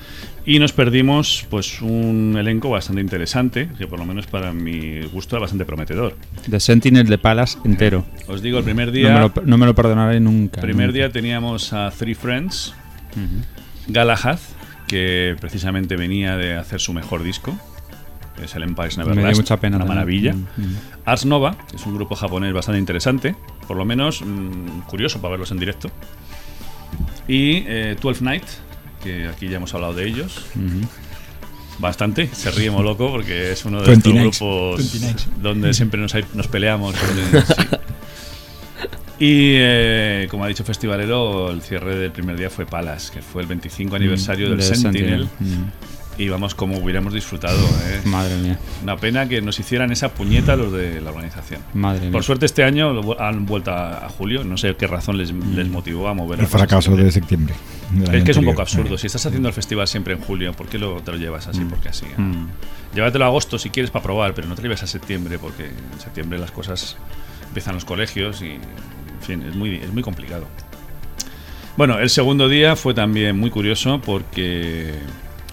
Y 0.45 0.57
nos 0.59 0.71
perdimos 0.71 1.45
pues 1.49 1.81
un 1.81 2.35
elenco 2.37 2.69
bastante 2.69 3.01
interesante, 3.01 3.69
que 3.77 3.85
por 3.87 3.99
lo 3.99 4.05
menos 4.05 4.25
para 4.27 4.53
mi 4.53 5.01
gusto 5.07 5.35
era 5.35 5.41
bastante 5.41 5.65
prometedor. 5.65 6.15
The 6.49 6.59
Sentinel 6.59 7.07
de 7.07 7.17
Palace 7.19 7.57
entero. 7.63 8.05
Os 8.27 8.41
digo, 8.41 8.57
el 8.59 8.63
primer 8.63 8.87
No 8.87 8.93
día... 8.93 9.13
me 9.13 9.19
lo, 9.19 9.33
no 9.45 9.57
me 9.57 9.65
lo 9.67 9.75
perdonaré 9.75 10.19
nunca. 10.19 10.61
primer 10.61 10.87
nunca. 10.87 10.97
día 10.97 11.11
teníamos 11.11 11.73
a 11.73 11.91
Three 11.91 12.15
Friends. 12.15 12.73
Galahad, 13.87 14.39
que 14.87 15.35
precisamente 15.39 15.95
venía 15.95 16.37
de 16.37 16.55
hacer 16.55 16.79
su 16.79 16.93
mejor 16.93 17.23
disco, 17.23 17.57
es 18.43 18.55
el 18.55 18.63
Empire's 18.63 18.97
Me 18.97 19.03
Never 19.05 19.17
dio 19.27 19.35
mucha 19.35 19.57
pena 19.59 19.77
una 19.77 19.85
maravilla. 19.85 20.33
Mm, 20.33 20.39
mm. 20.57 20.75
Ars 21.05 21.25
Nova, 21.25 21.57
es 21.73 21.85
un 21.85 21.95
grupo 21.95 22.15
japonés 22.15 22.53
bastante 22.53 22.79
interesante, 22.79 23.35
por 23.67 23.77
lo 23.77 23.85
menos 23.85 24.21
mm, 24.21 24.81
curioso 24.87 25.19
para 25.21 25.31
verlos 25.31 25.51
en 25.51 25.59
directo. 25.59 25.89
Y 27.27 27.63
eh, 27.67 27.95
Night, 28.21 28.43
que 29.03 29.27
aquí 29.27 29.47
ya 29.47 29.57
hemos 29.57 29.73
hablado 29.73 29.93
de 29.93 30.07
ellos. 30.07 30.45
Ujú. 30.55 30.87
Bastante, 31.77 32.27
se 32.27 32.51
ríe 32.51 32.71
muy 32.71 32.83
loco 32.83 33.11
porque 33.11 33.51
es 33.51 33.65
uno 33.65 33.81
de 33.81 33.91
estos 33.93 34.03
29. 34.13 34.29
grupos 34.39 34.77
29. 35.01 35.31
donde 35.41 35.73
siempre 35.73 35.99
nos, 35.99 36.15
hay- 36.15 36.23
nos 36.33 36.47
peleamos. 36.47 36.95
donde- 36.95 37.41
sí. 37.45 37.53
Y 39.17 39.53
eh, 39.57 40.27
como 40.29 40.43
ha 40.43 40.47
dicho 40.47 40.63
Festivalero, 40.63 41.49
el 41.51 41.61
cierre 41.61 41.95
del 41.95 42.11
primer 42.11 42.37
día 42.37 42.49
fue 42.49 42.65
Palas, 42.65 43.11
que 43.11 43.21
fue 43.21 43.41
el 43.41 43.47
25 43.47 43.95
aniversario 43.95 44.47
del 44.49 44.57
Mm, 44.57 44.59
De 44.59 44.75
Sentinel. 44.75 45.29
Mm. 46.17 46.21
Y 46.21 46.29
vamos, 46.29 46.55
como 46.55 46.77
hubiéramos 46.77 47.13
disfrutado. 47.13 47.57
¿eh? 47.57 48.01
Madre 48.05 48.35
mía, 48.37 48.59
Una 48.83 48.97
pena 48.97 49.27
que 49.27 49.41
nos 49.41 49.59
hicieran 49.59 49.91
esa 49.91 50.13
puñeta 50.13 50.55
los 50.55 50.71
de 50.71 51.01
la 51.01 51.09
organización. 51.09 51.61
madre 51.73 52.01
mía. 52.01 52.11
Por 52.11 52.23
suerte 52.23 52.45
este 52.45 52.63
año 52.63 53.01
han 53.19 53.45
vuelto 53.45 53.71
a, 53.71 54.05
a 54.05 54.09
julio, 54.09 54.43
no 54.43 54.57
sé 54.57 54.75
qué 54.75 54.87
razón 54.87 55.17
les, 55.17 55.31
les 55.33 55.67
motivó 55.67 56.07
a 56.07 56.13
mover 56.13 56.39
El 56.39 56.45
cosas 56.45 56.59
fracaso 56.59 56.95
de 56.95 57.11
septiembre. 57.11 57.53
Es 58.11 58.23
que 58.23 58.31
es 58.31 58.37
un 58.37 58.45
poco 58.45 58.61
absurdo. 58.61 58.97
Si 58.97 59.07
estás 59.07 59.25
haciendo 59.25 59.47
el 59.49 59.53
festival 59.53 59.87
siempre 59.87 60.13
en 60.13 60.19
julio, 60.21 60.53
¿por 60.53 60.67
qué 60.67 60.77
lo, 60.79 61.01
te 61.01 61.11
lo 61.11 61.17
llevas 61.17 61.47
así? 61.47 61.61
Porque 61.69 61.89
así. 61.89 62.05
¿eh? 62.05 62.19
Mm. 62.21 62.47
Llévatelo 62.95 63.25
a 63.25 63.27
agosto 63.27 63.59
si 63.59 63.69
quieres 63.69 63.91
para 63.91 64.03
probar, 64.03 64.33
pero 64.33 64.47
no 64.47 64.55
te 64.55 64.61
lo 64.61 64.67
lleves 64.67 64.83
a 64.83 64.87
septiembre 64.87 65.37
porque 65.37 65.65
en 65.65 65.99
septiembre 65.99 66.39
las 66.39 66.51
cosas 66.51 66.95
empiezan 67.47 67.75
los 67.75 67.85
colegios 67.85 68.41
y, 68.41 68.51
en 68.51 68.61
fin, 69.21 69.43
es 69.47 69.55
muy, 69.55 69.75
es 69.75 69.91
muy 69.91 70.01
complicado. 70.01 70.47
Bueno, 71.77 71.99
el 71.99 72.09
segundo 72.09 72.47
día 72.47 72.75
fue 72.77 72.93
también 72.93 73.37
muy 73.37 73.49
curioso 73.49 73.99
porque 73.99 74.93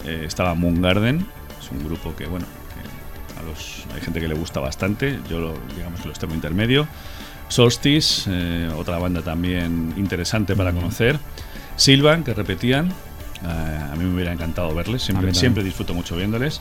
eh, 0.07 0.25
estaba 0.27 0.55
Moon 0.55 0.81
Garden, 0.81 1.27
es 1.61 1.71
un 1.71 1.85
grupo 1.85 2.15
que, 2.17 2.27
bueno, 2.27 2.47
que 2.75 3.41
a 3.41 3.43
los, 3.43 3.85
hay 3.95 4.01
gente 4.01 4.21
que 4.21 4.29
le 4.29 4.35
gusta 4.35 4.61
bastante, 4.61 5.19
yo 5.29 5.39
lo, 5.39 5.55
digamos 5.77 6.01
que 6.01 6.07
lo 6.07 6.13
extremo 6.13 6.35
intermedio. 6.35 6.87
Solstice, 7.49 8.31
eh, 8.33 8.71
otra 8.77 8.99
banda 8.99 9.21
también 9.21 9.93
interesante 9.97 10.57
para 10.57 10.73
conocer. 10.73 11.19
Silvan, 11.77 12.25
que 12.25 12.33
repetían, 12.33 12.89
eh, 12.89 13.89
a 13.93 13.95
mí 13.97 14.05
me 14.05 14.15
hubiera 14.15 14.33
encantado 14.33 14.75
verles, 14.75 15.03
siempre, 15.03 15.35
siempre 15.35 15.63
disfruto 15.63 15.93
mucho 15.93 16.17
viéndoles. 16.17 16.61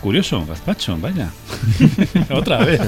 Curioso, 0.00 0.44
Gazpacho, 0.46 0.96
vaya. 0.98 1.30
Otra 2.30 2.64
vez. 2.64 2.80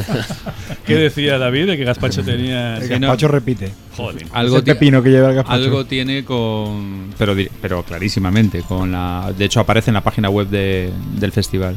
¿Qué 0.86 0.94
decía 0.94 1.38
David 1.38 1.66
de 1.66 1.76
que 1.76 1.84
Gazpacho 1.84 2.22
tenía... 2.22 2.76
El 2.78 2.88
no. 3.00 3.08
gazpacho 3.08 3.28
repite. 3.28 3.72
Joder. 3.96 4.26
Algo 4.32 4.56
Es 4.56 4.60
el 4.60 4.64
pepino 4.64 5.02
que 5.02 5.10
lleva 5.10 5.28
el 5.30 5.34
gazpacho. 5.34 5.54
Algo 5.54 5.84
tiene 5.86 6.24
con. 6.24 7.12
Pero, 7.18 7.34
pero 7.60 7.82
clarísimamente. 7.82 8.62
con 8.62 8.92
la 8.92 9.32
De 9.36 9.44
hecho, 9.44 9.60
aparece 9.60 9.90
en 9.90 9.94
la 9.94 10.00
página 10.02 10.30
web 10.30 10.48
de- 10.48 10.90
del 11.18 11.32
festival. 11.32 11.76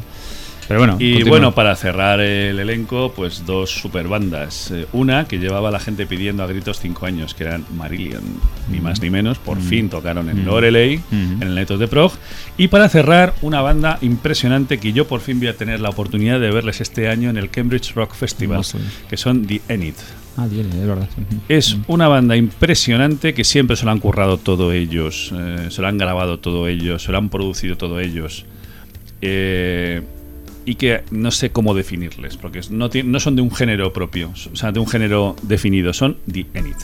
Pero 0.68 0.80
bueno. 0.80 0.96
Y 0.98 1.12
continúa. 1.12 1.30
bueno, 1.30 1.54
para 1.54 1.76
cerrar 1.76 2.20
el 2.20 2.58
elenco, 2.58 3.12
pues 3.14 3.44
dos 3.46 3.70
super 3.70 4.08
bandas. 4.08 4.70
Eh, 4.70 4.86
una 4.92 5.26
que 5.26 5.38
llevaba 5.38 5.68
a 5.68 5.72
la 5.72 5.78
gente 5.80 6.06
pidiendo 6.06 6.42
a 6.42 6.46
gritos 6.46 6.80
cinco 6.80 7.06
años, 7.06 7.34
que 7.34 7.44
eran 7.44 7.64
Marillion, 7.76 8.22
ni 8.70 8.80
más 8.80 9.00
ni 9.02 9.10
menos. 9.10 9.38
Por 9.38 9.60
fin 9.60 9.88
tocaron 9.90 10.28
en 10.30 10.42
Mm. 10.42 10.46
Loreley, 10.46 10.98
Mm. 11.10 11.42
en 11.42 11.42
el 11.42 11.54
Netos 11.54 11.78
de 11.78 11.88
Prog. 11.88 12.12
Y 12.56 12.68
para 12.68 12.88
cerrar, 12.88 13.34
una 13.42 13.60
banda 13.60 13.98
impresionante 14.00 14.78
que 14.78 14.92
yo 14.92 15.06
por 15.06 15.20
fin 15.20 15.38
voy 15.38 15.48
a 15.48 15.56
tener 15.56 15.80
la 15.80 15.90
oportunidad 15.90 16.40
de 16.40 16.50
verles 16.50 16.80
este 16.80 17.08
año 17.08 17.30
en 17.30 17.36
el 17.36 17.50
Cambridge 17.50 17.92
Rock 17.94 18.14
Festival, 18.14 18.62
que 19.08 19.16
son 19.16 19.46
The 19.46 19.60
Enid. 19.68 19.94
Ah, 20.36 20.46
tiene, 20.50 20.68
es 20.70 20.86
verdad. 20.86 21.08
Es 21.48 21.76
una 21.86 22.08
banda 22.08 22.36
impresionante 22.36 23.34
que 23.34 23.44
siempre 23.44 23.76
se 23.76 23.84
lo 23.84 23.92
han 23.92 24.00
currado 24.00 24.36
todo 24.38 24.72
ellos, 24.72 25.32
eh, 25.32 25.66
se 25.70 25.80
lo 25.80 25.86
han 25.88 25.96
grabado 25.98 26.38
todo 26.40 26.66
ellos, 26.66 27.02
se 27.04 27.12
lo 27.12 27.18
han 27.18 27.28
producido 27.28 27.76
todo 27.76 28.00
ellos. 28.00 28.44
Eh, 29.20 30.02
y 30.64 30.76
que 30.76 31.02
no 31.10 31.30
sé 31.30 31.50
cómo 31.50 31.74
definirles, 31.74 32.36
porque 32.36 32.60
no, 32.70 32.90
no 33.04 33.20
son 33.20 33.36
de 33.36 33.42
un 33.42 33.50
género 33.50 33.92
propio, 33.92 34.32
o 34.52 34.56
sea, 34.56 34.72
de 34.72 34.80
un 34.80 34.86
género 34.86 35.36
definido, 35.42 35.92
son 35.92 36.16
The 36.30 36.46
Enid. 36.54 36.76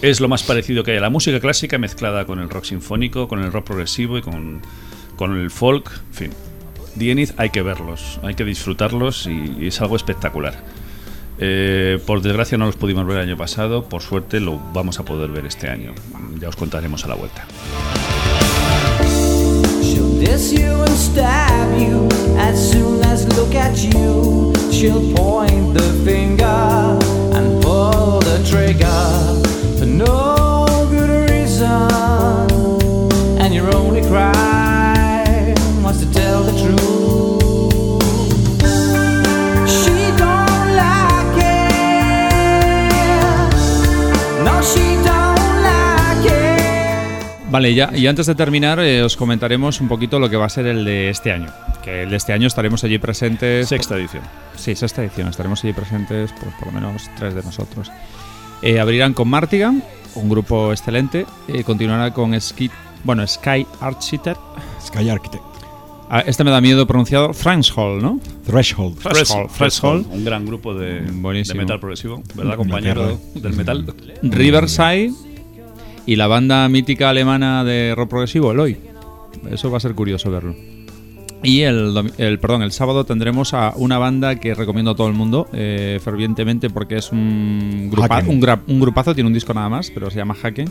Es 0.00 0.20
lo 0.20 0.28
más 0.28 0.42
parecido 0.42 0.84
que 0.84 0.92
hay 0.92 0.98
a 0.98 1.00
la 1.00 1.10
música 1.10 1.40
clásica 1.40 1.76
mezclada 1.78 2.24
con 2.24 2.38
el 2.38 2.48
rock 2.48 2.64
sinfónico, 2.64 3.28
con 3.28 3.42
el 3.42 3.52
rock 3.52 3.66
progresivo 3.66 4.18
y 4.18 4.22
con, 4.22 4.60
con 5.16 5.36
el 5.36 5.50
folk, 5.50 5.90
en 6.08 6.14
fin. 6.14 6.30
The 6.96 7.10
Enid 7.10 7.30
hay 7.36 7.50
que 7.50 7.62
verlos, 7.62 8.20
hay 8.22 8.34
que 8.34 8.44
disfrutarlos 8.44 9.26
y, 9.26 9.56
y 9.60 9.66
es 9.66 9.80
algo 9.80 9.96
espectacular. 9.96 10.62
Eh, 11.40 12.00
por 12.04 12.20
desgracia 12.20 12.58
no 12.58 12.66
los 12.66 12.76
pudimos 12.76 13.06
ver 13.06 13.18
el 13.18 13.22
año 13.22 13.36
pasado, 13.36 13.84
por 13.84 14.02
suerte 14.02 14.40
lo 14.40 14.58
vamos 14.72 14.98
a 14.98 15.04
poder 15.04 15.30
ver 15.30 15.46
este 15.46 15.68
año. 15.68 15.94
Ya 16.40 16.48
os 16.48 16.56
contaremos 16.56 17.04
a 17.04 17.08
la 17.08 17.14
vuelta. 17.14 17.46
Diss 20.18 20.52
you 20.52 20.82
and 20.82 20.90
stab 20.90 21.80
you 21.80 22.08
as 22.36 22.72
soon 22.72 23.04
as 23.04 23.26
look 23.36 23.54
at 23.54 23.78
you. 23.78 24.52
She'll 24.72 25.14
point 25.14 25.74
the 25.74 26.02
finger 26.04 26.44
and 27.36 27.62
pull 27.62 28.18
the 28.20 28.44
trigger 28.50 29.78
for 29.78 29.86
no 29.86 30.66
good 30.90 31.30
reason. 31.30 31.70
And 33.40 33.54
your 33.54 33.72
only 33.76 34.02
crime 34.02 35.54
was 35.84 36.04
to 36.04 36.12
tell 36.12 36.42
the 36.42 36.52
truth. 36.62 36.97
Vale, 47.50 47.74
ya, 47.74 47.90
y 47.94 48.06
antes 48.06 48.26
de 48.26 48.34
terminar, 48.34 48.78
eh, 48.80 49.02
os 49.02 49.16
comentaremos 49.16 49.80
un 49.80 49.88
poquito 49.88 50.18
lo 50.18 50.28
que 50.28 50.36
va 50.36 50.46
a 50.46 50.50
ser 50.50 50.66
el 50.66 50.84
de 50.84 51.08
este 51.08 51.32
año. 51.32 51.48
Que 51.82 52.02
el 52.02 52.10
de 52.10 52.16
este 52.16 52.34
año 52.34 52.46
estaremos 52.46 52.84
allí 52.84 52.98
presentes. 52.98 53.68
Sexta 53.68 53.96
edición. 53.96 54.22
Sí, 54.54 54.74
sexta 54.74 55.02
edición. 55.02 55.28
Estaremos 55.28 55.64
allí 55.64 55.72
presentes, 55.72 56.32
pues 56.40 56.54
por 56.56 56.66
lo 56.66 56.72
menos 56.72 57.08
tres 57.16 57.34
de 57.34 57.42
nosotros. 57.42 57.90
Eh, 58.60 58.80
abrirán 58.80 59.14
con 59.14 59.28
Martigan, 59.28 59.82
un 60.14 60.28
grupo 60.28 60.72
excelente. 60.72 61.24
Eh, 61.48 61.64
continuará 61.64 62.12
con 62.12 62.38
Ski, 62.38 62.70
bueno, 63.04 63.26
Sky 63.26 63.66
Architect. 63.80 64.40
Sky 64.84 65.08
Architect. 65.08 65.44
Ah, 66.10 66.20
este 66.26 66.44
me 66.44 66.50
da 66.50 66.60
miedo 66.60 66.86
pronunciado. 66.86 67.30
Hall, 67.76 68.02
¿no? 68.02 68.20
Threshold. 68.46 68.98
Threshold, 68.98 69.50
Threshold. 69.52 70.06
un 70.10 70.24
gran 70.24 70.44
grupo 70.46 70.74
de, 70.74 71.02
de 71.02 71.54
metal 71.54 71.80
progresivo, 71.80 72.22
¿verdad, 72.34 72.56
compañero 72.56 73.18
del 73.34 73.52
metal? 73.54 73.94
Riverside 74.22 75.12
y 76.08 76.16
la 76.16 76.26
banda 76.26 76.68
mítica 76.68 77.10
alemana 77.10 77.62
de 77.64 77.94
rock 77.94 78.08
progresivo, 78.10 78.50
Eloy. 78.52 78.76
Eso 79.50 79.70
va 79.70 79.76
a 79.76 79.80
ser 79.80 79.94
curioso 79.94 80.30
verlo. 80.30 80.54
Y 81.42 81.60
el, 81.60 81.94
el, 82.18 82.38
perdón, 82.40 82.62
el 82.62 82.72
sábado 82.72 83.04
tendremos 83.04 83.54
a 83.54 83.72
una 83.76 83.98
banda 83.98 84.40
que 84.40 84.54
recomiendo 84.54 84.90
a 84.90 84.96
todo 84.96 85.06
el 85.06 85.14
mundo 85.14 85.46
eh, 85.52 86.00
fervientemente 86.02 86.68
porque 86.70 86.96
es 86.96 87.12
un, 87.12 87.88
grupa- 87.92 88.24
un, 88.26 88.40
gra- 88.42 88.60
un 88.66 88.80
grupazo, 88.80 89.14
tiene 89.14 89.28
un 89.28 89.34
disco 89.34 89.54
nada 89.54 89.68
más, 89.68 89.90
pero 89.92 90.10
se 90.10 90.16
llama 90.16 90.34
Haken. 90.42 90.68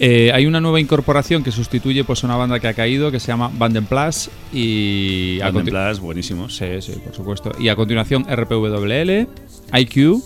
Eh, 0.00 0.30
hay 0.32 0.46
una 0.46 0.60
nueva 0.60 0.80
incorporación 0.80 1.42
que 1.42 1.50
sustituye 1.50 2.04
pues 2.04 2.22
una 2.22 2.36
banda 2.36 2.60
que 2.60 2.68
ha 2.68 2.72
caído 2.74 3.10
que 3.10 3.18
se 3.20 3.26
llama 3.26 3.50
Banden 3.58 3.84
Plus 3.84 4.30
y 4.52 5.38
Banden 5.40 5.66
Plus, 5.88 6.00
buenísimos. 6.00 6.56
Sí, 6.56 6.66
sí, 6.80 6.92
por 7.04 7.14
supuesto. 7.14 7.52
Y 7.58 7.68
a 7.68 7.74
continuación 7.76 8.24
RPWL, 8.30 9.26
IQ, 9.76 10.22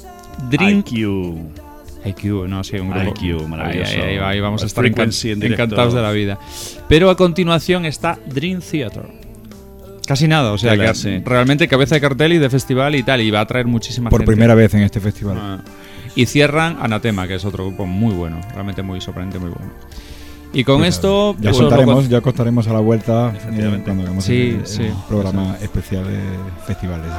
Dream 0.50 0.84
IQ. 0.86 1.61
IQ, 2.04 2.46
no, 2.48 2.64
sí, 2.64 2.76
un 2.78 2.90
grupo. 2.90 3.14
IQ, 3.22 3.46
maravilloso. 3.48 3.92
Ahí, 3.94 4.00
ahí, 4.00 4.18
ahí 4.18 4.40
vamos 4.40 4.62
a 4.62 4.66
estar 4.66 4.84
encan- 4.84 5.24
en 5.32 5.42
encantados 5.52 5.94
de 5.94 6.02
la 6.02 6.10
vida. 6.12 6.38
Pero 6.88 7.10
a 7.10 7.16
continuación 7.16 7.84
está 7.86 8.18
Dream 8.26 8.60
Theater. 8.60 9.04
Casi 10.06 10.26
nada, 10.26 10.52
o 10.52 10.58
sea, 10.58 10.76
que 10.76 10.94
sí. 10.94 11.22
realmente 11.24 11.68
cabeza 11.68 11.94
de 11.94 12.00
cartel 12.00 12.32
y 12.32 12.38
de 12.38 12.50
festival 12.50 12.94
y 12.96 13.02
tal, 13.04 13.20
y 13.20 13.30
va 13.30 13.40
a 13.40 13.46
traer 13.46 13.66
muchísima 13.66 14.10
Por 14.10 14.20
gente. 14.20 14.32
primera 14.32 14.54
vez 14.54 14.74
en 14.74 14.82
este 14.82 15.00
festival. 15.00 15.36
Ah. 15.40 15.58
Y 16.16 16.26
cierran 16.26 16.76
Anatema, 16.82 17.26
que 17.28 17.36
es 17.36 17.44
otro 17.44 17.66
grupo 17.66 17.86
muy 17.86 18.12
bueno, 18.12 18.40
realmente 18.52 18.82
muy 18.82 19.00
sorprendente, 19.00 19.38
muy 19.38 19.50
bueno. 19.50 19.72
Y 20.52 20.64
con 20.64 20.78
Pues, 20.80 20.96
esto. 20.96 21.34
Ya 21.40 21.50
pues, 21.50 21.62
contaremos, 21.62 22.08
ya 22.10 22.20
contaremos 22.20 22.66
a 22.68 22.72
la 22.74 22.80
vuelta 22.80 23.32
eh, 23.52 23.80
cuando 23.84 24.02
hagamos 24.02 24.24
Sí, 24.24 24.50
el, 24.50 24.56
el 24.56 24.66
sí. 24.66 24.90
programa 25.08 25.56
especial 25.62 26.04
de 26.04 26.18
festivales. 26.66 27.10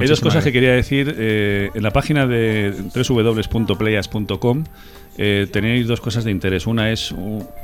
Hay 0.00 0.06
dos 0.08 0.20
cosas 0.20 0.44
que 0.44 0.52
quería 0.52 0.72
decir. 0.72 1.14
eh, 1.16 1.70
en 1.74 1.82
la 1.82 1.90
página 1.90 2.26
de 2.26 2.72
www.playas.com 2.94 4.64
eh, 5.18 5.46
tenéis 5.52 5.86
dos 5.86 6.00
cosas 6.00 6.24
de 6.24 6.30
interés. 6.30 6.66
Una 6.66 6.90
es 6.90 7.14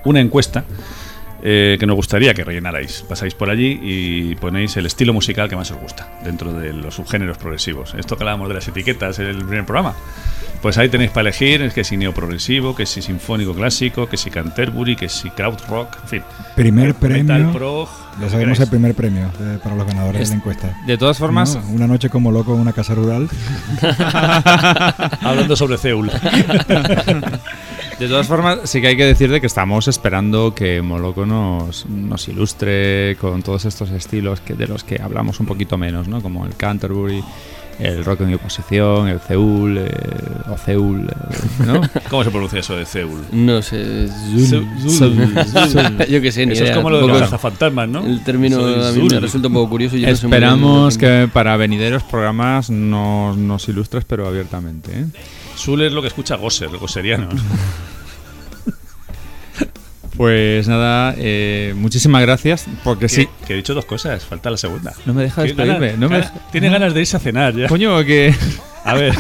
una 0.05 0.21
encuesta 0.21 0.65
eh, 1.43 1.77
que 1.79 1.87
nos 1.87 1.97
gustaría 1.97 2.33
que 2.35 2.45
rellenarais. 2.45 3.05
Pasáis 3.09 3.35
por 3.35 3.51
allí 3.51 3.79
y 3.83 4.35
ponéis 4.37 4.77
el 4.77 4.87
estilo 4.87 5.13
musical 5.13 5.49
que 5.49 5.57
más 5.57 5.71
os 5.71 5.79
gusta 5.79 6.09
dentro 6.25 6.53
de 6.53 6.73
los 6.73 6.95
subgéneros 6.95 7.39
progresivos. 7.39 7.95
Esto 7.95 8.17
que 8.17 8.23
hablábamos 8.23 8.49
de 8.49 8.55
las 8.55 8.69
etiquetas 8.69 9.19
en 9.19 9.27
el 9.27 9.39
primer 9.39 9.65
programa. 9.67 9.95
Pues 10.63 10.79
ahí 10.79 10.89
tenéis 10.89 11.11
para 11.11 11.29
elegir 11.29 11.61
es 11.61 11.75
que 11.75 11.85
si 11.85 11.99
neoprogresivo, 11.99 12.75
que 12.75 12.87
si 12.87 13.03
sinfónico 13.03 13.53
clásico, 13.55 14.09
que 14.09 14.17
si 14.17 14.31
Canterbury, 14.31 14.97
que 14.97 15.11
si 15.11 15.29
krautrock, 15.29 15.95
en 16.05 16.09
fin. 16.09 16.23
Primer 16.57 16.87
Metal 16.95 16.99
premio. 17.01 17.53
prog, 17.53 17.89
Ya 17.89 18.19
lo 18.21 18.25
que 18.27 18.31
sabemos 18.31 18.61
el 18.61 18.69
primer 18.69 18.95
premio 18.95 19.31
de- 19.39 19.59
para 19.59 19.75
los 19.77 19.87
ganadores 19.87 20.23
Es- 20.23 20.29
de 20.31 20.37
la 20.37 20.39
encuesta. 20.39 20.75
De 20.87 20.97
todas 20.97 21.19
formas, 21.19 21.57
No, 21.57 21.69
una 21.75 21.87
noche 21.87 22.09
como 22.09 22.33
loco 22.33 22.55
en 22.55 22.61
una 22.61 22.73
casa 22.73 22.95
rural. 22.95 23.29
Hablando 25.21 25.55
sobre 25.55 25.77
Seúl. 25.77 26.11
De 27.99 28.09
todas 28.09 28.27
formas, 28.27 28.59
sí 28.65 28.81
que 28.81 28.89
hay 28.89 28.97
que 28.97 29.05
decir 29.05 29.31
de 29.31 29.41
que 29.41 29.47
estamos 29.47 29.87
esperando 29.89 30.55
que 30.55 30.83
Moloco 30.83 31.25
nos, 31.27 31.87
nos 31.87 32.29
ilustre 32.29 33.17
con 33.21 33.43
todos 33.43 33.65
estos 33.65 33.91
estilos 33.91 34.41
que, 34.41 34.55
de 34.55 34.67
los 34.67 34.85
que 34.85 35.01
hablamos 35.01 35.41
un 35.41 35.47
poquito 35.47 35.79
menos, 35.79 36.09
¿no? 36.09 36.21
Como 36.21 36.45
el 36.45 36.57
Canterbury, 36.57 37.23
el 37.79 38.05
rock 38.05 38.23
en 38.23 38.35
oposición, 38.35 39.09
el 39.09 39.21
Seúl, 39.21 39.79
eh, 39.79 39.91
o 40.53 40.59
Seúl, 40.59 41.09
eh, 41.09 41.65
¿no? 41.67 41.81
¿Cómo 42.11 42.25
se 42.25 42.31
pronuncia 42.31 42.61
eso 42.61 42.77
de 42.77 42.85
Seúl? 42.85 43.23
No 43.33 43.63
sé. 43.63 44.09
Zul. 44.39 44.67
Zul. 44.89 46.07
Yo 46.09 46.21
qué 46.21 46.33
sé, 46.33 46.47
ni 46.47 46.53
Eso 46.53 46.65
es 46.65 46.71
como 46.73 46.91
lo 46.91 47.01
de 47.01 47.09
los 47.09 47.21
cazafantasmas, 47.21 47.89
¿no? 47.89 48.05
El 48.05 48.23
término 48.25 48.61
Soy 48.61 48.85
a 48.85 48.93
mí 48.93 49.09
me 49.09 49.21
resulta 49.21 49.49
un 49.49 49.55
poco 49.55 49.71
curioso. 49.71 49.97
no 49.97 50.03
sé 50.03 50.13
Esperamos 50.13 50.99
que 50.99 51.29
para 51.33 51.57
venideros 51.57 52.03
programas 52.03 52.71
nos, 52.71 53.37
nos 53.37 53.69
ilustres, 53.69 54.05
pero 54.05 54.27
abiertamente. 54.27 54.93
¿eh? 54.93 55.05
Zul 55.57 55.83
es 55.83 55.93
lo 55.93 56.01
que 56.03 56.09
escucha 56.09 56.37
Gosser, 56.37 56.69
el 56.71 56.79
gosseriano. 56.79 57.29
Pues 60.17 60.69
nada, 60.69 61.13
eh, 61.19 61.75
muchísimas 61.77 62.23
gracias, 62.23 62.67
porque 62.85 63.09
sí. 63.09 63.29
Que, 63.49 63.55
he 63.55 63.57
dicho 63.57 63.75
dos 63.75 63.85
cosas, 63.85 64.25
falta 64.25 64.49
la 64.49 64.57
segunda. 64.57 64.93
No 65.07 65.13
me 65.13 65.25
deja 65.25 65.43
despedirme. 65.43 65.89
ganas- 65.89 65.99
No 65.99 66.09
me 66.09 66.19
deja- 66.19 66.33
tiene 66.53 66.69
ganas 66.71 66.95
de 66.95 67.01
irse 67.01 67.17
a 67.17 67.21
cenar 67.21 67.53
ya. 67.57 67.67
Coño, 67.67 68.05
que. 68.05 68.33
A 68.85 68.95
ver, 68.95 69.15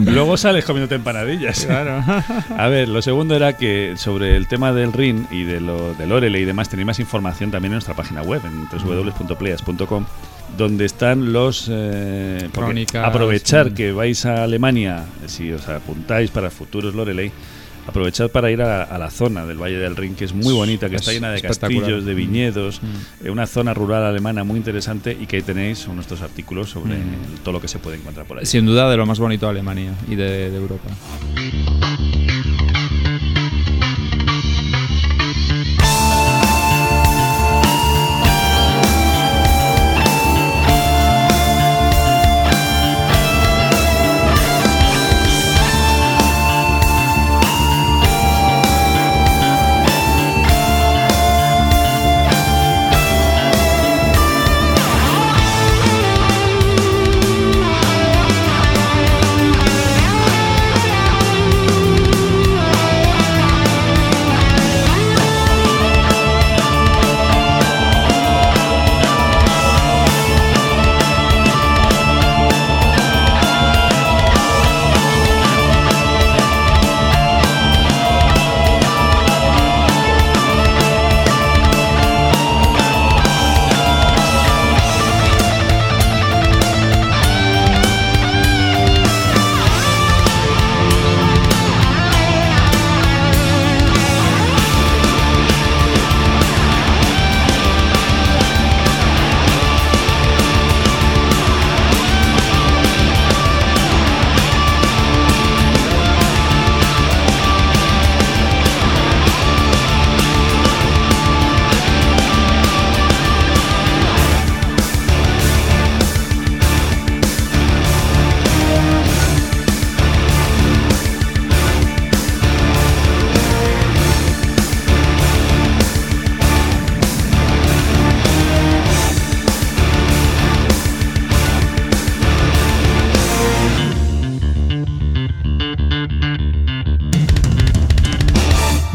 luego 0.00 0.36
sales 0.36 0.64
comiéndote 0.64 0.94
empanadillas. 0.94 1.66
Claro. 1.66 2.02
A 2.56 2.68
ver, 2.68 2.88
lo 2.88 3.02
segundo 3.02 3.36
era 3.36 3.56
que 3.56 3.94
sobre 3.96 4.36
el 4.36 4.48
tema 4.48 4.72
del 4.72 4.92
RIN 4.92 5.26
y 5.30 5.44
de 5.44 5.60
lo 5.60 5.94
del 5.94 6.12
Orele 6.12 6.40
y 6.40 6.44
demás, 6.44 6.68
tenéis 6.68 6.86
más 6.86 6.98
información 6.98 7.50
también 7.50 7.72
en 7.72 7.76
nuestra 7.76 7.94
página 7.94 8.22
web, 8.22 8.40
en 8.44 8.66
www.playas.com, 8.68 10.06
donde 10.56 10.84
están 10.86 11.32
los... 11.32 11.68
eh, 11.70 12.48
Crónicas, 12.52 13.06
aprovechar 13.06 13.70
mm. 13.70 13.74
que 13.74 13.92
vais 13.92 14.24
a 14.24 14.44
Alemania, 14.44 15.04
si 15.26 15.52
os 15.52 15.68
apuntáis 15.68 16.30
para 16.30 16.50
futuros 16.50 16.94
Loreley, 16.94 17.30
aprovechad 17.86 18.30
para 18.30 18.50
ir 18.50 18.62
a, 18.62 18.82
a 18.82 18.98
la 18.98 19.10
zona 19.10 19.46
del 19.46 19.58
Valle 19.60 19.78
del 19.78 19.94
Rin, 19.96 20.14
que 20.14 20.24
es 20.24 20.34
muy 20.34 20.52
bonita, 20.52 20.88
que 20.90 20.96
Es 20.96 21.02
está 21.02 21.12
llena 21.12 21.30
de 21.30 21.40
castillos, 21.40 22.04
de 22.04 22.14
viñedos, 22.14 22.80
Mm. 22.82 23.26
eh, 23.26 23.30
una 23.30 23.46
zona 23.46 23.72
rural 23.74 24.02
alemana 24.04 24.44
muy 24.44 24.56
interesante 24.56 25.16
y 25.18 25.26
que 25.26 25.36
ahí 25.36 25.42
tenéis 25.42 25.86
nuestros 25.88 26.20
artículos 26.22 26.70
sobre 26.70 26.96
Mm. 26.96 27.38
todo 27.42 27.52
lo 27.52 27.60
que 27.60 27.68
se 27.68 27.78
puede 27.78 27.96
encontrar 27.96 28.26
por 28.26 28.38
ahí. 28.38 28.46
Sin 28.46 28.66
duda 28.66 28.90
de 28.90 28.96
lo 28.96 29.06
más 29.06 29.18
bonito 29.18 29.46
de 29.46 29.50
Alemania 29.50 29.92
y 30.08 30.14
de, 30.16 30.50
de 30.50 30.56
Europa. 30.56 30.88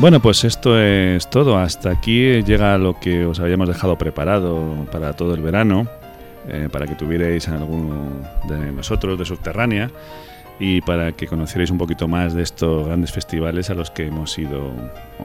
Bueno, 0.02 0.20
pues 0.20 0.44
esto 0.46 0.82
es 0.82 1.30
todo. 1.30 1.60
Hasta 1.60 1.92
aquí 1.92 2.42
llega 2.42 2.76
lo 2.80 3.00
que 3.00 3.24
os 3.24 3.40
habíamos 3.40 3.68
dejado 3.68 4.00
preparado 4.00 4.88
para 4.92 5.14
todo 5.14 5.36
el 5.36 5.44
verano, 5.44 5.86
eh, 6.48 6.70
para 6.72 6.88
que 6.88 6.96
tuvierais 6.96 7.48
a 7.48 7.54
alguno 7.54 8.10
de 8.50 8.72
nosotros 8.72 9.20
de 9.20 9.26
Subterránea. 9.26 9.92
y 10.60 10.80
para 10.82 11.12
que 11.14 11.26
conocierais 11.26 11.72
un 11.72 11.80
poquito 11.80 12.08
más 12.08 12.36
de 12.36 12.44
estos 12.44 12.86
grandes 12.86 13.12
festivales 13.12 13.72
a 13.72 13.74
los 13.74 13.90
que 13.90 14.06
hemos 14.06 14.38
ido 14.38 14.72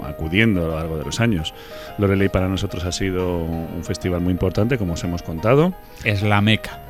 acudiendo 0.03 0.65
a 0.65 0.69
lo 0.69 0.74
largo 0.77 0.97
de 0.97 1.05
los 1.05 1.20
años. 1.20 1.53
Loreley 1.98 2.31
para 2.31 2.48
nosotros 2.48 2.86
ha 2.86 2.93
sido 2.93 3.36
un 3.44 3.85
festival 3.85 4.23
muy 4.23 4.31
importante, 4.31 4.78
como 4.78 4.94
os 4.94 5.05
hemos 5.05 5.23
contado. 5.23 5.74
Es 6.05 6.23
la 6.23 6.40
meca, 6.40 6.81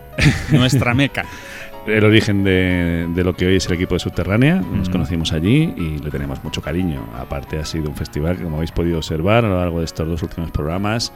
nuestra 0.50 0.94
meca. 0.94 1.24
El 1.86 2.04
origen 2.04 2.42
de, 2.42 3.06
de, 3.14 3.24
lo 3.24 3.36
que 3.36 3.46
hoy 3.46 3.56
es 3.56 3.66
el 3.66 3.74
equipo 3.74 3.94
de 3.94 4.00
Subterránea, 4.00 4.56
nos 4.56 4.88
conocimos 4.88 5.32
allí 5.32 5.72
y 5.76 5.98
le 5.98 6.10
tenemos 6.10 6.42
mucho 6.42 6.60
cariño. 6.60 7.08
Aparte 7.16 7.58
ha 7.58 7.64
sido 7.64 7.88
un 7.88 7.96
festival 7.96 8.36
que, 8.36 8.42
como 8.42 8.56
habéis 8.56 8.72
podido 8.72 8.96
observar 8.96 9.44
a 9.44 9.48
lo 9.48 9.56
largo 9.56 9.78
de 9.78 9.84
estos 9.84 10.08
dos 10.08 10.22
últimos 10.22 10.50
programas, 10.50 11.12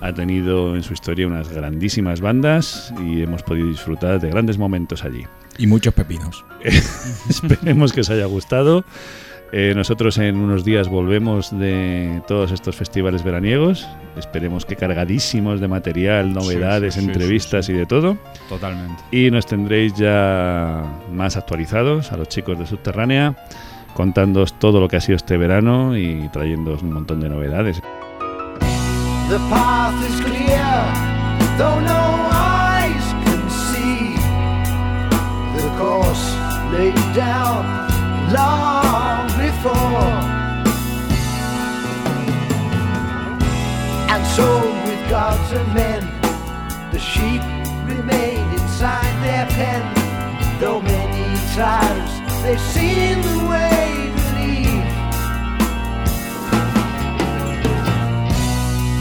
ha 0.00 0.12
tenido 0.14 0.74
en 0.74 0.82
su 0.82 0.94
historia 0.94 1.26
unas 1.26 1.50
grandísimas 1.50 2.20
bandas 2.20 2.92
y 3.02 3.22
hemos 3.22 3.42
podido 3.42 3.68
disfrutar 3.68 4.18
de 4.18 4.30
grandes 4.30 4.56
momentos 4.56 5.04
allí. 5.04 5.26
Y 5.58 5.66
muchos 5.66 5.92
pepinos. 5.92 6.44
Esperemos 7.28 7.92
que 7.92 8.00
os 8.00 8.10
haya 8.10 8.26
gustado. 8.26 8.84
Eh, 9.52 9.72
nosotros 9.76 10.18
en 10.18 10.36
unos 10.36 10.64
días 10.64 10.88
volvemos 10.88 11.56
de 11.56 12.20
todos 12.26 12.50
estos 12.50 12.74
festivales 12.74 13.22
veraniegos. 13.22 13.86
Esperemos 14.16 14.66
que 14.66 14.76
cargadísimos 14.76 15.60
de 15.60 15.68
material, 15.68 16.32
novedades, 16.32 16.94
sí, 16.94 17.00
sí, 17.00 17.06
entrevistas 17.06 17.66
sí, 17.66 17.72
y 17.72 17.76
de 17.76 17.86
todo. 17.86 18.18
Totalmente. 18.48 19.02
Y 19.12 19.30
nos 19.30 19.46
tendréis 19.46 19.94
ya 19.94 20.82
más 21.12 21.36
actualizados 21.36 22.10
a 22.12 22.16
los 22.16 22.28
chicos 22.28 22.58
de 22.58 22.66
Subterránea, 22.66 23.36
contándoos 23.94 24.58
todo 24.58 24.80
lo 24.80 24.88
que 24.88 24.96
ha 24.96 25.00
sido 25.00 25.16
este 25.16 25.36
verano 25.36 25.96
y 25.96 26.28
trayéndoos 26.32 26.82
un 26.82 26.92
montón 26.92 27.20
de 27.20 27.28
novedades. 27.28 27.80
The 29.28 29.38
path 29.50 29.94
is 30.08 30.20
clear, 30.24 30.84
though 31.56 31.80
no 31.80 32.30
eyes 32.30 33.12
can 33.24 33.50
see. 33.50 34.14
The 35.56 35.68
course 35.78 36.36
laid 36.72 36.94
down 37.14 37.66
long 38.32 38.85
before. 39.68 40.20
And 44.12 44.22
so, 44.36 44.46
with 44.86 45.02
gods 45.10 45.52
and 45.52 45.68
men, 45.74 46.02
the 46.92 46.98
sheep 46.98 47.42
remain 47.92 48.42
inside 48.58 49.14
their 49.24 49.46
pen. 49.56 49.82
Though 50.60 50.80
many 50.80 51.36
times 51.54 52.10
they've 52.42 52.66
seen 52.76 53.20
the 53.30 53.38
way 53.52 54.12
to 54.16 54.26
leave. 54.38 54.88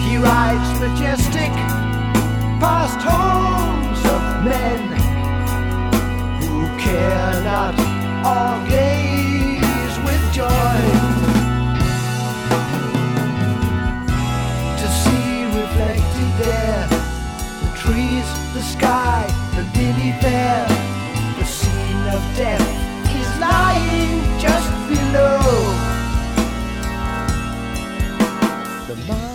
He 0.05 0.17
rides 0.17 0.69
majestic 0.79 1.53
past 2.61 2.99
homes 3.09 4.01
of 4.15 4.23
men 4.51 4.81
who 6.41 6.59
care 6.77 7.41
not 7.43 7.75
or 8.31 8.84
lily 20.15 20.21
fair. 20.21 20.65
The 21.37 21.45
scene 21.45 22.07
of 22.13 22.37
death 22.37 22.61
is 23.15 23.39
lying 23.39 24.21
just 24.39 24.71
below. 24.89 25.39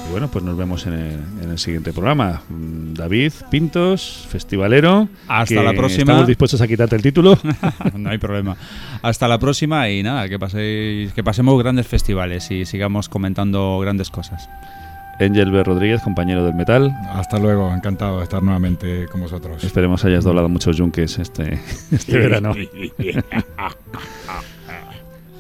Y 0.08 0.12
bueno, 0.12 0.28
pues 0.28 0.44
nos 0.44 0.56
vemos 0.56 0.86
en 0.86 0.92
el, 0.94 1.20
en 1.42 1.50
el 1.50 1.58
siguiente 1.58 1.92
programa. 1.92 2.42
Mm, 2.48 2.94
David 2.94 3.32
Pintos, 3.48 4.26
festivalero. 4.28 5.08
Hasta 5.28 5.54
que 5.54 5.62
la 5.62 5.72
próxima. 5.72 6.02
Estamos 6.02 6.26
dispuestos 6.26 6.60
a 6.60 6.66
quitarte 6.66 6.96
el 6.96 7.02
título. 7.02 7.38
no 7.94 8.10
hay 8.10 8.18
problema. 8.18 8.56
Hasta 9.02 9.28
la 9.28 9.38
próxima 9.38 9.88
y 9.88 10.02
nada, 10.02 10.28
que 10.28 10.38
paséis, 10.38 11.12
que 11.12 11.22
pasemos 11.22 11.58
grandes 11.62 11.86
festivales 11.86 12.50
y 12.50 12.64
sigamos 12.64 13.08
comentando 13.08 13.78
grandes 13.78 14.10
cosas. 14.10 14.48
Angel 15.20 15.50
B. 15.50 15.62
Rodríguez, 15.62 16.02
compañero 16.02 16.44
del 16.44 16.54
metal. 16.54 16.94
Hasta 17.12 17.38
luego, 17.38 17.72
encantado 17.74 18.18
de 18.18 18.24
estar 18.24 18.42
nuevamente 18.42 19.06
con 19.06 19.20
vosotros. 19.20 19.62
Esperemos 19.62 20.04
hayas 20.04 20.24
doblado 20.24 20.48
muchos 20.48 20.76
yunques 20.76 21.18
este, 21.18 21.60
este 21.92 22.18
verano. 22.18 22.54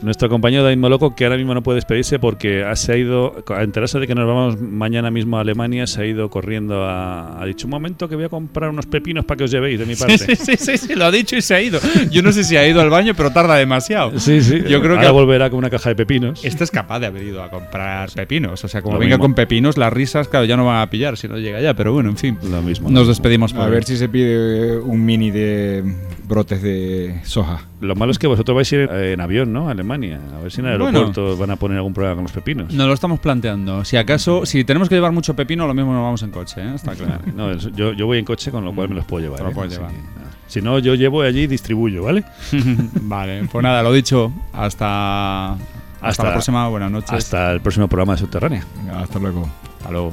Nuestro 0.02 0.28
compañero 0.28 0.62
David 0.62 0.78
Moloco, 0.78 1.14
que 1.14 1.24
ahora 1.24 1.36
mismo 1.36 1.52
no 1.52 1.62
puede 1.62 1.76
despedirse 1.76 2.18
porque 2.18 2.64
se 2.74 2.92
ha 2.92 2.96
ido, 2.96 3.44
a 3.48 3.62
enterarse 3.62 3.98
de 3.98 4.06
que 4.06 4.14
nos 4.14 4.26
vamos 4.26 4.60
mañana 4.60 5.10
mismo 5.10 5.36
a 5.36 5.42
Alemania, 5.42 5.86
se 5.86 6.02
ha 6.02 6.06
ido 6.06 6.30
corriendo 6.30 6.84
a. 6.84 7.40
Ha 7.40 7.44
dicho 7.44 7.66
un 7.66 7.70
momento 7.70 8.08
que 8.08 8.16
voy 8.16 8.24
a 8.24 8.28
comprar 8.28 8.70
unos 8.70 8.86
pepinos 8.86 9.24
para 9.24 9.38
que 9.38 9.44
os 9.44 9.50
llevéis 9.50 9.78
de 9.78 9.86
mi 9.86 9.96
parte. 9.96 10.18
Sí, 10.18 10.36
sí, 10.36 10.56
sí, 10.56 10.78
sí, 10.78 10.94
lo 10.94 11.04
ha 11.04 11.10
dicho 11.10 11.36
y 11.36 11.42
se 11.42 11.54
ha 11.54 11.60
ido. 11.62 11.80
Yo 12.10 12.22
no 12.22 12.32
sé 12.32 12.44
si 12.44 12.56
ha 12.56 12.66
ido 12.66 12.80
al 12.80 12.90
baño, 12.90 13.14
pero 13.14 13.30
tarda 13.30 13.56
demasiado. 13.56 14.18
Sí, 14.18 14.40
sí. 14.42 14.62
Yo 14.68 14.80
creo 14.80 14.96
Ahora 14.96 15.06
que 15.06 15.12
volverá 15.12 15.50
con 15.50 15.58
una 15.58 15.70
caja 15.70 15.90
de 15.90 15.96
pepinos. 15.96 16.44
Este 16.44 16.64
es 16.64 16.70
capaz 16.70 17.00
de 17.00 17.06
haber 17.06 17.22
ido 17.24 17.42
a 17.42 17.50
comprar 17.50 18.10
pepinos. 18.12 18.64
O 18.64 18.68
sea, 18.68 18.82
como 18.82 18.94
Lo 18.94 19.00
venga 19.00 19.16
mismo. 19.16 19.24
con 19.24 19.34
pepinos, 19.34 19.76
las 19.76 19.92
risas, 19.92 20.28
claro, 20.28 20.46
ya 20.46 20.56
no 20.56 20.64
van 20.64 20.80
a 20.80 20.88
pillar 20.88 21.16
si 21.16 21.28
no 21.28 21.38
llega 21.38 21.60
ya. 21.60 21.74
Pero 21.74 21.92
bueno, 21.92 22.08
en 22.10 22.16
fin. 22.16 22.38
Lo 22.42 22.62
mismo. 22.62 22.90
Nos 22.90 23.06
despedimos 23.08 23.52
por 23.52 23.62
A 23.62 23.68
ver 23.68 23.84
si 23.84 23.96
se 23.96 24.08
pide 24.08 24.78
un 24.78 25.04
mini 25.04 25.30
de 25.30 25.84
brotes 26.30 26.62
de 26.62 27.20
soja. 27.24 27.60
Lo 27.80 27.94
malo 27.94 28.12
es 28.12 28.18
que 28.18 28.26
vosotros 28.26 28.54
vais 28.54 28.72
a 28.72 28.76
ir 28.76 28.90
en 28.90 29.20
avión, 29.20 29.52
¿no? 29.52 29.68
A 29.68 29.72
Alemania. 29.72 30.18
A 30.34 30.38
ver 30.40 30.50
si 30.50 30.60
en 30.60 30.68
el 30.68 30.78
Bueno. 30.78 31.00
aeropuerto 31.00 31.36
van 31.36 31.50
a 31.50 31.56
poner 31.56 31.76
algún 31.76 31.92
problema 31.92 32.14
con 32.14 32.22
los 32.24 32.32
pepinos. 32.32 32.72
Nos 32.72 32.86
lo 32.86 32.94
estamos 32.94 33.20
planteando. 33.20 33.84
Si 33.84 33.96
acaso, 33.98 34.46
si 34.46 34.64
tenemos 34.64 34.88
que 34.88 34.94
llevar 34.94 35.12
mucho 35.12 35.34
pepino, 35.34 35.66
lo 35.66 35.74
mismo 35.74 35.92
nos 35.92 36.02
vamos 36.02 36.22
en 36.22 36.30
coche, 36.30 36.62
¿eh? 36.62 36.72
Está 36.74 36.94
claro. 36.94 37.20
No, 37.34 37.52
yo, 37.54 37.92
yo 37.92 38.06
voy 38.06 38.18
en 38.18 38.24
coche, 38.24 38.50
con 38.50 38.64
lo 38.64 38.74
cual 38.74 38.88
me 38.88 38.94
los 38.94 39.04
puedo 39.04 39.22
llevar. 39.24 39.38
Te 39.38 39.44
lo 39.44 39.50
¿eh? 39.50 39.54
puedes 39.54 39.72
Así 39.72 39.80
llevar. 39.82 39.92
que, 39.94 40.02
nada. 40.18 40.30
Si 40.46 40.62
no, 40.62 40.78
yo 40.78 40.94
llevo 40.94 41.22
allí 41.22 41.42
y 41.42 41.46
distribuyo, 41.46 42.04
¿vale? 42.04 42.24
vale, 43.02 43.42
pues 43.50 43.62
nada, 43.62 43.82
lo 43.82 43.92
dicho. 43.92 44.32
Hasta, 44.52 45.52
hasta, 46.00 46.24
la 46.24 46.32
próxima. 46.32 46.68
Buenas 46.68 46.90
noches. 46.90 47.10
Hasta 47.12 47.52
el 47.52 47.60
próximo 47.60 47.88
programa 47.88 48.14
de 48.14 48.18
Subterránea. 48.20 48.64
Venga, 48.78 49.00
hasta 49.00 49.18
luego. 49.18 49.48
Hasta 49.78 49.90
luego. 49.90 50.12